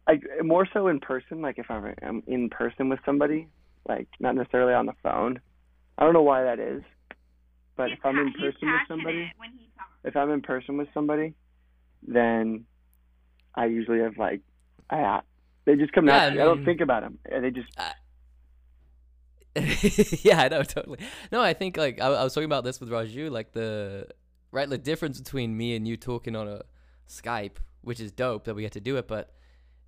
I 0.07 0.19
more 0.43 0.67
so 0.71 0.87
in 0.87 0.99
person. 0.99 1.41
Like 1.41 1.57
if 1.57 1.69
I'm, 1.69 1.93
I'm 2.01 2.23
in 2.27 2.49
person 2.49 2.89
with 2.89 2.99
somebody, 3.05 3.47
like 3.89 4.07
not 4.19 4.35
necessarily 4.35 4.73
on 4.73 4.85
the 4.85 4.93
phone. 5.03 5.39
I 5.97 6.03
don't 6.03 6.13
know 6.13 6.23
why 6.23 6.43
that 6.43 6.59
is, 6.59 6.83
but 7.75 7.89
He's 7.89 7.97
if 7.97 8.05
I'm 8.05 8.17
in 8.17 8.33
pa- 8.33 8.39
person 8.39 8.71
with 8.71 8.81
somebody. 8.87 9.17
passionate 9.23 9.37
when 9.39 9.51
he 9.51 9.69
talks. 9.77 9.89
if 10.03 10.15
I'm 10.15 10.31
in 10.31 10.41
person 10.41 10.77
with 10.77 10.87
somebody, 10.93 11.33
then 12.07 12.65
I 13.55 13.65
usually 13.65 13.99
have 13.99 14.17
like, 14.17 14.41
I 14.89 15.21
they 15.65 15.75
just 15.75 15.93
come 15.93 16.07
Yeah, 16.07 16.15
I 16.15 16.19
naturally. 16.29 16.41
I, 16.41 16.45
don't 16.45 16.65
think 16.65 16.81
about 16.81 17.01
them. 17.03 17.19
They 17.29 17.51
just 17.51 17.69
yeah, 20.25 20.41
I 20.41 20.47
know 20.49 20.63
totally. 20.63 20.99
No, 21.31 21.41
I 21.41 21.53
think 21.53 21.77
like 21.77 22.01
I, 22.01 22.07
I 22.07 22.23
was 22.23 22.33
talking 22.33 22.45
about 22.45 22.63
this 22.65 22.79
with 22.79 22.89
Raju, 22.89 23.31
like 23.31 23.53
the 23.53 24.07
right 24.51 24.69
the 24.69 24.77
difference 24.77 25.19
between 25.19 25.55
me 25.55 25.75
and 25.75 25.87
you 25.87 25.95
talking 25.97 26.35
on 26.35 26.47
a 26.47 26.61
Skype, 27.07 27.57
which 27.81 27.99
is 28.01 28.11
dope 28.11 28.43
that 28.45 28.53
we 28.55 28.63
get 28.63 28.73
to 28.73 28.81
do 28.81 28.97
it, 28.97 29.07
but 29.07 29.33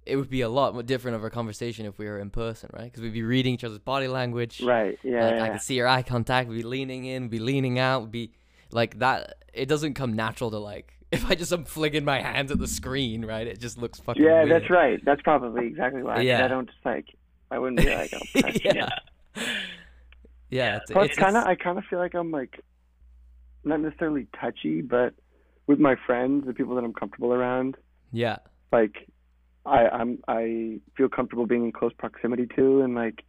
it 0.08 0.16
would 0.16 0.30
be 0.30 0.42
a 0.42 0.50
lot 0.50 0.74
more 0.74 0.84
different 0.84 1.16
of 1.18 1.24
a 1.24 1.30
conversation 1.30 1.86
if 1.86 1.98
we 1.98 2.06
were 2.06 2.20
in 2.20 2.30
person, 2.30 2.70
right? 2.74 2.86
Because 2.86 3.02
we'd 3.02 3.14
be 3.14 3.24
reading 3.24 3.54
each 3.54 3.64
other's 3.64 3.80
body 3.80 4.08
language. 4.08 4.62
right. 4.62 4.98
Yeah. 5.04 5.26
Like 5.26 5.36
yeah, 5.36 5.44
I 5.44 5.50
could 5.50 5.62
see 5.62 5.76
your 5.76 5.88
eye 5.88 6.02
contact. 6.02 6.50
We'd 6.50 6.58
be 6.58 6.64
leaning 6.64 7.06
in, 7.06 7.24
we'd 7.24 7.32
be 7.32 7.40
leaning 7.40 7.80
out, 7.80 8.04
we'd 8.04 8.12
be 8.12 8.32
like 8.72 9.00
that. 9.00 9.44
It 9.54 9.68
doesn't 9.68 9.96
come 9.96 10.14
natural 10.14 10.52
to 10.52 10.60
like 10.60 10.94
if 11.12 11.30
I 11.30 11.36
just 11.36 11.54
am 11.54 11.64
flinging 11.64 12.04
my 12.04 12.22
hands 12.22 12.52
at 12.52 12.60
the 12.60 12.68
screen, 12.68 13.26
right? 13.26 13.48
It 13.48 13.60
just 13.60 13.78
looks 13.78 14.00
fucking. 14.00 14.22
yeah, 14.22 14.44
weird. 14.44 14.52
that's 14.52 14.70
right. 14.70 15.00
That's 15.06 15.22
probably 15.22 15.68
exactly 15.68 16.04
why. 16.04 16.22
Yeah. 16.22 16.44
I 16.44 16.48
don't 16.48 16.68
just 16.68 16.86
like. 16.86 17.06
I 17.50 17.60
wouldn't 17.60 17.80
be 17.80 17.96
like. 17.96 18.12
Oh, 18.36 18.50
yeah. 18.64 18.90
Yeah. 20.50 20.78
It's, 20.78 20.92
Plus, 20.92 21.10
it's, 21.10 21.18
kind 21.18 21.38
of, 21.38 21.46
I 21.46 21.56
kind 21.56 21.78
of 21.78 21.86
feel 21.86 22.00
like 22.00 22.14
I'm 22.14 22.32
like, 22.32 22.62
not 23.64 23.80
necessarily 23.80 24.28
touchy, 24.40 24.82
but 24.82 25.14
with 25.66 25.80
my 25.80 25.96
friends, 26.06 26.46
the 26.46 26.54
people 26.54 26.76
that 26.76 26.84
I'm 26.84 26.94
comfortable 26.94 27.34
around, 27.34 27.78
yeah. 28.12 28.38
like, 28.72 29.08
I 29.68 29.90
I'm 29.90 30.20
I 30.28 30.80
feel 30.96 31.10
comfortable 31.10 31.46
being 31.46 31.66
in 31.66 31.72
close 31.72 31.94
proximity 31.94 32.48
to 32.56 32.82
and 32.82 32.96
like 32.96 33.24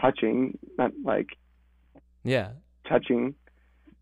touching, 0.00 0.58
not 0.78 0.92
like 1.04 1.30
Yeah. 2.24 2.50
touching. 2.88 3.34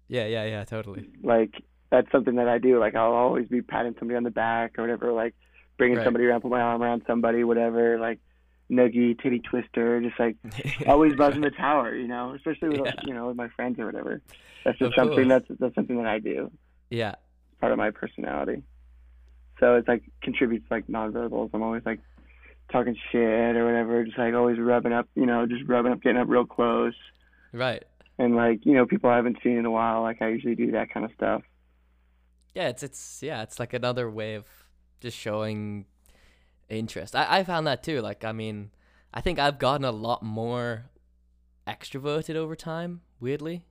Yeah. 0.09 0.27
Yeah. 0.27 0.45
Yeah. 0.45 0.65
Totally. 0.65 1.07
like 1.23 1.55
that's 1.91 2.11
something 2.11 2.35
that 2.37 2.49
I 2.49 2.59
do. 2.59 2.79
Like 2.79 2.95
I'll 2.95 3.13
always 3.13 3.49
be 3.49 3.63
patting 3.63 3.95
somebody 3.99 4.17
on 4.17 4.25
the 4.25 4.31
back 4.31 4.79
or 4.79 4.83
whatever, 4.83 5.13
like 5.13 5.35
bringing 5.79 5.99
Right. 5.99 6.05
somebody 6.05 6.25
around, 6.27 6.41
put 6.43 6.51
my 6.51 6.61
arm 6.61 6.83
around 6.83 7.03
somebody, 7.07 7.45
whatever, 7.45 7.99
like 7.99 8.19
nuggy, 8.71 9.21
titty 9.21 9.39
twister, 9.41 10.01
just 10.01 10.19
like 10.19 10.37
always 10.87 11.15
buzzing 11.17 11.43
the 11.43 11.51
tower, 11.51 11.95
you 11.95 12.09
know, 12.09 12.35
especially 12.35 12.71
with 12.71 12.81
Yeah. 12.85 12.93
you 13.05 13.15
know 13.15 13.29
with 13.29 13.37
my 13.37 13.49
friends 13.51 13.79
or 13.79 13.87
whatever. 13.87 14.21
That's 14.65 14.79
just 14.79 14.89
Of 14.89 14.95
something 14.97 15.29
course. 15.29 15.43
that's 15.49 15.61
that's 15.61 15.75
something 15.75 15.97
that 15.99 16.07
I 16.07 16.19
do, 16.19 16.51
yeah. 16.91 17.15
part 17.61 17.73
of 17.73 17.79
my 17.79 17.91
personality. 17.91 18.63
So 19.61 19.77
it's 19.77 19.89
like 19.89 20.03
contributes 20.23 20.67
like 20.71 20.87
nonverbals. 20.87 21.51
I'm 21.55 21.63
always 21.63 21.83
like 21.87 22.01
talking 22.71 22.97
shit 23.11 23.57
or 23.57 23.65
whatever, 23.65 24.05
just 24.05 24.19
like 24.19 24.35
always 24.35 24.59
rubbing 24.59 24.93
up, 24.93 25.09
you 25.15 25.27
know, 25.27 25.47
just 25.47 25.65
rubbing 25.67 25.93
up, 25.93 26.03
getting 26.03 26.21
up 26.21 26.29
real 26.29 26.45
close. 26.47 26.95
Right. 27.53 27.85
And 28.19 28.37
like, 28.37 28.65
you 28.65 28.75
know, 28.75 28.87
people 28.87 29.11
I 29.11 29.17
haven't 29.17 29.39
seen 29.43 29.57
in 29.57 29.67
a 29.67 29.71
while, 29.71 30.03
like 30.03 30.21
I 30.21 30.29
usually 30.29 30.55
do 30.55 30.73
that 30.73 30.91
kind 30.93 31.05
of 31.07 31.13
stuff. 31.17 31.43
Yeah. 32.55 32.69
It's 32.69 32.83
it's 32.83 33.21
yeah. 33.23 33.43
It's 33.43 33.59
like 33.59 33.73
another 33.73 34.11
way 34.11 34.35
of 34.35 34.47
just 35.01 35.17
showing 35.17 35.87
interest. 36.69 37.15
I 37.15 37.39
I 37.39 37.45
found 37.45 37.67
that 37.67 37.83
too. 37.83 38.01
Like 38.01 38.25
I 38.25 38.33
mean, 38.33 38.71
I 39.13 39.21
think 39.21 39.39
I've 39.39 39.59
gotten 39.59 39.85
a 39.85 39.93
lot 39.93 40.23
more 40.23 40.91
extroverted 41.67 42.37
over 42.37 42.57
time. 42.57 43.03
Weirdly, 43.21 43.65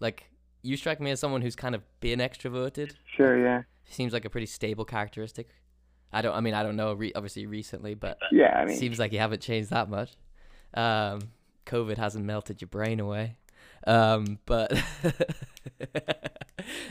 like 0.00 0.30
you 0.62 0.76
strike 0.76 1.00
me 1.00 1.10
as 1.10 1.20
someone 1.20 1.42
who's 1.42 1.56
kind 1.56 1.74
of 1.74 1.82
been 2.00 2.18
extroverted. 2.18 2.94
Sure, 3.16 3.38
yeah. 3.38 3.62
Seems 3.88 4.12
like 4.12 4.24
a 4.24 4.30
pretty 4.30 4.46
stable 4.46 4.84
characteristic. 4.84 5.48
I 6.12 6.22
don't. 6.22 6.34
I 6.34 6.40
mean, 6.40 6.54
I 6.54 6.62
don't 6.62 6.76
know. 6.76 6.92
Re- 6.92 7.12
obviously, 7.14 7.46
recently, 7.46 7.94
but 7.94 8.18
Yeah, 8.32 8.60
I 8.60 8.64
mean 8.64 8.76
seems 8.76 8.98
like 8.98 9.12
you 9.12 9.18
haven't 9.18 9.42
changed 9.42 9.70
that 9.70 9.88
much. 9.88 10.12
Um, 10.74 11.20
COVID 11.66 11.96
hasn't 11.96 12.24
melted 12.24 12.60
your 12.60 12.68
brain 12.68 13.00
away, 13.00 13.36
um, 13.86 14.38
but 14.46 14.72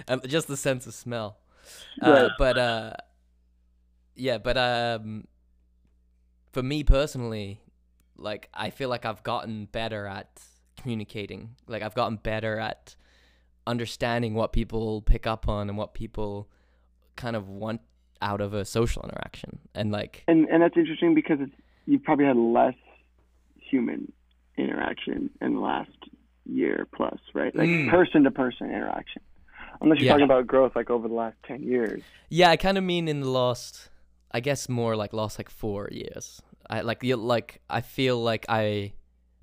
um, 0.07 0.21
just 0.27 0.47
the 0.47 0.57
sense 0.57 0.87
of 0.87 0.93
smell. 0.93 1.37
Uh, 2.01 2.11
Right. 2.11 2.31
But 2.37 2.57
uh, 2.57 2.93
yeah, 4.15 4.37
but 4.37 4.57
um, 4.57 5.25
for 6.51 6.63
me 6.63 6.83
personally, 6.83 7.61
like 8.17 8.49
I 8.53 8.69
feel 8.69 8.89
like 8.89 9.05
I've 9.05 9.23
gotten 9.23 9.65
better 9.65 10.07
at 10.07 10.41
communicating. 10.77 11.55
Like 11.67 11.83
I've 11.83 11.95
gotten 11.95 12.17
better 12.17 12.59
at 12.59 12.95
understanding 13.67 14.33
what 14.33 14.53
people 14.53 15.01
pick 15.01 15.25
up 15.25 15.49
on 15.49 15.69
and 15.69 15.77
what 15.77 15.93
people 15.93 16.49
kind 17.15 17.35
of 17.35 17.47
want 17.47 17.81
out 18.21 18.41
of 18.41 18.53
a 18.53 18.63
social 18.65 19.03
interaction, 19.03 19.59
and 19.73 19.91
like 19.91 20.23
and 20.27 20.47
and 20.49 20.61
that's 20.61 20.77
interesting 20.77 21.13
because 21.15 21.39
it's, 21.41 21.51
you've 21.85 22.03
probably 22.03 22.25
had 22.25 22.37
less 22.37 22.75
human 23.59 24.11
interaction 24.57 25.29
in 25.41 25.53
the 25.53 25.59
last 25.59 25.91
year 26.45 26.87
plus, 26.95 27.19
right? 27.33 27.55
Like 27.55 27.67
Mm. 27.69 27.89
person 27.89 28.23
to 28.23 28.31
person 28.31 28.67
interaction. 28.69 29.21
Unless 29.81 29.97
you're 29.99 30.05
Yeah. 30.05 30.11
talking 30.13 30.25
about 30.25 30.47
growth 30.47 30.75
like 30.75 30.89
over 30.89 31.07
the 31.07 31.13
last 31.13 31.35
ten 31.45 31.61
years. 31.63 32.01
Yeah, 32.29 32.49
I 32.49 32.57
kind 32.57 32.77
of 32.77 32.83
mean 32.83 33.07
in 33.07 33.19
the 33.19 33.29
last, 33.29 33.89
I 34.31 34.39
guess 34.39 34.69
more 34.69 34.95
like 34.95 35.11
last 35.13 35.37
like 35.37 35.49
four 35.49 35.89
years. 35.91 36.41
I 36.69 36.81
like 36.81 37.03
you 37.03 37.17
like 37.17 37.61
I 37.69 37.81
feel 37.81 38.21
like 38.23 38.45
I, 38.47 38.93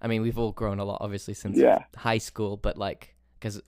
I 0.00 0.06
mean 0.08 0.22
we've 0.22 0.38
all 0.38 0.52
grown 0.52 0.78
a 0.78 0.84
lot 0.84 0.98
obviously 1.00 1.34
since 1.34 1.58
Yeah. 1.58 1.84
high 1.96 2.18
school, 2.18 2.56
but 2.56 2.78
like 2.78 3.14
because 3.34 3.60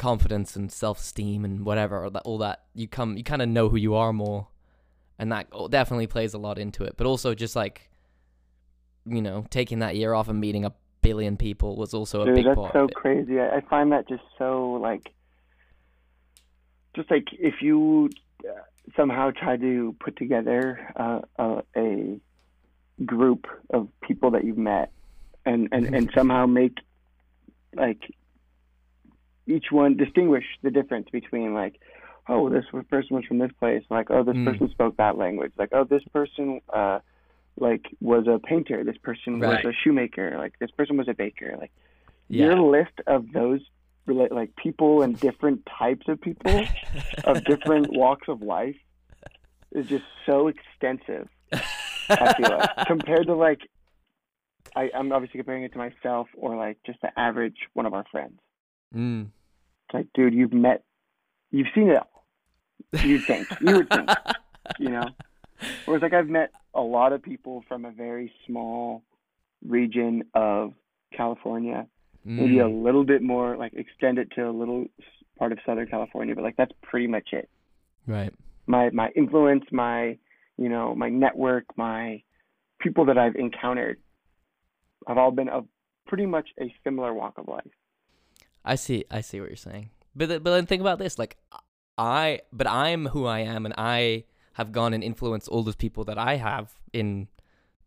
confidence 0.00 0.56
and 0.56 0.72
self 0.72 0.98
esteem 0.98 1.44
and 1.44 1.64
whatever 1.64 2.04
all 2.04 2.10
that 2.10 2.22
all 2.22 2.38
that 2.38 2.62
you 2.72 2.88
come 2.88 3.18
you 3.18 3.22
kind 3.22 3.42
of 3.42 3.48
know 3.48 3.68
who 3.68 3.76
you 3.76 3.94
are 3.94 4.12
more, 4.12 4.48
and 5.18 5.30
that 5.30 5.46
definitely 5.68 6.06
plays 6.06 6.32
a 6.32 6.38
lot 6.38 6.58
into 6.58 6.82
it. 6.84 6.94
But 6.96 7.06
also 7.06 7.34
just 7.34 7.54
like, 7.54 7.90
you 9.04 9.20
know, 9.20 9.44
taking 9.50 9.80
that 9.80 9.96
year 9.96 10.14
off 10.14 10.28
and 10.28 10.40
meeting 10.40 10.64
a 10.64 10.72
billion 11.02 11.36
people 11.36 11.76
was 11.76 11.92
also 11.92 12.22
a 12.22 12.26
Dude, 12.26 12.34
big 12.34 12.44
that's 12.46 12.56
part. 12.56 12.72
so 12.72 12.88
crazy. 12.88 13.38
I, 13.38 13.56
I 13.56 13.60
find 13.60 13.92
that 13.92 14.08
just 14.08 14.22
so 14.38 14.78
like, 14.80 15.12
just 16.96 17.10
like 17.10 17.28
if 17.32 17.60
you 17.60 18.08
uh, 18.48 18.52
somehow 18.96 19.30
try 19.32 19.58
to 19.58 19.94
put 20.00 20.16
together 20.16 20.80
uh, 20.96 21.20
a, 21.38 21.62
a 21.76 22.20
group 23.04 23.46
of 23.68 23.88
people 24.00 24.30
that 24.30 24.44
you've 24.44 24.58
met, 24.58 24.92
and 25.44 25.68
and 25.72 25.94
and 25.94 26.10
somehow 26.16 26.46
make 26.46 26.78
like 27.76 28.00
each 29.50 29.66
one 29.70 29.96
distinguish 29.96 30.44
the 30.62 30.70
difference 30.70 31.08
between 31.10 31.54
like. 31.54 31.80
Oh, 32.28 32.48
this 32.48 32.64
person 32.90 33.16
was 33.16 33.24
from 33.24 33.38
this 33.38 33.50
place. 33.58 33.82
Like, 33.90 34.08
oh, 34.10 34.22
this 34.22 34.36
Mm. 34.36 34.44
person 34.44 34.70
spoke 34.70 34.96
that 34.98 35.16
language. 35.18 35.52
Like, 35.56 35.70
oh, 35.72 35.82
this 35.84 36.04
person, 36.12 36.60
uh, 36.72 37.00
like, 37.58 37.84
was 38.00 38.28
a 38.28 38.38
painter. 38.38 38.84
This 38.84 38.98
person 38.98 39.40
Right. 39.40 39.64
was 39.64 39.74
a 39.74 39.76
shoemaker. 39.82 40.36
Like, 40.38 40.56
this 40.60 40.70
person 40.70 40.96
was 40.96 41.08
a 41.08 41.14
baker. 41.14 41.56
Like, 41.58 41.72
Yeah. 42.28 42.44
your 42.44 42.60
list 42.60 42.92
of 43.08 43.32
those 43.32 43.60
like 44.06 44.54
people 44.56 45.02
and 45.02 45.18
different 45.18 45.66
types 45.78 46.06
of 46.08 46.20
people 46.20 46.64
of 47.24 47.42
different 47.44 47.92
walks 48.02 48.28
of 48.28 48.42
life 48.42 48.76
is 49.72 49.86
just 49.86 50.04
so 50.26 50.48
extensive. 50.48 51.28
I 51.52 52.34
feel 52.34 52.50
like 52.50 52.68
compared 52.86 53.26
to 53.26 53.34
like 53.34 53.60
I, 54.76 54.90
I'm 54.94 55.10
obviously 55.12 55.38
comparing 55.38 55.64
it 55.64 55.72
to 55.72 55.78
myself 55.78 56.28
or 56.36 56.54
like 56.56 56.78
just 56.86 57.00
the 57.02 57.10
average 57.18 57.56
one 57.74 57.86
of 57.86 57.94
our 57.94 58.04
friends. 58.12 58.38
Mm. 58.94 59.28
It's 59.90 59.94
like, 59.94 60.06
dude, 60.14 60.34
you've 60.34 60.52
met, 60.52 60.84
you've 61.50 61.66
seen 61.74 61.88
it 61.88 61.96
all. 61.96 62.24
You'd 63.02 63.24
think, 63.24 63.48
you 63.60 63.74
would 63.76 63.88
think, 63.88 64.08
you 64.78 64.88
know. 64.88 65.08
Whereas 65.84 66.00
like 66.02 66.12
I've 66.12 66.28
met 66.28 66.52
a 66.74 66.80
lot 66.80 67.12
of 67.12 67.22
people 67.22 67.64
from 67.66 67.84
a 67.84 67.90
very 67.90 68.32
small 68.46 69.02
region 69.66 70.22
of 70.32 70.74
California, 71.16 71.86
maybe 72.24 72.60
a 72.60 72.64
Mm. 72.64 72.84
little 72.84 73.02
bit 73.04 73.20
more 73.20 73.56
like 73.56 73.74
extend 73.74 74.18
it 74.18 74.30
to 74.36 74.48
a 74.48 74.52
little 74.52 74.86
part 75.38 75.50
of 75.50 75.58
Southern 75.66 75.88
California, 75.88 76.34
but 76.36 76.44
like 76.44 76.56
that's 76.56 76.72
pretty 76.82 77.08
much 77.08 77.32
it. 77.32 77.48
Right. 78.06 78.32
My 78.68 78.90
my 78.90 79.10
influence, 79.16 79.64
my 79.72 80.16
you 80.56 80.68
know 80.68 80.94
my 80.94 81.08
network, 81.08 81.64
my 81.76 82.22
people 82.80 83.06
that 83.06 83.18
I've 83.18 83.34
encountered, 83.34 83.98
have 85.08 85.18
all 85.18 85.32
been 85.32 85.48
of 85.48 85.66
pretty 86.06 86.26
much 86.26 86.48
a 86.60 86.72
similar 86.84 87.12
walk 87.12 87.38
of 87.38 87.48
life. 87.48 87.70
I 88.64 88.74
see. 88.74 89.04
I 89.10 89.20
see 89.20 89.40
what 89.40 89.50
you're 89.50 89.56
saying. 89.56 89.90
But 90.14 90.26
th- 90.26 90.42
but 90.42 90.50
then 90.50 90.66
think 90.66 90.80
about 90.80 90.98
this. 90.98 91.18
Like, 91.18 91.36
I 91.96 92.40
but 92.52 92.66
I'm 92.66 93.06
who 93.06 93.26
I 93.26 93.40
am, 93.40 93.64
and 93.64 93.74
I 93.76 94.24
have 94.54 94.72
gone 94.72 94.92
and 94.92 95.02
influenced 95.02 95.48
all 95.48 95.62
those 95.62 95.76
people 95.76 96.04
that 96.04 96.18
I 96.18 96.36
have 96.36 96.74
in, 96.92 97.28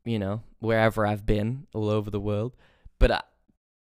you 0.05 0.17
know, 0.17 0.41
wherever 0.59 1.05
I've 1.05 1.25
been 1.25 1.67
all 1.73 1.89
over 1.89 2.09
the 2.09 2.19
world. 2.19 2.55
But 2.99 3.11
I, 3.11 3.21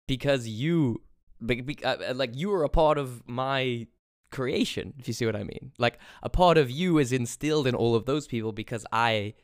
because 0.07 0.47
you, 0.47 1.03
like, 1.41 1.83
uh, 1.85 1.97
uh, 2.11 2.15
like 2.15 2.37
you 2.37 2.53
are 2.53 2.65
a 2.65 2.69
part 2.69 2.99
of 2.99 3.27
my 3.27 3.87
creation. 4.31 4.95
If 4.99 5.09
you 5.09 5.15
see 5.15 5.27
what 5.27 5.37
I 5.37 5.43
mean. 5.43 5.73
Like 5.79 5.99
a 6.23 6.29
part 6.29 6.59
of 6.59 6.71
you 6.71 6.99
is 6.99 7.13
instilled 7.13 7.67
in 7.67 7.75
all 7.75 7.95
of 7.95 8.05
those 8.05 8.27
people 8.27 8.53
because 8.53 8.85
I, 8.93 9.35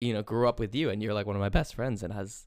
you 0.00 0.12
know, 0.12 0.22
grew 0.22 0.48
up 0.48 0.58
with 0.58 0.74
you, 0.74 0.90
and 0.90 1.02
you're 1.02 1.14
like 1.14 1.26
one 1.26 1.36
of 1.36 1.40
my 1.40 1.48
best 1.48 1.74
friends, 1.74 2.02
and 2.02 2.12
has. 2.12 2.46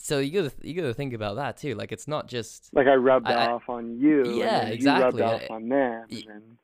So 0.00 0.18
you 0.20 0.42
gotta 0.42 0.54
you 0.62 0.74
gotta 0.74 0.94
think 0.94 1.12
about 1.12 1.36
that 1.36 1.56
too. 1.56 1.74
Like 1.74 1.90
it's 1.92 2.06
not 2.08 2.28
just 2.28 2.70
Like 2.72 2.86
I 2.86 2.94
rubbed 2.94 3.26
I- 3.26 3.46
I- 3.46 3.50
off 3.52 3.68
on 3.68 3.98
you, 3.98 4.24
Yeah, 4.38 4.60
and 4.60 4.72
exactly. 4.72 5.20
You 5.22 5.26
rubbed 5.28 5.42
off 5.44 5.50
on 5.50 5.68
them, 5.68 6.04
y- 6.10 6.16
and 6.18 6.24
then 6.28 6.58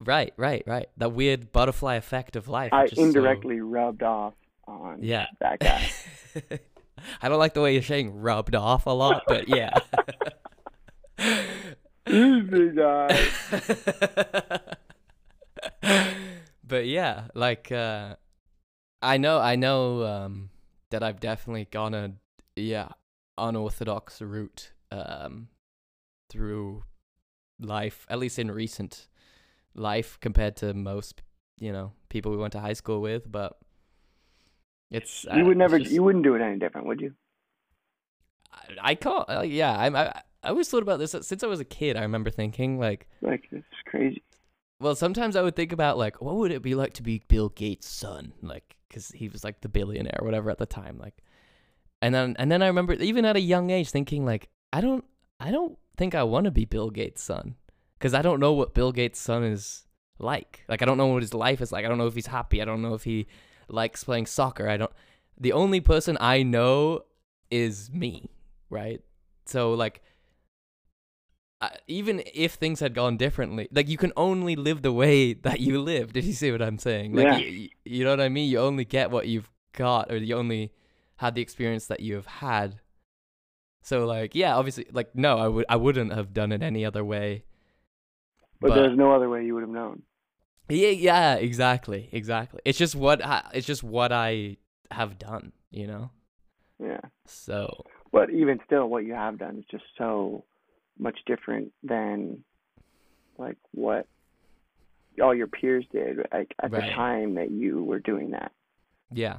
Right, 0.00 0.32
right, 0.36 0.62
right. 0.66 0.88
That 0.96 1.12
weird 1.12 1.50
butterfly 1.52 1.96
effect 1.96 2.36
of 2.36 2.48
life. 2.48 2.72
I 2.72 2.84
is 2.84 2.92
so- 2.92 3.02
indirectly 3.02 3.60
rubbed 3.60 4.02
off 4.02 4.34
on 4.66 5.02
Yeah. 5.02 5.26
that 5.40 5.58
guy. 5.60 5.88
I 7.22 7.28
don't 7.28 7.38
like 7.38 7.54
the 7.54 7.60
way 7.60 7.72
you're 7.74 7.82
saying 7.82 8.20
rubbed 8.20 8.54
off 8.54 8.86
a 8.86 8.90
lot, 8.90 9.22
but 9.26 9.48
yeah. 9.48 9.70
Easy 12.08 12.70
guy. 12.70 13.28
but 16.66 16.86
yeah, 16.86 17.24
like 17.34 17.70
uh 17.72 18.16
I 19.02 19.16
know 19.18 19.38
I 19.38 19.56
know 19.56 20.04
um 20.04 20.50
that 20.90 21.02
I've 21.02 21.20
definitely 21.20 21.66
gone 21.70 21.94
a 21.94 22.12
yeah, 22.60 22.88
unorthodox 23.36 24.20
route 24.20 24.72
um 24.90 25.48
through 26.30 26.82
life, 27.60 28.06
at 28.08 28.18
least 28.18 28.38
in 28.38 28.50
recent 28.50 29.08
life 29.74 30.18
compared 30.20 30.56
to 30.56 30.74
most, 30.74 31.22
you 31.58 31.72
know, 31.72 31.92
people 32.08 32.30
we 32.32 32.36
went 32.38 32.52
to 32.52 32.60
high 32.60 32.72
school 32.74 33.00
with, 33.00 33.30
but 33.30 33.58
it's 34.90 35.24
You 35.24 35.42
uh, 35.42 35.46
would 35.46 35.56
never, 35.56 35.78
just- 35.78 35.90
you 35.90 36.02
wouldn't 36.02 36.24
do 36.24 36.34
it 36.34 36.40
any 36.42 36.58
different, 36.58 36.86
would 36.86 37.00
you? 37.00 37.14
I, 38.52 38.90
I 38.90 38.94
can't. 38.94 39.28
Uh, 39.28 39.42
yeah, 39.42 39.78
I'm, 39.78 39.94
I 39.96 40.22
I 40.42 40.48
always 40.50 40.68
thought 40.68 40.82
about 40.82 40.98
this 41.00 41.14
since 41.22 41.42
I 41.42 41.46
was 41.48 41.60
a 41.60 41.64
kid. 41.64 41.96
I 41.96 42.02
remember 42.02 42.30
thinking 42.30 42.78
like, 42.78 43.08
Like 43.20 43.48
it's 43.50 43.66
crazy. 43.86 44.22
well, 44.80 44.94
sometimes 44.94 45.34
I 45.36 45.42
would 45.42 45.56
think 45.56 45.72
about 45.72 45.98
like, 45.98 46.22
what 46.22 46.36
would 46.36 46.52
it 46.52 46.62
be 46.62 46.74
like 46.74 46.94
to 46.94 47.02
be 47.02 47.22
Bill 47.28 47.48
Gates' 47.48 47.88
son, 47.88 48.32
like, 48.40 48.76
because 48.88 49.08
he 49.10 49.28
was 49.28 49.42
like 49.44 49.60
the 49.60 49.68
billionaire 49.68 50.18
or 50.20 50.24
whatever 50.24 50.50
at 50.50 50.58
the 50.58 50.66
time, 50.66 50.98
like, 50.98 51.22
and 52.02 52.14
then 52.14 52.36
and 52.38 52.50
then 52.50 52.62
I 52.62 52.66
remember 52.66 52.94
even 52.94 53.24
at 53.24 53.36
a 53.36 53.40
young 53.40 53.70
age 53.70 53.90
thinking 53.90 54.24
like, 54.24 54.48
I 54.72 54.80
don't, 54.80 55.04
I 55.40 55.50
don't 55.50 55.78
think 55.96 56.14
I 56.14 56.22
want 56.22 56.44
to 56.44 56.50
be 56.50 56.64
Bill 56.64 56.90
Gates' 56.90 57.22
son, 57.22 57.56
because 57.98 58.14
I 58.14 58.22
don't 58.22 58.40
know 58.40 58.52
what 58.52 58.74
Bill 58.74 58.92
Gates' 58.92 59.20
son 59.20 59.44
is 59.44 59.86
like. 60.18 60.64
Like, 60.68 60.82
I 60.82 60.84
don't 60.84 60.98
know 60.98 61.06
what 61.06 61.22
his 61.22 61.34
life 61.34 61.60
is 61.60 61.72
like. 61.72 61.84
I 61.84 61.88
don't 61.88 61.98
know 61.98 62.06
if 62.06 62.14
he's 62.14 62.26
happy. 62.26 62.60
I 62.62 62.64
don't 62.64 62.82
know 62.82 62.94
if 62.94 63.04
he 63.04 63.26
likes 63.68 64.04
playing 64.04 64.26
soccer. 64.26 64.68
I 64.68 64.76
don't. 64.76 64.92
The 65.40 65.52
only 65.52 65.80
person 65.80 66.16
I 66.20 66.42
know 66.42 67.04
is 67.50 67.90
me, 67.92 68.30
right? 68.70 69.00
So 69.46 69.72
like 69.74 70.02
even 71.88 72.22
if 72.34 72.54
things 72.54 72.80
had 72.80 72.94
gone 72.94 73.16
differently, 73.16 73.68
like 73.72 73.88
you 73.88 73.96
can 73.96 74.12
only 74.16 74.54
live 74.54 74.82
the 74.82 74.92
way 74.92 75.32
that 75.32 75.58
you 75.60 75.80
lived. 75.80 76.12
Did 76.14 76.24
you 76.24 76.32
see 76.32 76.52
what 76.52 76.62
I'm 76.62 76.78
saying, 76.78 77.14
like 77.14 77.24
Yeah. 77.24 77.38
you, 77.38 77.68
you 77.84 78.04
know 78.04 78.10
what 78.10 78.20
I 78.20 78.28
mean. 78.28 78.48
You 78.50 78.60
only 78.60 78.84
get 78.84 79.10
what 79.10 79.26
you've 79.26 79.50
got, 79.72 80.12
or 80.12 80.16
you 80.18 80.36
only 80.36 80.72
had 81.18 81.34
the 81.34 81.42
experience 81.42 81.86
that 81.86 82.00
you 82.00 82.14
have 82.16 82.26
had. 82.26 82.80
So 83.82 84.06
like, 84.06 84.34
yeah, 84.34 84.56
obviously, 84.56 84.86
like 84.92 85.14
no, 85.14 85.38
I 85.38 85.48
would 85.48 85.66
I 85.68 85.76
wouldn't 85.76 86.12
have 86.12 86.32
done 86.34 86.50
it 86.52 86.62
any 86.62 86.84
other 86.84 87.04
way. 87.04 87.44
But, 88.60 88.74
there's 88.74 88.98
no 88.98 89.14
other 89.14 89.28
way 89.28 89.44
you 89.46 89.54
would 89.54 89.62
have 89.62 89.70
known. 89.70 90.02
yeah, 90.68 90.88
yeah, 90.90 91.34
exactly, 91.36 92.08
exactly. 92.12 92.60
It's 92.64 92.76
just 92.78 92.96
what 92.96 93.24
I, 93.24 93.48
it's 93.54 93.66
just 93.66 93.84
what 93.84 94.10
I 94.10 94.56
have 94.90 95.16
done, 95.18 95.52
you 95.70 95.86
know. 95.86 96.10
Yeah. 96.80 97.00
So 97.26 97.84
But 98.12 98.30
even 98.30 98.58
still, 98.66 98.88
what 98.88 99.04
you 99.04 99.14
have 99.14 99.38
done 99.38 99.58
is 99.58 99.64
just 99.70 99.84
so 99.96 100.44
much 100.98 101.18
different 101.26 101.72
than 101.84 102.42
like 103.38 103.56
what 103.72 104.06
all 105.22 105.34
your 105.34 105.46
peers 105.46 105.84
did 105.92 106.18
like 106.32 106.52
at 106.62 106.72
Right. 106.72 106.86
the 106.86 106.90
time 106.90 107.34
that 107.36 107.50
you 107.52 107.82
were 107.84 108.00
doing 108.00 108.30
that. 108.32 108.50
yeah, 109.12 109.38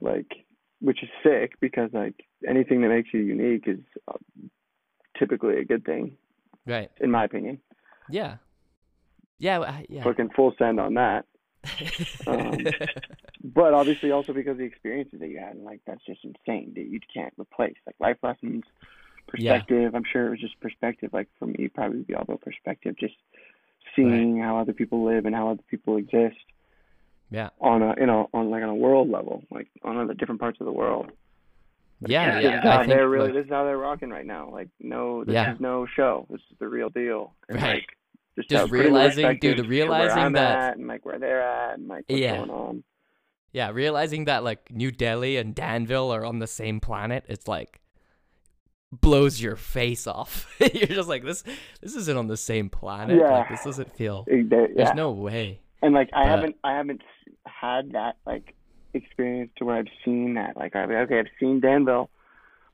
Like, 0.00 0.45
which 0.80 1.02
is 1.02 1.08
sick 1.22 1.54
because 1.60 1.90
like 1.92 2.14
anything 2.48 2.80
that 2.82 2.88
makes 2.88 3.08
you 3.12 3.20
unique 3.20 3.64
is 3.66 3.78
uh, 4.08 4.14
typically 5.18 5.58
a 5.58 5.64
good 5.64 5.84
thing, 5.84 6.16
right, 6.66 6.90
in 7.00 7.10
my 7.10 7.24
opinion. 7.24 7.58
yeah, 8.10 8.36
yeah, 9.38 9.80
yeah. 9.88 10.04
Fucking 10.04 10.30
full 10.36 10.54
send 10.58 10.80
on 10.80 10.94
that. 10.94 11.24
Um, 12.26 12.64
but 13.42 13.72
obviously 13.72 14.10
also 14.10 14.32
because 14.32 14.52
of 14.52 14.58
the 14.58 14.64
experiences 14.64 15.20
that 15.20 15.28
you 15.28 15.38
had 15.38 15.54
and 15.54 15.64
like 15.64 15.80
that's 15.86 16.04
just 16.04 16.24
insane 16.24 16.72
that 16.74 16.86
you 16.86 16.98
can't 17.12 17.32
replace 17.38 17.76
like 17.86 17.94
life 18.00 18.16
lessons 18.22 18.64
Yeah. 19.36 19.52
perspective 19.58 19.94
i'm 19.94 20.02
sure 20.12 20.26
it 20.26 20.30
was 20.30 20.40
just 20.40 20.58
perspective 20.60 21.10
like 21.12 21.28
for 21.38 21.46
me 21.46 21.68
probably 21.72 21.98
would 21.98 22.06
be 22.06 22.14
all 22.14 22.22
about 22.22 22.40
perspective 22.40 22.96
just 22.98 23.14
seeing 23.94 24.40
how 24.40 24.58
other 24.58 24.72
people 24.72 25.04
live 25.04 25.24
and 25.26 25.34
how 25.34 25.50
other 25.50 25.62
people 25.70 25.96
exist 25.96 26.36
yeah, 27.30 27.48
on 27.60 27.82
a 27.82 27.94
you 27.98 28.06
know 28.06 28.28
on 28.32 28.50
like 28.50 28.62
on 28.62 28.68
a 28.68 28.74
world 28.74 29.10
level 29.10 29.42
like 29.50 29.68
on 29.84 29.96
other 29.96 30.14
different 30.14 30.40
parts 30.40 30.58
of 30.60 30.66
the 30.66 30.72
world 30.72 31.10
yeah, 32.06 32.36
this 32.36 32.44
yeah. 32.44 32.56
is 32.58 32.62
how 32.62 32.70
I 32.70 32.76
think, 32.78 32.88
they're 32.88 33.08
really 33.08 33.26
like- 33.26 33.34
this 33.34 33.44
is 33.46 33.50
how 33.50 33.64
they're 33.64 33.78
rocking 33.78 34.10
right 34.10 34.26
now 34.26 34.50
like 34.52 34.68
no 34.80 35.24
this 35.24 35.32
Yeah. 35.34 35.54
is 35.54 35.60
no 35.60 35.86
show 35.86 36.26
this 36.30 36.40
is 36.50 36.56
the 36.58 36.68
real 36.68 36.88
deal 36.90 37.34
and, 37.48 37.60
Right. 37.60 37.74
like, 37.76 37.86
just, 38.36 38.50
Just 38.50 38.70
realizing- 38.70 39.38
dude, 39.38 39.66
realizing 39.66 40.32
that- 40.34 40.58
at 40.72 40.76
and 40.76 40.86
like 40.86 41.06
where 41.06 41.18
they're 41.18 41.40
at 41.40 41.78
and 41.78 41.88
like 41.88 42.04
what's 42.06 42.20
Yeah. 42.20 42.36
going 42.38 42.50
on 42.50 42.84
Yeah, 43.52 43.70
realizing 43.70 44.26
that 44.26 44.44
like 44.44 44.70
New 44.70 44.90
Delhi 44.90 45.38
and 45.38 45.54
Danville 45.54 46.10
are 46.12 46.24
on 46.24 46.38
the 46.40 46.46
same 46.46 46.78
planet, 46.80 47.24
it's 47.28 47.48
like 47.48 47.80
blows 48.92 49.40
your 49.42 49.56
face 49.56 50.06
off. 50.06 50.54
You're 50.74 50.86
just 50.86 51.08
like 51.08 51.24
this 51.24 51.42
this 51.80 51.96
isn't 51.96 52.16
on 52.18 52.28
the 52.28 52.36
same 52.36 52.68
planet. 52.68 53.16
Like 53.18 53.28
Yeah. 53.30 53.46
this 53.50 53.64
doesn't 53.64 53.92
feel 53.96 54.24
they- 54.28 54.42
There's 54.42 54.94
no 54.94 55.10
way. 55.12 55.60
And 55.82 55.94
like 55.94 56.10
I 56.12 56.22
But- 56.24 56.28
haven't 56.30 56.56
I 56.64 56.72
haven't 56.72 57.02
had 57.44 57.92
that 57.92 58.16
like 58.26 58.54
experience 58.94 59.50
to 59.58 59.64
where 59.64 59.76
I've 59.76 59.88
seen 60.04 60.34
that. 60.34 60.56
Like 60.56 60.74
I've 60.76 60.90
okay, 60.90 61.18
I've 61.18 61.26
seen 61.38 61.60
Danville, 61.60 62.10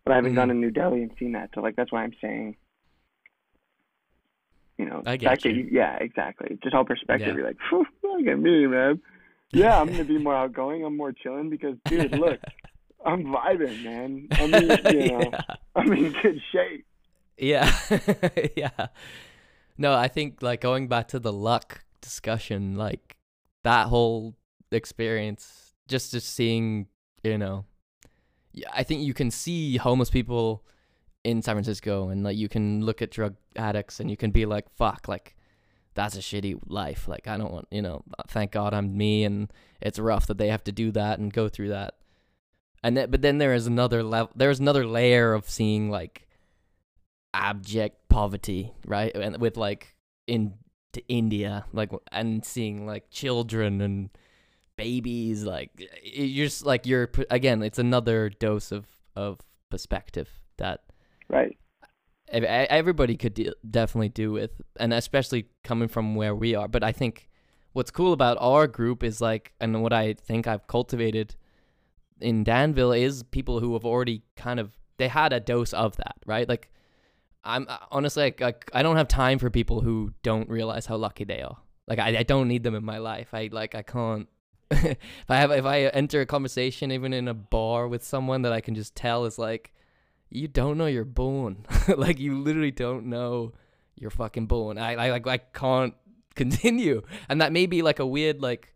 but 0.05 0.13
I 0.13 0.17
haven't 0.17 0.33
Mhm. 0.33 0.37
gone 0.37 0.49
to 0.49 0.55
New 0.55 0.71
Delhi 0.71 1.03
and 1.03 1.11
seen 1.19 1.33
that. 1.33 1.51
So 1.55 1.61
like 1.61 1.77
that's 1.77 1.91
why 1.93 2.03
I'm 2.05 2.15
saying 2.21 2.57
you 4.79 4.87
know, 4.87 5.03
I 5.07 5.17
get 5.17 5.43
that 5.43 5.69
yeah, 5.71 5.97
exactly. 6.01 6.59
Just 6.63 6.75
all 6.75 6.85
perspective. 6.85 7.29
Yeah. 7.29 7.35
You're 7.35 7.47
like, 7.47 7.57
look 8.03 8.27
at 8.27 8.39
me, 8.39 8.67
man. 8.67 9.01
Yeah, 9.53 9.79
I'm 9.81 9.87
gonna 9.89 10.05
be 10.05 10.19
more 10.19 10.35
outgoing. 10.35 10.85
I'm 10.85 10.97
more 10.97 11.13
chilling 11.13 11.51
because, 11.51 11.77
dude, 11.85 12.13
look, 12.19 12.41
I'm 13.05 13.25
vibing, 13.25 13.85
man. 13.85 14.29
I'm 14.33 14.55
in, 14.55 14.63
you 14.93 15.09
know, 15.13 15.21
yeah. 15.31 15.41
I'm 15.77 15.93
in 15.93 16.13
good 16.23 16.41
shape. 16.53 16.87
Yeah. 17.37 17.71
yeah. 18.57 18.87
No, 19.77 19.95
I 19.95 20.09
think 20.09 20.43
like 20.43 20.61
going 20.61 20.89
back 20.89 21.09
to 21.09 21.19
the 21.19 21.33
luck 21.33 21.85
discussion, 22.03 22.77
like 22.77 23.17
that 23.65 23.87
whole 23.87 24.37
experience, 24.71 25.75
just 25.89 26.13
just 26.13 26.35
seeing, 26.35 26.89
you 27.23 27.39
know, 27.39 27.65
I 28.73 28.83
think 28.83 29.03
you 29.03 29.15
can 29.15 29.31
see 29.31 29.79
homeless 29.79 30.11
people 30.11 30.65
in 31.25 31.41
San 31.43 31.55
Francisco 31.55 32.09
and 32.09 32.25
like 32.25 32.37
you 32.37 32.49
can 32.49 32.85
look 32.85 33.01
at 33.01 33.11
drug 33.11 33.37
addicts 33.57 34.01
and 34.01 34.11
you 34.11 34.17
can 34.17 34.31
be 34.31 34.45
like, 34.45 34.69
fuck, 34.77 35.09
like 35.09 35.37
that's 35.95 36.17
a 36.17 36.21
shitty 36.21 36.59
life. 36.67 37.07
Like 37.09 37.29
I 37.29 37.37
don't 37.37 37.53
want, 37.53 37.69
you 37.71 37.83
know, 37.83 38.03
uh, 38.19 38.23
thank 38.29 38.53
God 38.53 38.75
I'm 38.75 38.97
me 38.97 39.25
and 39.25 39.53
it's 39.81 39.99
rough 39.99 40.27
that 40.27 40.39
they 40.39 40.49
have 40.49 40.65
to 40.65 40.73
do 40.73 40.91
that 40.93 41.19
and 41.19 41.33
go 41.33 41.49
through 41.49 41.69
that. 41.69 41.95
And 42.83 42.97
then, 42.97 43.11
but 43.11 43.23
then 43.23 43.39
there 43.39 43.55
is 43.55 43.67
another 43.67 44.03
level, 44.03 44.33
there's 44.35 44.59
another 44.59 44.87
layer 44.87 45.33
of 45.33 45.49
seeing 45.49 45.91
like 45.91 46.29
abject 47.33 48.09
poverty, 48.09 48.73
right? 48.85 49.15
And 49.15 49.39
with 49.41 49.57
like 49.57 49.95
in 50.27 50.55
to 50.93 51.07
India, 51.09 51.65
like 51.73 51.91
and 52.11 52.45
seeing 52.45 52.87
like 52.87 53.11
children 53.11 53.81
and 53.81 54.11
babies, 54.77 55.45
like 55.45 55.71
you're 56.03 56.47
just 56.47 56.65
like 56.67 56.87
you're 56.87 57.11
again, 57.31 57.63
it's 57.63 57.79
another 57.79 58.29
dose 58.29 58.73
of 58.73 58.87
of 59.17 59.41
perspective 59.71 60.29
that 60.59 60.81
Right. 61.29 61.57
everybody 62.29 63.17
could 63.17 63.35
de- 63.35 63.55
definitely 63.69 64.09
do 64.11 64.33
with, 64.33 64.51
and 64.79 64.93
especially 64.93 65.47
coming 65.65 65.89
from 65.89 66.15
where 66.15 66.35
we 66.35 66.55
are. 66.55 66.69
But 66.69 66.83
I 66.85 66.93
think 66.93 67.29
what's 67.73 67.91
cool 67.91 68.13
about 68.13 68.37
our 68.41 68.67
group 68.67 69.03
is 69.03 69.21
like, 69.21 69.53
and 69.61 69.83
what 69.83 69.93
I 69.93 70.15
think 70.15 70.47
I've 70.47 70.67
cultivated 70.67 71.37
in 72.21 72.45
Danville 72.45 72.93
is 72.93 73.23
people 73.23 73.61
who 73.61 73.73
have 73.75 73.85
already 73.85 74.23
kind 74.37 74.61
of 74.61 74.73
they 74.99 75.09
had 75.09 75.33
a 75.33 75.41
dose 75.41 75.73
of 75.73 75.97
that, 75.97 76.17
right? 76.27 76.49
Like, 76.49 76.71
I'm 77.45 77.67
uh, 77.69 77.79
honestly 77.91 78.25
like, 78.25 78.41
like 78.41 78.71
I 78.73 78.83
don't 78.83 78.97
have 78.97 79.09
time 79.09 79.39
for 79.39 79.51
people 79.51 79.81
who 79.81 80.13
don't 80.23 80.49
realize 80.49 80.87
how 80.87 80.97
lucky 80.97 81.25
they 81.25 81.43
are. 81.43 81.57
Like, 81.87 81.99
I, 81.99 82.19
I 82.19 82.23
don't 82.23 82.49
need 82.49 82.63
them 82.63 82.75
in 82.75 82.85
my 82.85 82.99
life. 82.99 83.35
I 83.35 83.49
like 83.53 83.75
I 83.75 83.83
can't. 83.83 84.29
if 84.71 84.97
I 85.29 85.37
have 85.37 85.51
if 85.51 85.65
I 85.65 85.81
enter 85.87 86.21
a 86.21 86.27
conversation 86.27 86.93
even 86.93 87.13
in 87.13 87.29
a 87.29 87.35
bar 87.35 87.89
with 87.89 88.03
someone 88.03 88.43
that 88.43 88.53
I 88.53 88.61
can 88.61 88.75
just 88.75 88.95
tell 88.95 89.27
is 89.27 89.39
like 89.39 89.73
you 90.31 90.49
don't 90.49 90.79
know 90.79 90.87
you're 90.87 91.05
born. 91.05 91.67
like 91.97 92.19
you 92.19 92.39
literally 92.39 92.71
don't 92.71 93.07
know 93.07 93.53
you're 93.97 94.11
fucking 94.11 94.47
born. 94.47 94.79
I, 94.79 94.95
I 94.95 95.11
like 95.11 95.27
I 95.27 95.39
can't 95.39 95.95
continue. 96.35 97.03
And 97.29 97.41
that 97.41 97.53
may 97.53 97.67
be 97.67 97.83
like 97.83 97.99
a 97.99 98.07
weird 98.07 98.41
like, 98.41 98.75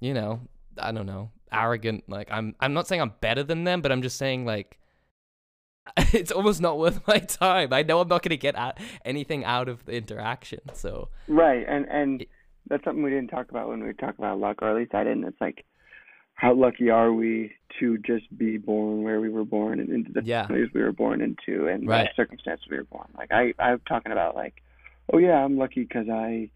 you 0.00 0.14
know, 0.14 0.40
I 0.78 0.92
don't 0.92 1.06
know, 1.06 1.30
arrogant 1.52 2.04
like 2.08 2.28
I'm 2.30 2.54
I'm 2.60 2.74
not 2.74 2.88
saying 2.88 3.00
I'm 3.00 3.12
better 3.20 3.42
than 3.42 3.64
them, 3.64 3.82
but 3.82 3.92
I'm 3.92 4.02
just 4.02 4.16
saying 4.16 4.44
like 4.44 4.78
it's 6.12 6.32
almost 6.32 6.60
not 6.60 6.78
worth 6.78 7.06
my 7.06 7.18
time. 7.18 7.72
I 7.72 7.82
know 7.82 8.00
I'm 8.00 8.08
not 8.08 8.22
going 8.22 8.30
to 8.30 8.36
get 8.36 8.54
at 8.56 8.78
anything 9.04 9.44
out 9.44 9.68
of 9.68 9.84
the 9.86 9.92
interaction. 9.92 10.60
So, 10.74 11.08
Right, 11.28 11.64
and 11.68 11.86
and 11.88 12.22
It- 12.22 12.28
that's 12.68 12.82
something 12.84 13.02
we 13.04 13.10
didn't 13.10 13.28
talk 13.28 13.48
about 13.50 13.68
when 13.68 13.84
we 13.84 13.92
talked 13.92 14.18
about 14.18 14.38
luck, 14.40 14.60
or 14.62 14.68
at 14.70 14.76
least 14.76 14.94
I 14.94 15.04
didn't. 15.04 15.24
It's 15.24 15.40
like, 15.40 15.64
how 16.34 16.52
lucky 16.52 16.90
are 16.90 17.12
we 17.12 17.52
to 17.78 17.96
just 17.98 18.26
be 18.36 18.58
born 18.58 19.02
where 19.04 19.20
we 19.20 19.28
were 19.28 19.44
born 19.44 19.78
and 19.80 19.88
into 19.88 20.12
the 20.12 20.22
Yeah. 20.24 20.46
families 20.48 20.70
we 20.74 20.82
were 20.82 20.92
born 20.92 21.20
into 21.20 21.68
and 21.68 21.86
Right. 21.88 22.08
the 22.08 22.14
circumstances 22.22 22.66
we 22.70 22.76
were 22.76 22.84
born. 22.84 23.06
Like 23.16 23.30
I, 23.32 23.54
I'm 23.58 23.80
talking 23.88 24.10
about 24.12 24.34
like, 24.34 24.62
oh 25.12 25.18
yeah, 25.18 25.42
I'm 25.44 25.56
lucky 25.56 25.82
because 25.84 26.08
I 26.10 26.50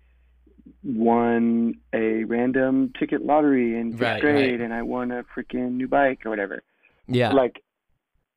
won 0.82 1.78
a 1.92 2.24
random 2.24 2.92
ticket 2.98 3.24
lottery 3.24 3.78
in 3.78 3.92
fifth 3.92 4.00
Right, 4.02 4.20
grade 4.20 4.50
right. 4.52 4.60
and 4.60 4.72
I 4.74 4.82
won 4.82 5.10
a 5.10 5.24
freaking 5.24 5.72
new 5.72 5.88
bike 5.88 6.24
or 6.26 6.30
whatever. 6.30 6.62
yeah. 7.06 7.32
Like, 7.32 7.62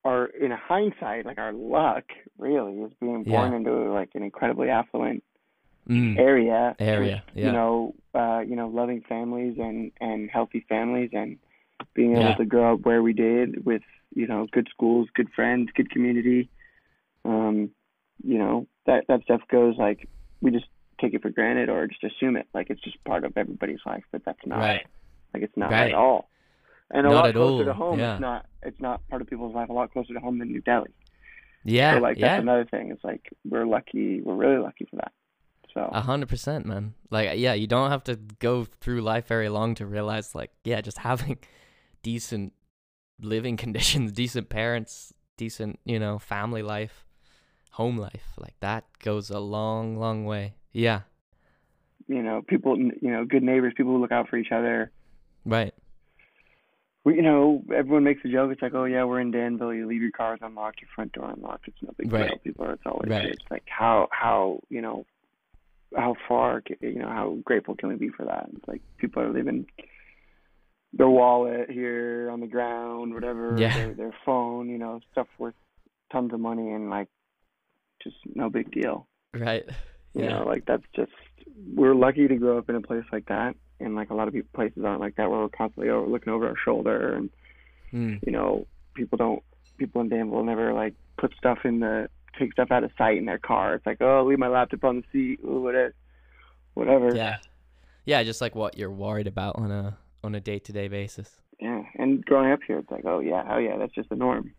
our 0.05 0.25
in 0.25 0.51
hindsight, 0.51 1.25
like 1.25 1.37
our 1.37 1.53
luck 1.53 2.03
really 2.37 2.73
is 2.81 2.91
being 2.99 3.23
born 3.23 3.51
Yeah. 3.51 3.57
into 3.57 3.71
like 3.93 4.09
an 4.15 4.23
incredibly 4.23 4.69
affluent 4.69 5.23
Mm. 5.89 6.17
area 6.17 6.75
Area, 6.79 7.21
with, 7.27 7.35
yeah. 7.37 7.45
you 7.47 7.51
know 7.51 7.93
uh 8.15 8.39
you 8.39 8.55
know 8.55 8.69
loving 8.69 9.01
families 9.01 9.57
and 9.59 9.91
and 9.99 10.29
healthy 10.29 10.65
families 10.69 11.09
and 11.11 11.37
being 11.93 12.13
able 12.13 12.23
Yeah. 12.29 12.35
to 12.35 12.45
grow 12.45 12.73
up 12.75 12.85
where 12.85 13.03
we 13.03 13.11
did 13.11 13.65
with 13.65 13.81
you 14.15 14.25
know 14.25 14.47
good 14.53 14.69
schools 14.69 15.09
good 15.13 15.27
friends 15.35 15.71
good 15.75 15.89
community 15.91 16.47
um 17.25 17.69
you 18.23 18.37
know 18.37 18.65
that 18.85 19.07
that 19.09 19.23
stuff 19.23 19.41
goes 19.49 19.77
like 19.77 20.07
we 20.41 20.51
just 20.51 20.67
take 21.01 21.13
it 21.13 21.21
for 21.21 21.29
granted 21.29 21.67
or 21.67 21.85
just 21.87 22.03
assume 22.05 22.37
it 22.37 22.47
like 22.53 22.69
it's 22.69 22.81
just 22.81 23.03
part 23.03 23.25
of 23.25 23.35
everybody's 23.35 23.79
life 23.85 24.03
but 24.13 24.23
that's 24.23 24.45
not 24.45 24.59
Right. 24.59 24.85
like 25.33 25.43
it's 25.43 25.57
not 25.57 25.69
Right. 25.71 25.89
at 25.89 25.95
all 25.95 26.29
and 26.91 27.05
a 27.07 27.09
Not 27.09 27.15
lot 27.15 27.25
at 27.27 27.35
closer 27.35 27.59
all, 27.59 27.65
to 27.65 27.73
home 27.73 27.99
yeah. 27.99 28.13
it's 28.13 28.21
not 28.21 28.45
it's 28.63 28.81
not 28.81 29.07
part 29.09 29.21
of 29.21 29.27
people's 29.29 29.55
life 29.55 29.69
a 29.69 29.73
lot 29.73 29.91
closer 29.91 30.13
to 30.13 30.19
home 30.19 30.39
than 30.39 30.49
new 30.49 30.61
delhi 30.61 30.91
Yeah. 31.63 31.95
so 31.95 31.99
like 32.01 32.17
yeah. 32.17 32.27
that's 32.29 32.41
another 32.41 32.65
thing 32.65 32.91
it's 32.91 33.03
like 33.03 33.29
we're 33.45 33.65
lucky 33.65 34.21
we're 34.21 34.35
really 34.35 34.57
lucky 34.61 34.85
for 34.89 34.97
that 34.97 35.11
so 35.73 35.89
A 35.91 36.01
hundred 36.01 36.29
percent, 36.29 36.67
man. 36.67 36.93
Like, 37.09 37.31
yeah, 37.39 37.53
you 37.53 37.65
don't 37.65 37.89
have 37.89 38.03
to 38.03 38.15
go 38.37 38.63
through 38.63 39.01
life 39.01 39.25
very 39.25 39.49
long 39.49 39.73
to 39.75 39.87
realize, 39.87 40.35
like, 40.35 40.51
yeah, 40.63 40.81
just 40.81 40.99
having 40.99 41.39
decent 42.03 42.53
living 43.19 43.57
conditions, 43.65 44.11
decent 44.11 44.49
parents, 44.49 45.13
decent, 45.35 45.79
you 45.83 45.97
know, 45.97 46.19
family 46.19 46.61
life, 46.61 47.07
home 47.71 47.97
life, 47.97 48.33
like 48.37 48.53
that 48.59 48.83
goes 48.99 49.31
a 49.31 49.39
long, 49.39 49.97
long 49.97 50.25
way. 50.25 50.53
Yeah, 50.73 51.01
you 52.07 52.21
know, 52.21 52.43
people, 52.47 52.77
you 52.77 53.09
know, 53.09 53.25
good 53.25 53.41
neighbors, 53.41 53.73
people 53.75 53.93
who 53.93 53.99
look 54.01 54.11
out 54.11 54.29
for 54.29 54.37
each 54.37 54.51
other. 54.51 54.91
right. 55.43 55.73
We, 57.05 57.15
you 57.15 57.21
know, 57.21 57.61
everyone 57.75 58.03
makes 58.05 58.23
a 58.23 58.29
joke. 58.29 58.51
It's 58.53 58.61
like, 58.61 58.73
oh 58.73 58.85
yeah, 58.85 59.03
we're 59.03 59.19
in 59.19 59.31
Danville. 59.31 59.73
You 59.73 59.87
leave 59.87 60.01
your 60.01 60.11
cars 60.11 60.39
unlocked, 60.41 60.81
your 60.81 60.89
front 60.95 61.11
door 61.11 61.29
unlocked. 61.29 61.67
It's 61.67 61.77
no 61.81 61.91
big 61.97 62.11
Right. 62.11 62.29
deal. 62.29 62.37
People 62.39 62.65
are. 62.65 62.73
It's 62.73 62.83
always. 62.85 63.09
Right. 63.09 63.25
It's 63.25 63.43
like 63.51 63.63
how 63.65 64.07
how 64.11 64.61
you 64.69 64.81
know, 64.81 65.05
how 65.95 66.15
far 66.27 66.63
you 66.81 66.99
know 66.99 67.09
how 67.09 67.37
grateful 67.43 67.75
can 67.75 67.89
we 67.89 67.95
be 67.95 68.09
for 68.09 68.25
that? 68.25 68.49
It's 68.55 68.67
like 68.67 68.81
people 68.97 69.21
are 69.21 69.31
leaving 69.33 69.65
their 70.93 71.09
wallet 71.09 71.69
here 71.69 72.29
on 72.31 72.39
the 72.39 72.47
ground, 72.47 73.13
whatever, 73.13 73.55
Yeah. 73.59 73.73
their 73.73 73.93
their 73.95 74.15
phone, 74.25 74.69
you 74.69 74.77
know, 74.77 75.01
stuff 75.11 75.27
worth 75.37 75.55
tons 76.11 76.31
of 76.33 76.39
money 76.39 76.71
and 76.71 76.89
like 76.89 77.09
just 78.01 78.15
no 78.33 78.49
big 78.49 78.71
deal. 78.71 79.07
Right. 79.33 79.65
You 80.13 80.23
Yeah. 80.23 80.29
know, 80.39 80.45
like 80.45 80.65
that's 80.65 80.83
just 80.95 81.11
we're 81.75 81.95
lucky 81.95 82.27
to 82.27 82.35
grow 82.35 82.57
up 82.59 82.69
in 82.69 82.75
a 82.75 82.81
place 82.81 83.03
like 83.11 83.25
that, 83.25 83.55
and 83.83 83.95
like 83.95 84.09
a 84.09 84.15
lot 84.15 84.27
of 84.27 84.33
people 84.33 84.49
places 84.53 84.83
aren't 84.83 85.01
like 85.01 85.15
that, 85.17 85.29
where 85.29 85.39
we're 85.41 85.49
constantly 85.49 85.89
over, 85.89 86.07
looking 86.07 86.33
over 86.33 86.47
our 86.47 86.57
shoulder, 86.63 87.13
and 87.13 87.29
Mm. 87.93 88.19
you 88.25 88.31
know, 88.31 88.65
people 88.95 89.17
don't 89.17 89.43
people 89.77 90.01
in 90.01 90.09
Danville 90.09 90.43
never 90.43 90.73
like 90.73 90.95
put 91.17 91.31
stuff 91.37 91.59
in 91.63 91.79
the 91.79 92.09
take 92.39 92.51
stuff 92.53 92.71
out 92.71 92.83
of 92.83 92.89
sight 92.97 93.17
in 93.17 93.25
their 93.25 93.37
car. 93.37 93.75
It's 93.75 93.85
like, 93.85 94.01
oh, 94.01 94.23
leave 94.27 94.39
my 94.39 94.47
laptop 94.47 94.83
on 94.83 94.97
the 94.97 95.03
seat, 95.11 95.39
ooh, 95.45 95.61
whatever, 95.61 95.93
whatever. 96.73 97.15
Yeah. 97.15 97.37
Yeah, 98.05 98.23
just 98.23 98.41
like 98.41 98.55
what 98.55 98.77
you're 98.77 98.91
worried 98.91 99.27
about 99.27 99.57
on 99.57 99.69
a 99.71 99.97
on 100.23 100.33
a 100.33 100.39
day 100.41 100.57
to 100.59 100.71
day 100.71 100.87
basis. 100.87 101.29
Yeah, 101.59 101.83
and 101.99 102.25
growing 102.25 102.51
up 102.51 102.61
here, 102.65 102.79
it's 102.79 102.89
like, 102.89 103.05
oh 103.05 103.19
yeah, 103.19 103.47
oh 103.49 103.59
yeah, 103.59 103.77
that's 103.77 103.93
just 103.93 104.09
the 104.09 104.15
norm. 104.15 104.51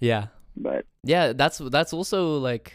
Yeah. 0.00 0.28
But 0.56 0.86
Yeah, 1.04 1.34
that's 1.34 1.58
that's 1.58 1.92
also 1.92 2.38
like, 2.38 2.72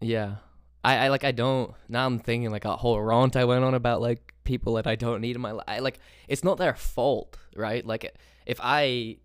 yeah. 0.00 0.36
I, 0.84 0.96
I 0.96 1.08
like 1.08 1.22
I 1.22 1.30
don't 1.30 1.72
now 1.88 2.06
I'm 2.06 2.18
thinking 2.18 2.50
like 2.50 2.64
a 2.64 2.76
whole 2.76 3.00
rant 3.00 3.36
I 3.36 3.44
went 3.44 3.62
on 3.64 3.74
about 3.74 4.00
like 4.00 4.31
people 4.44 4.74
that 4.74 4.86
I 4.86 4.96
don't 4.96 5.20
need 5.20 5.36
in 5.36 5.42
my 5.42 5.52
life. 5.52 5.80
Like 5.80 5.98
it's 6.28 6.44
not 6.44 6.58
their 6.58 6.74
fault, 6.74 7.36
right? 7.56 7.84
Like 7.86 8.14
if 8.46 8.58
I, 8.62 9.18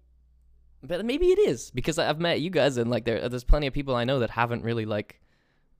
but 0.83 1.05
maybe 1.05 1.27
it 1.27 1.39
is 1.39 1.71
because 1.71 1.97
I've 1.97 2.19
met 2.19 2.41
you 2.41 2.49
guys 2.49 2.77
and 2.77 2.89
like 2.89 3.05
there 3.05 3.27
there's 3.29 3.43
plenty 3.43 3.67
of 3.67 3.73
people 3.73 3.95
I 3.95 4.03
know 4.03 4.19
that 4.19 4.31
haven't 4.31 4.63
really 4.63 4.85
like, 4.85 5.21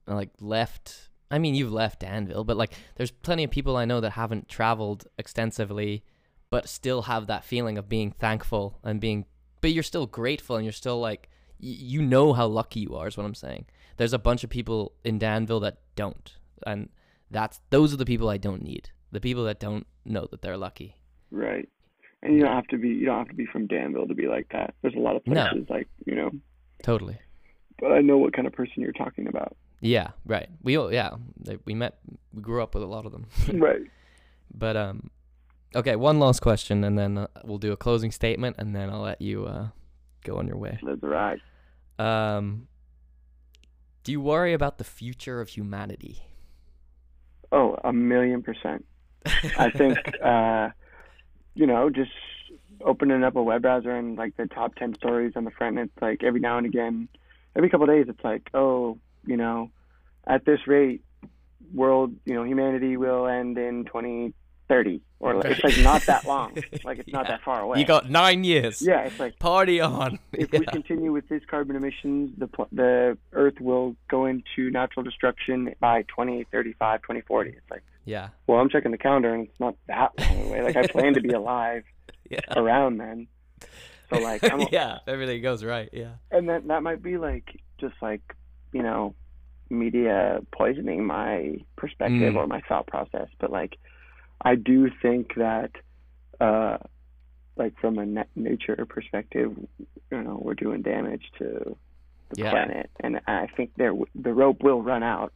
like 0.06 0.30
left. 0.40 1.10
I 1.30 1.38
mean 1.38 1.54
you've 1.54 1.72
left 1.72 2.00
Danville, 2.00 2.44
but 2.44 2.56
like 2.56 2.72
there's 2.96 3.10
plenty 3.10 3.44
of 3.44 3.50
people 3.50 3.76
I 3.76 3.84
know 3.84 4.00
that 4.00 4.12
haven't 4.12 4.48
traveled 4.48 5.06
extensively, 5.18 6.04
but 6.50 6.68
still 6.68 7.02
have 7.02 7.26
that 7.26 7.44
feeling 7.44 7.78
of 7.78 7.88
being 7.88 8.10
thankful 8.12 8.78
and 8.82 9.00
being, 9.00 9.26
but 9.60 9.72
you're 9.72 9.82
still 9.82 10.06
grateful 10.06 10.56
and 10.56 10.64
you're 10.64 10.72
still 10.72 11.00
like 11.00 11.28
y- 11.60 11.68
you 11.68 12.02
know 12.02 12.32
how 12.32 12.46
lucky 12.46 12.80
you 12.80 12.94
are 12.96 13.08
is 13.08 13.16
what 13.16 13.26
I'm 13.26 13.34
saying. 13.34 13.66
There's 13.96 14.12
a 14.12 14.18
bunch 14.18 14.44
of 14.44 14.50
people 14.50 14.92
in 15.04 15.18
Danville 15.18 15.60
that 15.60 15.78
don't. 15.96 16.36
And 16.66 16.88
that's 17.30 17.60
those 17.70 17.92
are 17.92 17.96
the 17.96 18.04
people 18.06 18.28
I 18.28 18.36
don't 18.36 18.62
need. 18.62 18.90
The 19.12 19.20
people 19.20 19.44
that 19.44 19.58
don't 19.60 19.86
know 20.04 20.26
that 20.30 20.42
they're 20.42 20.56
lucky. 20.58 20.96
right, 21.30 21.68
and 22.22 22.34
you 22.34 22.40
don't 22.42 22.52
have 22.54 22.66
to 22.68 22.78
be 22.78 22.88
you 22.88 23.06
don't 23.06 23.18
have 23.18 23.28
to 23.28 23.34
be 23.34 23.46
from 23.46 23.66
Danville 23.66 24.06
to 24.06 24.14
be 24.14 24.26
like 24.26 24.48
that. 24.52 24.74
There's 24.82 24.94
a 24.94 24.98
lot 25.00 25.16
of 25.16 25.26
No. 25.26 25.48
places 25.50 25.68
like 25.70 25.88
you 26.06 26.14
know, 26.14 26.30
Totally. 26.82 27.18
but 27.80 27.92
I 27.92 28.00
know 28.00 28.18
what 28.18 28.32
kind 28.34 28.46
of 28.46 28.52
person 28.52 28.82
you're 28.82 28.92
talking 28.92 29.26
about. 29.28 29.56
Yeah, 29.80 30.08
right. 30.26 30.48
We 30.62 30.76
all 30.76 30.92
yeah, 30.92 31.10
they, 31.40 31.58
we 31.64 31.74
met 31.74 31.98
we 32.34 32.42
grew 32.42 32.62
up 32.62 32.74
with 32.74 32.82
a 32.82 32.86
lot 32.86 33.06
of 33.06 33.12
them. 33.12 33.26
right. 33.60 33.82
but 34.52 34.76
um 34.76 35.10
okay, 35.76 35.96
one 35.96 36.18
last 36.18 36.40
question 36.40 36.82
and 36.84 36.98
then 36.98 37.18
uh, 37.18 37.26
we'll 37.44 37.58
do 37.58 37.72
a 37.72 37.76
closing 37.76 38.10
statement 38.10 38.56
and 38.58 38.74
then 38.74 38.90
I'll 38.90 39.00
let 39.02 39.20
you 39.22 39.46
uh 39.46 39.68
go 40.24 40.38
on 40.38 40.46
your 40.48 40.56
way. 40.58 40.78
That's 40.82 41.02
right. 41.02 41.40
Um 41.98 42.66
do 44.04 44.12
you 44.12 44.20
worry 44.20 44.52
about 44.54 44.78
the 44.78 44.84
future 44.84 45.40
of 45.40 45.50
humanity? 45.50 46.22
Oh, 47.52 47.76
a 47.84 47.92
million 47.92 48.42
percent. 48.42 48.84
I 49.58 49.70
think, 49.70 49.98
uh, 50.22 50.70
you 51.54 51.66
know, 51.66 51.90
just 51.90 52.10
opening 52.80 53.24
up 53.24 53.36
a 53.36 53.42
web 53.42 53.62
browser 53.62 53.90
and 53.90 54.16
like 54.16 54.36
the 54.36 54.46
top 54.46 54.74
10 54.76 54.94
stories 54.94 55.32
on 55.36 55.44
the 55.44 55.50
front, 55.50 55.78
and 55.78 55.88
it's 55.88 56.02
like 56.02 56.22
every 56.22 56.40
now 56.40 56.58
and 56.58 56.66
again, 56.66 57.08
every 57.56 57.68
couple 57.68 57.88
of 57.88 57.94
days, 57.94 58.06
it's 58.08 58.24
like, 58.24 58.48
oh, 58.54 58.98
you 59.26 59.36
know, 59.36 59.70
at 60.26 60.44
this 60.44 60.66
rate, 60.66 61.02
world, 61.74 62.14
you 62.24 62.34
know, 62.34 62.44
humanity 62.44 62.96
will 62.96 63.26
end 63.26 63.58
in 63.58 63.84
2030. 64.68 65.00
Or 65.20 65.34
like, 65.34 65.46
it's 65.46 65.64
like 65.64 65.78
not 65.84 66.02
that 66.06 66.24
long. 66.26 66.56
Like 66.84 66.98
it's 67.00 67.12
not 67.12 67.26
that 67.26 67.42
far 67.42 67.60
away. 67.60 67.80
You 67.80 67.84
got 67.86 68.08
9 68.08 68.44
years. 68.44 68.80
yeah, 68.80 69.00
it's 69.00 69.18
like 69.18 69.38
Party 69.38 69.80
on. 69.80 70.18
if 70.32 70.52
Yeah. 70.52 70.60
we 70.60 70.66
continue 70.66 71.12
with 71.12 71.28
this 71.28 71.42
carbon 71.50 71.74
emissions, 71.76 72.32
the 72.38 72.48
the 72.72 73.18
Earth 73.32 73.60
will 73.60 73.96
go 74.08 74.26
into 74.26 74.70
natural 74.70 75.02
destruction 75.02 75.74
by 75.80 76.02
2035, 76.02 77.02
2040. 77.02 77.50
It's 77.50 77.70
like 77.70 77.82
yeah. 78.04 78.28
well, 78.46 78.58
I'm 78.60 78.68
checking 78.70 78.90
the 78.92 78.98
calendar 78.98 79.34
and 79.34 79.48
it's 79.48 79.60
not 79.60 79.74
that 79.88 80.12
long 80.18 80.46
away. 80.46 80.62
Like 80.62 80.76
I 80.76 80.86
plan 80.86 81.14
to 81.14 81.20
be 81.20 81.30
alive 81.42 81.84
Yeah. 82.30 82.40
around 82.56 82.98
then. 82.98 83.26
So 84.10 84.18
like 84.20 84.44
I'm 84.50 84.60
yeah, 84.70 84.96
if 84.96 85.08
everything 85.08 85.42
goes 85.42 85.64
right. 85.64 85.88
Yeah. 85.92 86.12
and 86.30 86.48
that 86.48 86.66
that 86.68 86.82
might 86.82 87.02
be 87.02 87.18
like 87.18 87.60
just 87.78 87.94
like, 88.00 88.22
you 88.72 88.82
know, 88.82 89.14
media 89.68 90.40
poisoning 90.52 91.04
my 91.04 91.56
perspective 91.76 92.34
Mm. 92.34 92.36
or 92.36 92.46
my 92.46 92.60
thought 92.68 92.86
process, 92.86 93.28
but 93.40 93.50
like 93.50 93.76
I 94.40 94.54
do 94.54 94.90
think 95.02 95.34
that 95.36 95.70
uh 96.40 96.78
like 97.56 97.78
from 97.80 97.98
a 97.98 98.06
na- 98.06 98.24
nature 98.36 98.86
perspective, 98.88 99.52
you 100.12 100.22
know, 100.22 100.38
we're 100.40 100.54
doing 100.54 100.82
damage 100.82 101.24
to 101.38 101.76
the 102.30 102.42
Yeah. 102.42 102.50
planet, 102.50 102.90
and 103.00 103.20
I 103.26 103.48
think 103.56 103.70
there 103.76 103.88
w- 103.90 104.06
the 104.14 104.32
rope 104.32 104.62
will 104.62 104.82
run 104.82 105.02
out. 105.02 105.32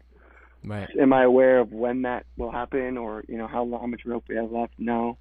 Right. 0.64 0.88
Am 1.00 1.12
I 1.12 1.24
aware 1.24 1.58
of 1.58 1.72
when 1.72 2.02
that 2.02 2.24
will 2.36 2.52
happen, 2.52 2.96
or 2.96 3.24
you 3.28 3.36
know 3.38 3.48
how 3.48 3.64
long, 3.64 3.80
how 3.80 3.86
much 3.88 4.02
rope 4.06 4.24
we 4.28 4.36
have 4.36 4.52
left? 4.52 4.74
No, 4.78 5.18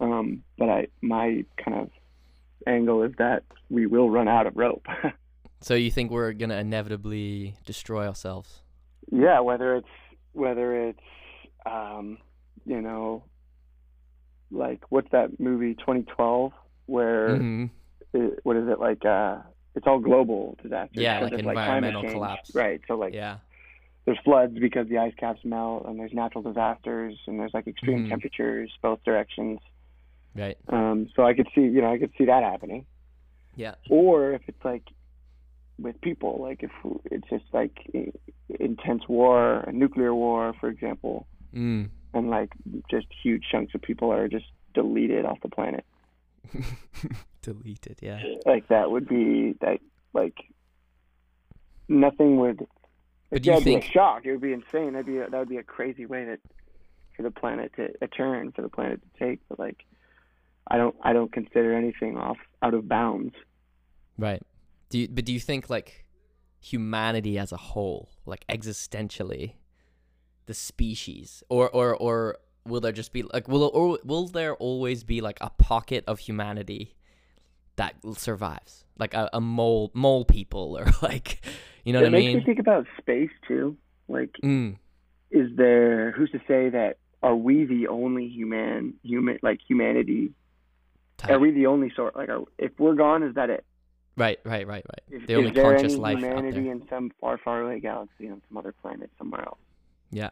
um, 0.00 0.42
but 0.58 0.68
I 0.68 0.88
my 1.00 1.46
kind 1.56 1.78
of 1.78 1.90
angle 2.66 3.02
is 3.04 3.12
that 3.16 3.44
we 3.70 3.86
will 3.86 4.10
run 4.10 4.28
out 4.28 4.46
of 4.46 4.56
rope. 4.56 4.86
So 5.60 5.72
you 5.72 5.90
think 5.90 6.10
we're 6.10 6.34
gonna 6.34 6.58
inevitably 6.58 7.54
destroy 7.64 8.06
ourselves? 8.06 8.60
yeah, 9.10 9.40
whether 9.40 9.76
it's 9.76 9.88
whether 10.34 10.88
it's 10.88 11.00
um, 11.64 12.18
you 12.66 12.80
know 12.80 13.24
like 14.50 14.80
what's 14.90 15.08
that 15.12 15.38
movie 15.40 15.74
2012 15.74 16.52
where 16.86 17.36
hmm 17.38 17.64
it, 18.12 18.38
what 18.44 18.56
is 18.56 18.68
it 18.68 18.78
like 18.78 19.04
uh 19.04 19.38
it's 19.74 19.86
all 19.86 19.98
global 19.98 20.56
disasters 20.62 21.02
Yeah, 21.02 21.20
like 21.20 21.32
environmental 21.32 22.02
change. 22.02 22.14
collapse. 22.14 22.50
right 22.54 22.80
so 22.86 22.94
like 22.94 23.12
Yeah. 23.14 23.38
there's 24.06 24.18
floods 24.24 24.56
because 24.60 24.86
the 24.88 24.98
ice 24.98 25.14
caps 25.18 25.40
melt 25.44 25.86
and 25.86 25.98
there's 25.98 26.12
natural 26.12 26.42
disasters 26.42 27.18
and 27.26 27.40
there's 27.40 27.54
like 27.54 27.66
extreme 27.66 28.04
Mhm. 28.04 28.10
temperatures 28.10 28.70
both 28.82 29.02
directions 29.04 29.58
Right. 30.36 30.56
um 30.68 31.08
so 31.16 31.24
i 31.24 31.34
could 31.34 31.48
see 31.54 31.62
you 31.62 31.80
know 31.80 31.90
i 31.92 31.98
could 31.98 32.12
see 32.18 32.26
that 32.26 32.42
happening 32.42 32.86
Yeah. 33.56 33.74
or 33.90 34.32
if 34.32 34.42
it's 34.46 34.64
like 34.64 34.84
with 35.80 36.00
people 36.02 36.38
like 36.40 36.62
if 36.62 36.70
it's 37.10 37.28
just 37.28 37.46
like 37.52 37.76
intense 38.60 39.02
war 39.08 39.60
a 39.60 39.72
nuclear 39.72 40.14
war 40.14 40.52
for 40.60 40.68
example 40.68 41.26
Mm. 41.52 41.88
And 42.14 42.30
like 42.30 42.50
just 42.90 43.06
huge 43.22 43.44
chunks 43.50 43.74
of 43.74 43.82
people 43.82 44.10
are 44.12 44.28
just 44.28 44.46
deleted 44.74 45.24
off 45.24 45.38
the 45.42 45.48
planet 45.48 45.84
Deleted. 47.42 47.98
Yeah. 48.02 48.20
like 48.46 48.68
that 48.68 48.90
would 48.90 49.06
be 49.08 49.54
that 49.60 49.78
like 50.14 50.36
nothing 51.88 52.38
would 52.38 52.66
But 53.30 53.42
do 53.42 53.50
you 53.50 53.52
that'd 53.52 53.64
be 53.64 53.72
think? 53.72 53.84
a 53.84 53.90
shock 53.90 54.24
it 54.24 54.32
would 54.32 54.40
be 54.40 54.52
insane 54.52 54.92
that'd 54.94 55.06
be 55.06 55.18
a, 55.18 55.28
that 55.28 55.38
would 55.38 55.48
be 55.48 55.58
a 55.58 55.62
crazy 55.62 56.06
way 56.06 56.24
that 56.24 56.40
for 57.16 57.22
the 57.22 57.30
planet 57.30 57.72
to 57.76 57.90
a 58.00 58.08
turn 58.08 58.52
for 58.52 58.62
the 58.62 58.68
planet 58.68 59.00
to 59.02 59.24
take 59.26 59.40
but 59.48 59.58
like 59.58 59.84
i 60.68 60.76
don't 60.76 60.96
i 61.02 61.12
don't 61.12 61.32
consider 61.32 61.74
anything 61.74 62.16
off 62.16 62.38
out 62.62 62.74
of 62.74 62.88
bounds 62.88 63.34
Right. 64.16 64.40
Do 64.90 64.98
you, 65.00 65.08
but 65.08 65.24
do 65.24 65.32
you 65.32 65.40
think 65.40 65.68
like 65.68 66.04
humanity 66.60 67.36
as 67.36 67.50
a 67.50 67.56
whole, 67.56 68.10
like 68.26 68.46
existentially, 68.46 69.54
the 70.46 70.54
species, 70.54 71.42
or 71.48 71.68
or 71.70 71.94
or 71.96 72.38
will 72.66 72.80
there 72.80 72.92
just 72.92 73.12
be 73.12 73.22
like 73.22 73.46
will 73.48 73.70
or 73.74 73.98
will 74.04 74.26
there 74.26 74.54
always 74.56 75.04
be 75.04 75.20
like 75.20 75.38
a 75.40 75.50
pocket 75.50 76.04
of 76.06 76.18
humanity 76.20 76.94
that 77.76 77.94
survives, 78.16 78.84
like 78.98 79.14
a, 79.14 79.28
a 79.32 79.40
mole 79.40 79.90
mole 79.94 80.24
people 80.24 80.76
or 80.78 80.86
like 81.02 81.40
you 81.84 81.92
know 81.92 82.00
it 82.00 82.02
what 82.02 82.08
I 82.08 82.10
makes 82.12 82.26
mean? 82.26 82.38
me 82.38 82.44
think 82.44 82.58
about 82.58 82.86
space 82.98 83.30
too 83.48 83.76
like 84.08 84.30
Mm. 84.42 84.76
is 85.30 85.50
there 85.56 86.12
who's 86.12 86.30
to 86.32 86.38
say 86.46 86.68
that 86.70 86.98
are 87.22 87.34
we 87.36 87.64
the 87.64 87.88
only 87.88 88.28
human 88.28 88.94
human 89.02 89.38
like 89.42 89.60
humanity 89.66 90.32
Type. 91.16 91.30
are 91.32 91.38
we 91.38 91.50
the 91.52 91.66
only 91.66 91.90
sort 91.96 92.14
like 92.16 92.28
are, 92.28 92.42
if 92.58 92.72
we're 92.78 92.94
gone 92.94 93.22
is 93.22 93.34
that 93.34 93.50
it 93.50 93.64
Right, 94.16 94.38
right, 94.44 94.64
right, 94.64 94.84
right. 94.88 95.02
Is, 95.22 95.26
The 95.26 95.34
only 95.34 95.48
is 95.48 95.54
there 95.56 95.64
conscious 95.64 95.94
any 95.94 96.00
life 96.00 96.16
out 96.18 96.22
humanity 96.24 96.62
there. 96.62 96.70
in 96.72 96.82
some 96.88 97.10
far, 97.20 97.36
far 97.44 97.62
away 97.62 97.80
galaxy 97.80 98.28
on 98.28 98.40
some 98.48 98.56
other 98.58 98.72
planet 98.80 99.10
somewhere 99.18 99.42
else? 99.44 99.58
Yeah, 100.14 100.30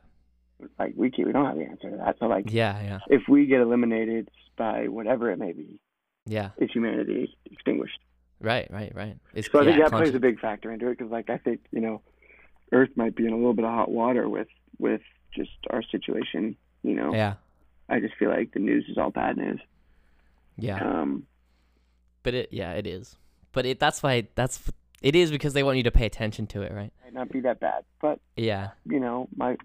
Like 0.79 0.95
we 0.97 1.11
can, 1.11 1.27
we 1.27 1.33
don't 1.33 1.45
have 1.45 1.57
the 1.57 1.65
answer 1.65 1.91
to 1.91 1.97
that. 1.97 2.17
So 2.21 2.27
like, 2.27 2.45
yeah, 2.53 2.81
yeah, 2.83 2.99
if 3.09 3.23
we 3.29 3.47
get 3.47 3.61
eliminated 3.61 4.29
by 4.57 4.87
whatever 4.89 5.31
it 5.31 5.39
may 5.39 5.53
be, 5.53 5.81
yeah. 6.27 6.51
is 6.59 6.71
humanity 6.73 7.37
extinguished? 7.51 7.99
Right, 8.41 8.69
right, 8.71 8.93
right. 8.95 9.17
It's, 9.35 9.51
So 9.51 9.61
I 9.61 9.65
think 9.65 9.79
yeah, 9.79 9.89
that 9.89 9.97
plays 9.97 10.15
a 10.15 10.21
big 10.21 10.41
factor 10.41 10.71
into 10.73 10.87
it 10.89 10.99
because 10.99 11.11
like 11.11 11.31
I 11.31 11.39
think 11.39 11.61
you 11.73 11.81
know, 11.81 12.01
Earth 12.73 12.91
might 12.97 13.17
be 13.17 13.27
in 13.27 13.33
a 13.33 13.37
little 13.37 13.55
bit 13.55 13.65
of 13.65 13.73
hot 13.73 13.91
water 13.91 14.29
with 14.29 14.49
with 14.79 15.03
just 15.35 15.51
our 15.71 15.83
situation. 15.83 16.57
You 16.83 16.95
know, 16.95 17.15
Yeah, 17.15 17.35
I 17.89 18.01
just 18.01 18.15
feel 18.15 18.31
like 18.31 18.53
the 18.53 18.61
news 18.61 18.87
is 18.89 18.99
all 18.99 19.11
bad 19.11 19.37
news. 19.37 19.61
yeah. 20.57 20.79
Um, 20.83 21.27
But 22.23 22.35
it, 22.35 22.49
yeah, 22.53 22.73
it 22.73 22.87
is. 22.87 23.17
But 23.53 23.67
it 23.67 23.81
that's 23.81 24.03
why 24.03 24.29
that's 24.35 24.71
it 25.03 25.17
is 25.17 25.31
because 25.33 25.53
they 25.55 25.63
want 25.65 25.77
you 25.77 25.83
to 25.85 25.91
pay 25.91 26.07
attention 26.07 26.47
to 26.49 26.63
it, 26.63 26.73
right? 26.73 26.93
might 27.05 27.13
not 27.15 27.29
be 27.31 27.41
that 27.41 27.61
bad, 27.61 27.85
but 28.01 28.21
Yeah, 28.37 28.71
you 28.87 29.01
know, 29.01 29.29
my 29.37 29.57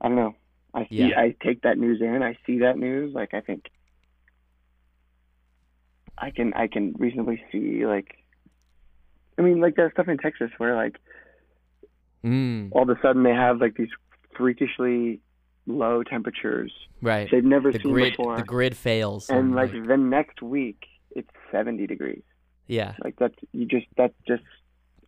I 0.00 0.08
don't 0.08 0.16
know. 0.16 0.34
I 0.74 0.84
see. 0.84 0.96
Yeah. 0.96 1.18
I 1.20 1.34
take 1.42 1.62
that 1.62 1.78
news 1.78 2.00
in. 2.00 2.22
I 2.22 2.36
see 2.46 2.58
that 2.60 2.76
news. 2.78 3.14
Like 3.14 3.32
I 3.34 3.40
think 3.40 3.66
I 6.18 6.30
can. 6.30 6.52
I 6.54 6.66
can 6.66 6.94
reasonably 6.98 7.42
see. 7.52 7.84
Like, 7.86 8.16
I 9.38 9.42
mean, 9.42 9.60
like 9.60 9.76
that 9.76 9.92
stuff 9.92 10.08
in 10.08 10.18
Texas 10.18 10.50
where 10.58 10.74
like 10.74 10.96
mm, 12.24 12.68
all 12.72 12.82
of 12.82 12.88
a 12.90 13.00
sudden 13.02 13.22
they 13.22 13.34
have 13.34 13.60
like 13.60 13.76
these 13.76 13.90
freakishly 14.36 15.20
low 15.68 16.02
temperatures 16.04 16.72
right. 17.02 17.28
they've 17.30 17.42
never 17.44 17.72
The 17.72 17.80
seen 17.80 17.92
grid, 17.92 18.12
before, 18.16 18.36
the 18.36 18.44
grid 18.44 18.76
fails, 18.76 19.28
and 19.30 19.54
like 19.54 19.72
like, 19.72 19.88
the 19.88 19.96
next 19.96 20.40
week 20.40 20.84
it's 21.10 21.28
70 21.50 21.86
degrees. 21.86 22.22
yeah, 22.66 22.94
Like 23.02 23.16
that's 23.18 23.34
you 23.52 23.66
just 23.66 23.86
that's 23.96 24.14
just. 24.28 24.42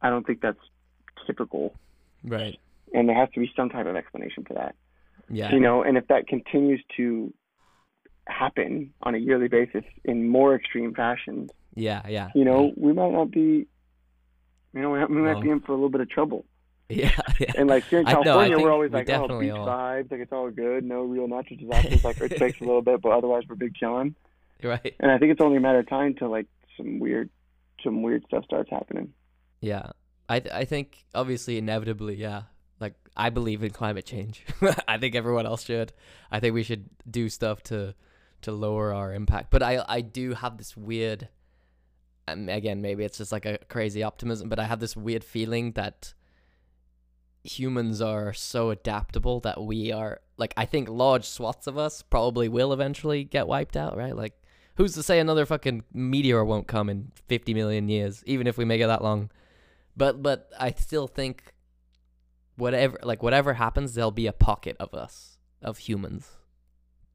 I 0.00 0.10
don't 0.10 0.26
think 0.26 0.40
that's 0.40 0.58
typical, 1.26 1.74
right, 2.24 2.58
and 2.94 3.08
there 3.08 3.16
has 3.16 3.28
to 3.34 3.40
be 3.40 3.50
some 3.56 3.68
type 3.70 3.86
of 3.86 3.96
explanation 3.96 4.44
for 4.46 4.54
that. 4.54 4.74
yeah, 5.30 5.52
you 5.52 5.60
know, 5.60 5.82
and 5.82 5.96
if 5.96 6.06
that 6.08 6.26
continues 6.26 6.82
to 6.96 7.32
happen 8.26 8.92
on 9.02 9.14
a 9.14 9.18
yearly 9.18 9.48
basis 9.48 9.84
in 10.04 10.28
more 10.28 10.54
extreme 10.54 10.94
fashions, 10.94 11.50
yeah, 11.74 12.02
yeah. 12.08 12.28
you 12.34 12.44
know, 12.44 12.72
we 12.76 12.92
might 12.92 13.12
not 13.12 13.30
be, 13.30 13.66
you 14.74 14.80
know, 14.82 14.90
we 14.90 14.98
might, 14.98 15.10
we 15.10 15.16
might 15.16 15.32
Well, 15.34 15.42
be 15.42 15.50
in 15.50 15.60
for 15.60 15.72
a 15.72 15.74
little 15.74 15.88
bit 15.90 16.00
of 16.00 16.10
trouble. 16.10 16.44
yeah, 16.88 17.10
yeah. 17.38 17.52
And 17.56 17.68
like 17.68 17.84
here 17.84 18.00
in 18.00 18.06
I 18.06 18.12
know, 18.12 18.22
California, 18.24 18.58
we're 18.58 18.72
always 18.72 18.90
we 18.90 18.98
like, 18.98 19.10
oh, 19.10 19.38
beach 19.40 19.50
are. 19.50 19.66
vibes, 19.66 20.10
like 20.10 20.20
it's 20.20 20.32
all 20.32 20.50
good, 20.50 20.84
no 20.84 21.02
real 21.02 21.28
natural 21.28 21.56
disasters, 21.60 22.04
like 22.04 22.20
earthquakes 22.20 22.60
a 22.60 22.64
little 22.64 22.82
bit, 22.82 23.00
but 23.02 23.12
otherwise 23.12 23.42
we're 23.48 23.56
big 23.56 23.74
chilling. 23.74 24.14
right, 24.62 24.94
And 25.00 25.10
I 25.10 25.18
think 25.18 25.32
it's 25.32 25.40
only 25.40 25.56
a 25.58 25.60
matter 25.60 25.78
of 25.80 25.88
time 25.88 26.14
till 26.14 26.30
like 26.30 26.46
some 26.76 26.98
weird, 26.98 27.30
some 27.84 28.02
weird 28.02 28.24
stuff 28.26 28.44
starts 28.44 28.70
happening. 28.70 29.12
yeah. 29.60 29.90
I 30.30 30.40
th- 30.40 30.54
I 30.54 30.66
think 30.66 31.06
obviously 31.14 31.56
inevitably, 31.56 32.14
yeah. 32.16 32.42
Like 32.80 32.94
I 33.16 33.30
believe 33.30 33.62
in 33.62 33.70
climate 33.70 34.06
change. 34.06 34.44
I 34.88 34.98
think 34.98 35.14
everyone 35.14 35.46
else 35.46 35.64
should. 35.64 35.92
I 36.30 36.40
think 36.40 36.54
we 36.54 36.62
should 36.62 36.88
do 37.10 37.28
stuff 37.28 37.62
to 37.64 37.94
to 38.42 38.52
lower 38.52 38.92
our 38.92 39.12
impact. 39.12 39.50
But 39.50 39.62
I 39.62 39.84
I 39.88 40.00
do 40.00 40.34
have 40.34 40.58
this 40.58 40.76
weird 40.76 41.28
and 42.26 42.50
again 42.50 42.82
maybe 42.82 43.04
it's 43.04 43.18
just 43.18 43.32
like 43.32 43.46
a 43.46 43.58
crazy 43.68 44.02
optimism, 44.02 44.48
but 44.48 44.58
I 44.58 44.64
have 44.64 44.80
this 44.80 44.96
weird 44.96 45.24
feeling 45.24 45.72
that 45.72 46.14
humans 47.44 48.02
are 48.02 48.32
so 48.32 48.70
adaptable 48.70 49.40
that 49.40 49.62
we 49.62 49.90
are 49.92 50.20
like 50.36 50.52
I 50.56 50.66
think 50.66 50.88
large 50.88 51.24
swaths 51.24 51.66
of 51.66 51.78
us 51.78 52.02
probably 52.02 52.48
will 52.48 52.72
eventually 52.72 53.24
get 53.24 53.48
wiped 53.48 53.76
out, 53.76 53.96
right? 53.96 54.14
Like 54.14 54.40
who's 54.76 54.94
to 54.94 55.02
say 55.02 55.18
another 55.18 55.46
fucking 55.46 55.84
meteor 55.92 56.44
won't 56.44 56.68
come 56.68 56.88
in 56.88 57.10
50 57.26 57.54
million 57.54 57.88
years 57.88 58.22
even 58.26 58.46
if 58.46 58.56
we 58.58 58.64
make 58.64 58.80
it 58.80 58.86
that 58.86 59.02
long? 59.02 59.30
But 59.96 60.22
but 60.22 60.50
I 60.58 60.70
still 60.72 61.08
think 61.08 61.54
whatever 62.58 62.98
like 63.02 63.22
whatever 63.22 63.54
happens 63.54 63.94
there'll 63.94 64.10
be 64.10 64.26
a 64.26 64.32
pocket 64.32 64.76
of 64.78 64.92
us 64.92 65.38
of 65.62 65.78
humans 65.78 66.36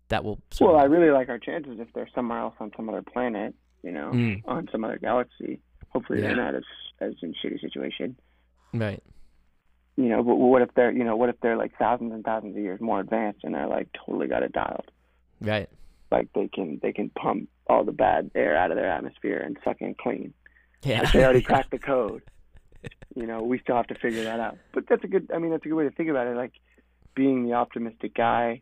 that 0.10 0.24
will 0.24 0.40
Well, 0.60 0.76
I 0.76 0.84
really 0.86 1.12
like 1.12 1.30
our 1.30 1.38
chances 1.40 1.80
if 1.80 1.88
they're 1.94 2.10
somewhere 2.16 2.40
else 2.40 2.56
on 2.60 2.72
some 2.76 2.88
other 2.90 3.02
planet, 3.02 3.54
you 3.84 3.92
know, 3.92 4.12
Mm. 4.14 4.42
on 4.46 4.68
some 4.72 4.84
other 4.84 4.98
galaxy. 4.98 5.60
Hopefully 5.90 6.20
Yeah. 6.22 6.28
they're 6.28 6.36
not 6.36 6.56
as 6.56 6.64
as 7.00 7.14
in 7.22 7.34
shitty 7.34 7.60
situation. 7.62 8.16
right. 8.74 9.02
you 9.96 10.06
know, 10.10 10.24
but 10.24 10.36
what 10.36 10.62
if 10.64 10.74
they're, 10.76 10.92
you 10.92 11.04
know, 11.04 11.16
what 11.16 11.30
if 11.30 11.40
they're 11.42 11.58
like 11.58 11.78
thousands 11.78 12.12
and 12.14 12.24
thousands 12.24 12.56
of 12.56 12.62
years 12.62 12.82
more 12.82 13.00
advanced 13.00 13.42
and 13.44 13.54
they're 13.54 13.68
like 13.68 13.88
totally 14.06 14.28
got 14.28 14.42
it 14.44 14.52
dialed? 14.52 14.90
Right. 15.42 15.70
Like 16.12 16.30
they 16.34 16.48
can 16.48 16.80
they 16.82 16.92
can 16.94 17.10
pump 17.10 17.50
all 17.68 17.84
the 17.84 17.92
bad 17.92 18.32
air 18.36 18.56
out 18.58 18.72
of 18.72 18.78
their 18.78 18.90
atmosphere 18.90 19.38
and 19.40 19.58
suck 19.64 19.82
in 19.82 19.94
clean. 19.96 20.34
Yeah. 20.84 21.02
Like 21.04 21.12
they 21.14 21.24
already 21.24 21.42
cracked 21.50 21.72
the 21.72 21.80
code. 21.80 22.24
You 23.16 23.28
know, 23.28 23.44
we 23.44 23.60
still 23.60 23.76
have 23.76 23.88
to 23.88 23.96
figure 23.96 24.24
that 24.24 24.40
out. 24.40 24.58
But 24.74 24.86
that's 24.90 25.04
a 25.04 25.08
good. 25.08 25.30
I 25.34 25.38
mean, 25.40 25.52
that's 25.52 25.66
a 25.66 25.70
good 25.70 25.76
way 25.76 25.84
to 25.84 25.92
think 25.92 26.10
about 26.10 26.28
it. 26.28 26.36
Like 26.36 26.54
being 27.16 27.46
the 27.46 27.54
optimistic 27.54 28.16
guy, 28.16 28.62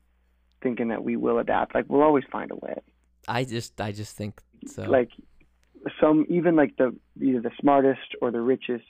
thinking 0.61 0.89
that 0.89 1.03
we 1.03 1.15
will 1.15 1.39
adapt. 1.39 1.73
Like 1.73 1.85
we'll 1.87 2.01
always 2.03 2.25
find 2.31 2.51
a 2.51 2.55
way. 2.55 2.75
I 3.27 3.43
just 3.45 3.79
I 3.79 3.91
just 3.91 4.15
think 4.17 4.41
so. 4.67 4.83
Like 4.83 5.09
some 5.99 6.25
even 6.29 6.55
like 6.55 6.75
the 6.77 6.95
either 7.21 7.41
the 7.41 7.51
smartest 7.59 8.15
or 8.21 8.31
the 8.31 8.41
richest. 8.41 8.85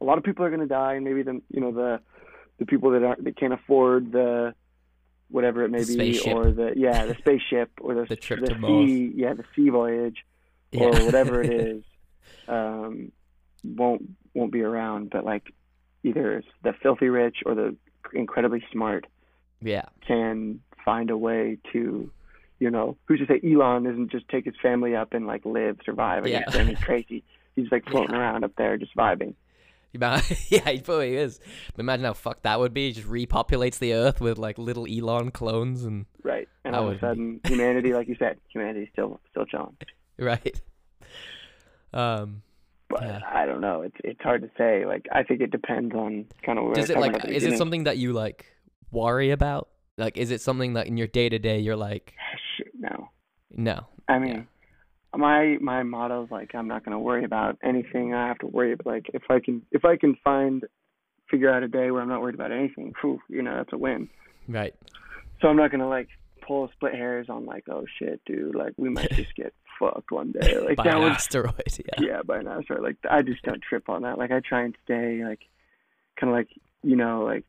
A 0.00 0.04
lot 0.04 0.16
of 0.18 0.24
people 0.24 0.44
are 0.44 0.48
going 0.50 0.60
to 0.60 0.66
die, 0.66 0.94
and 0.94 1.04
maybe 1.04 1.22
the 1.22 1.40
you 1.50 1.60
know 1.60 1.72
the 1.72 2.00
the 2.58 2.66
people 2.66 2.90
that 2.90 3.02
aren't 3.04 3.22
that 3.24 3.36
can't 3.36 3.52
afford 3.52 4.10
the 4.12 4.54
whatever 5.30 5.62
it 5.64 5.70
may 5.70 5.80
The 5.84 5.86
be, 5.96 6.14
spaceship. 6.14 6.34
or 6.34 6.50
the 6.50 6.72
yeah 6.76 7.04
the 7.06 7.14
spaceship 7.18 7.70
or 7.80 7.94
the 7.94 8.04
The 8.08 8.16
trip 8.16 8.40
the 8.40 8.46
to 8.48 8.54
sea 8.54 8.58
Mars. 8.58 9.12
yeah 9.14 9.34
the 9.34 9.44
sea 9.54 9.68
voyage 9.68 10.24
yeah. 10.72 10.84
or 10.84 11.04
whatever 11.04 11.40
it 11.42 11.50
is 11.68 11.84
um, 12.48 13.12
won't 13.64 14.02
won't 14.34 14.52
be 14.52 14.62
around. 14.62 15.10
But 15.10 15.24
like 15.24 15.52
either 16.02 16.42
the 16.62 16.72
filthy 16.82 17.08
rich 17.08 17.38
or 17.46 17.54
the 17.54 17.76
incredibly 18.12 18.64
smart 18.72 19.06
yeah. 19.60 19.86
can 20.06 20.60
find 20.84 21.10
a 21.10 21.16
way 21.16 21.58
to 21.72 22.10
you 22.60 22.70
know, 22.70 22.96
who's 23.04 23.20
to 23.20 23.26
say 23.26 23.40
Elon 23.48 23.84
doesn't 23.84 24.10
just 24.10 24.28
take 24.28 24.44
his 24.44 24.54
family 24.60 24.96
up 24.96 25.12
and 25.14 25.26
like 25.26 25.44
live, 25.44 25.78
survive? 25.84 26.24
I 26.24 26.28
Yeah. 26.28 26.64
mean, 26.64 26.74
crazy. 26.76 27.22
He's 27.56 27.70
like 27.70 27.88
floating 27.88 28.14
around 28.16 28.44
up 28.44 28.52
there, 28.56 28.76
just 28.76 28.94
vibing. 28.96 29.34
Yeah, 30.48 30.70
he 30.70 30.80
probably 30.80 31.16
is. 31.16 31.40
But 31.74 31.80
imagine 31.80 32.04
how 32.04 32.12
fucked 32.12 32.42
that 32.44 32.60
would 32.60 32.72
be. 32.74 32.88
He 32.88 32.92
just 32.92 33.08
repopulates 33.08 33.78
the 33.78 33.94
Earth 33.94 34.20
with 34.20 34.38
like 34.38 34.58
little 34.58 34.86
Elon 34.86 35.30
clones 35.30 35.84
and 35.84 36.06
Right. 36.22 36.48
And 36.64 36.76
all 36.76 36.84
of 36.84 36.90
a 36.90 36.94
be- 36.94 37.00
sudden, 37.00 37.40
humanity, 37.44 37.94
like 37.94 38.06
you 38.06 38.16
said, 38.18 38.38
humanity's 38.52 38.88
still 38.92 39.20
still 39.30 39.44
chilling. 39.46 39.76
right. 40.18 40.60
Um, 41.92 42.42
But 42.88 43.02
Yeah. 43.02 43.20
I 43.30 43.44
don't 43.46 43.60
know. 43.60 43.82
It's 43.82 43.96
it's 44.02 44.20
hard 44.22 44.42
to 44.42 44.50
say. 44.56 44.86
Like 44.86 45.06
I 45.12 45.22
think 45.22 45.40
it 45.40 45.50
depends 45.50 45.94
on 45.94 46.26
kind 46.44 46.58
of 46.58 46.64
where. 46.64 46.74
does 46.74 46.90
it 46.90 46.98
like 46.98 47.24
is 47.26 47.44
it 47.44 47.58
something 47.58 47.84
that 47.84 47.98
you 47.98 48.12
like 48.12 48.46
worry 48.90 49.30
about? 49.30 49.68
Like, 49.98 50.16
is 50.16 50.30
it 50.30 50.40
something 50.40 50.74
that 50.74 50.86
in 50.86 50.96
your 50.96 51.08
day 51.08 51.28
to 51.28 51.38
day 51.40 51.58
you're 51.58 51.76
like, 51.76 52.14
ah, 52.18 52.38
Shit, 52.56 52.68
no. 52.78 53.08
no, 53.50 53.86
I 54.08 54.18
mean, 54.20 54.46
my 55.14 55.56
my 55.60 55.82
motto 55.82 56.24
is 56.24 56.30
like 56.30 56.54
I'm 56.54 56.68
not 56.68 56.84
gonna 56.84 57.00
worry 57.00 57.24
about 57.24 57.58
anything. 57.64 58.14
I 58.14 58.28
have 58.28 58.38
to 58.38 58.46
worry 58.46 58.72
about 58.72 58.86
like 58.86 59.06
if 59.12 59.22
I 59.28 59.40
can 59.40 59.62
if 59.72 59.84
I 59.84 59.96
can 59.96 60.16
find 60.22 60.64
figure 61.30 61.52
out 61.52 61.62
a 61.62 61.68
day 61.68 61.90
where 61.90 62.00
I'm 62.00 62.08
not 62.08 62.20
worried 62.22 62.36
about 62.36 62.52
anything. 62.52 62.92
Phew, 63.00 63.20
you 63.28 63.42
know 63.42 63.56
that's 63.56 63.72
a 63.72 63.78
win. 63.78 64.08
right? 64.46 64.74
So 65.40 65.48
I'm 65.48 65.56
not 65.56 65.70
gonna 65.70 65.88
like 65.88 66.08
pull 66.40 66.70
split 66.74 66.94
hairs 66.94 67.28
on 67.28 67.46
like 67.46 67.64
oh 67.68 67.84
shit, 67.98 68.20
dude. 68.26 68.54
Like 68.54 68.72
we 68.76 68.88
might 68.88 69.10
just 69.12 69.34
get 69.34 69.52
fucked 69.78 70.10
one 70.10 70.32
day. 70.32 70.58
Like 70.58 70.76
By 70.76 70.84
that 70.84 70.94
an 70.96 71.02
was 71.02 71.12
asteroid, 71.12 71.62
yeah. 71.78 72.00
yeah 72.06 72.22
by 72.22 72.40
now. 72.42 72.60
Sorry, 72.66 72.80
like 72.80 72.96
I 73.08 73.22
just 73.22 73.42
don't 73.42 73.62
trip 73.62 73.88
on 73.88 74.02
that. 74.02 74.18
Like 74.18 74.30
I 74.30 74.40
try 74.40 74.62
and 74.64 74.76
stay 74.84 75.24
like 75.24 75.40
kind 76.20 76.30
of 76.32 76.36
like 76.36 76.48
you 76.82 76.96
know 76.96 77.22
like 77.24 77.44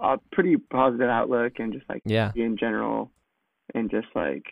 a 0.00 0.18
pretty 0.32 0.56
positive 0.56 1.08
outlook 1.08 1.58
and 1.58 1.72
just 1.72 1.88
like 1.88 2.02
Yeah. 2.04 2.32
in 2.34 2.56
general 2.56 3.10
and 3.74 3.90
just 3.90 4.08
like 4.14 4.44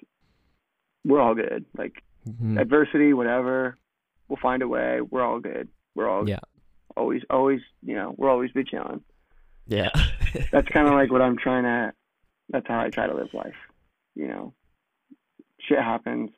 we're 1.04 1.20
all 1.20 1.34
good. 1.34 1.64
Like 1.76 2.02
Mhm. 2.28 2.60
adversity, 2.60 3.12
whatever, 3.12 3.76
we'll 4.28 4.36
find 4.40 4.62
a 4.62 4.68
way. 4.68 5.00
We're 5.00 5.22
all 5.24 5.40
good. 5.40 5.68
We're 5.94 6.08
all 6.08 6.28
Yeah. 6.28 6.38
always 6.96 7.22
always 7.30 7.60
you 7.82 7.94
know 7.94 8.14
we're 8.16 8.30
always 8.30 8.52
be 8.52 8.62
chilling. 8.64 9.02
Yeah. 9.66 9.90
That's 10.50 10.68
kind 10.68 10.86
of 10.88 10.94
like 10.94 11.10
what 11.10 11.22
I'm 11.22 11.36
trying 11.38 11.64
to. 11.64 11.92
That's 12.52 12.66
how 12.68 12.80
I 12.80 12.90
try 12.90 13.06
to 13.06 13.14
live 13.14 13.32
life. 13.34 13.54
You 14.14 14.28
know, 14.28 14.54
shit 15.58 15.78
happens. 15.78 16.30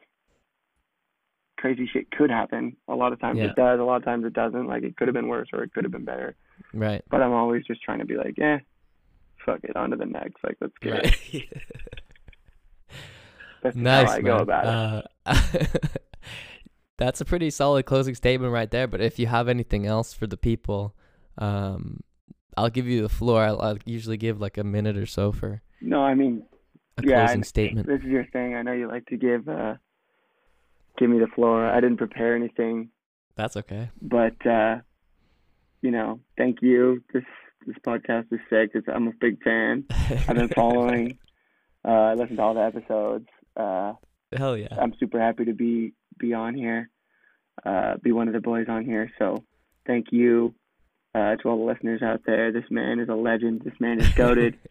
Crazy 1.59 1.89
shit 1.93 2.11
could 2.11 2.31
happen. 2.31 2.77
A 2.89 2.95
lot 2.95 3.13
of 3.13 3.21
times 3.21 3.39
Yeah. 3.39 3.47
it 3.47 3.57
does. 3.57 3.81
A 3.81 3.83
lot 3.83 3.97
of 3.97 4.05
times 4.05 4.25
it 4.25 4.33
doesn't. 4.33 4.67
Like 4.67 4.83
it 4.85 4.97
could 4.97 5.09
have 5.09 5.15
been 5.15 5.29
worse 5.29 5.49
or 5.53 5.63
it 5.65 5.73
could 5.75 5.85
have 5.85 5.93
been 5.93 6.05
better. 6.05 6.35
right. 6.73 7.03
But 7.11 7.21
I'm 7.23 7.33
always 7.33 7.65
just 7.67 7.83
trying 7.83 7.99
to 7.99 8.05
be 8.05 8.17
like, 8.17 8.39
eh, 8.39 8.59
fuck 9.45 9.61
it, 9.65 9.75
on 9.77 9.91
to 9.91 9.97
the 9.97 10.07
next. 10.07 10.43
Like 10.45 10.57
let's 10.61 10.75
get 10.81 11.05
it. 11.33 11.45
That's 13.63 13.77
nice, 13.77 14.09
how 14.09 14.13
I 14.13 14.21
man. 14.21 14.25
go 14.25 14.37
about 14.39 14.65
it. 14.99 15.11
Uh, 15.27 15.35
that's 16.99 17.21
a 17.23 17.25
pretty 17.25 17.49
solid 17.49 17.87
closing 17.87 18.15
statement 18.15 18.53
right 18.53 18.71
there. 18.71 18.87
But 18.87 19.01
if 19.01 19.19
you 19.19 19.27
have 19.27 19.49
anything 19.49 19.87
else 19.87 20.13
for 20.13 20.27
the 20.27 20.37
people, 20.37 20.95
um, 21.39 22.01
I'll 22.59 22.69
give 22.69 22.87
you 22.87 23.01
the 23.01 23.09
floor. 23.09 23.43
I'll, 23.43 23.61
I'll 23.63 23.79
usually 23.87 24.19
give 24.19 24.39
like 24.39 24.59
a 24.59 24.65
minute 24.65 24.99
or 24.99 25.07
so 25.07 25.33
for 25.33 25.63
No, 25.87 26.03
I 26.03 26.15
mean 26.15 26.43
a 26.99 27.03
Yeah, 27.07 27.25
closing 27.27 27.41
I- 27.41 27.45
statement. 27.55 27.87
this 27.87 28.01
is 28.01 28.07
your 28.07 28.25
thing. 28.33 28.55
I 28.55 28.63
know 28.63 28.73
you 28.73 28.89
like 28.89 29.07
to 29.07 29.17
give 29.17 29.49
uh 29.49 29.75
give 30.99 31.11
me 31.11 31.19
the 31.19 31.27
floor. 31.35 31.67
I 31.67 31.81
didn't 31.81 31.99
prepare 31.99 32.35
anything, 32.37 32.91
That's 33.37 33.57
okay. 33.57 33.91
but 34.01 34.39
uh 34.47 34.79
you 35.83 35.91
know, 35.91 36.21
thank 36.39 36.63
you. 36.63 37.03
This 37.13 37.25
this 37.67 37.77
podcast 37.87 38.33
is 38.33 38.41
sick. 38.51 38.71
It's, 38.75 38.87
I'm 38.89 39.09
a 39.09 39.13
big 39.21 39.43
fan. 39.43 39.85
I've 40.29 40.37
been 40.37 40.49
following. 40.63 41.19
uh 41.85 41.89
I 42.11 42.15
listened 42.15 42.39
to 42.39 42.43
all 42.43 42.55
the 42.55 42.63
episodes. 42.65 43.29
Uh 43.57 43.93
Hell 44.37 44.57
yeah. 44.57 44.75
I'm 44.81 44.95
super 44.99 45.21
happy 45.21 45.45
to 45.47 45.53
be 45.55 45.93
be 46.19 46.33
on 46.33 46.55
here. 46.55 46.89
Uh 47.67 47.97
be 48.03 48.13
one 48.13 48.29
of 48.29 48.35
the 48.35 48.41
boys 48.41 48.67
on 48.69 48.85
here. 48.85 49.11
So 49.19 49.45
thank 49.87 50.07
you 50.13 50.55
uh 51.15 51.37
to 51.37 51.49
all 51.49 51.59
the 51.59 51.65
listeners 51.73 52.03
out 52.03 52.23
there. 52.27 52.51
This 52.53 52.69
man 52.71 52.99
is 53.01 53.09
a 53.09 53.15
legend. 53.15 53.63
This 53.65 53.79
man 53.81 54.01
is 54.01 54.09
goaded. 54.15 54.57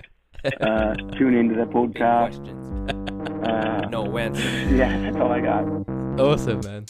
uh 0.62 0.94
tune 1.18 1.36
into 1.36 1.56
the 1.56 1.66
podcast. 1.78 2.38
questions, 2.38 3.44
Uh 3.48 3.88
no 3.90 4.18
answers. 4.18 4.72
yeah, 4.72 4.98
that's 5.02 5.18
all 5.18 5.32
I 5.32 5.40
got. 5.42 5.64
awesome, 6.20 6.60
man. 6.62 6.86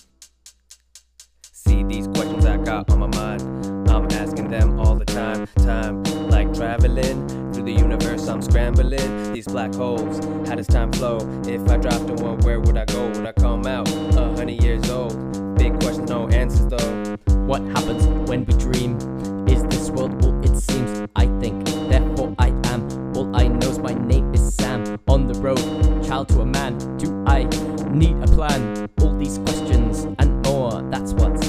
See 1.52 1.84
these 1.84 2.08
questions 2.08 2.46
I 2.46 2.58
got 2.58 2.90
on 2.92 3.00
my 3.00 3.08
mind. 3.08 3.42
I'm 3.90 4.06
asking 4.12 4.50
them 4.50 4.80
all 4.80 4.96
the 4.96 5.06
time. 5.06 5.48
Time 5.58 6.04
like 6.30 6.52
traveling 6.54 7.28
through 7.54 7.64
the 7.64 7.72
universe. 7.72 8.28
I'm 8.28 8.42
scrambling 8.42 9.34
these 9.34 9.48
black 9.48 9.74
holes. 9.76 10.20
How 10.48 10.56
does 10.56 10.68
time 10.68 10.92
flow? 10.92 11.18
If 11.46 11.62
I 11.70 11.78
dropped 11.78 12.10
in 12.10 12.16
one, 12.18 12.40
where 12.40 12.60
would 12.60 12.78
I 12.78 12.86
go? 12.86 13.08
Would 13.10 13.26
I 13.26 13.32
come 13.34 13.66
out 13.68 13.88
a 13.92 14.34
hundred 14.36 14.62
years 14.64 14.90
old? 14.90 15.14
Big 15.58 15.74
questions, 15.80 16.10
no 16.10 16.28
answers 16.30 16.68
though. 16.68 17.18
What 17.46 17.62
happens 17.62 18.06
when 18.30 18.46
we 18.46 18.54
dream? 18.56 18.98
Is 19.48 19.64
this 19.64 19.90
world 19.92 20.24
will 20.24 20.34
all 23.24 23.36
I 23.36 23.48
know's 23.48 23.80
my 23.80 23.94
name 23.94 24.34
is 24.34 24.54
Sam. 24.56 25.00
On 25.08 25.28
the 25.28 25.40
road, 25.40 25.58
child 26.04 26.30
to 26.30 26.42
a 26.42 26.46
man, 26.46 26.78
do 26.98 27.24
I 27.26 27.44
need 27.90 28.18
a 28.18 28.28
plan? 28.28 28.90
All 29.02 29.16
these 29.18 29.38
questions 29.40 30.06
and 30.20 30.46
more, 30.46 30.82
that's 30.92 31.14
what's 31.14 31.43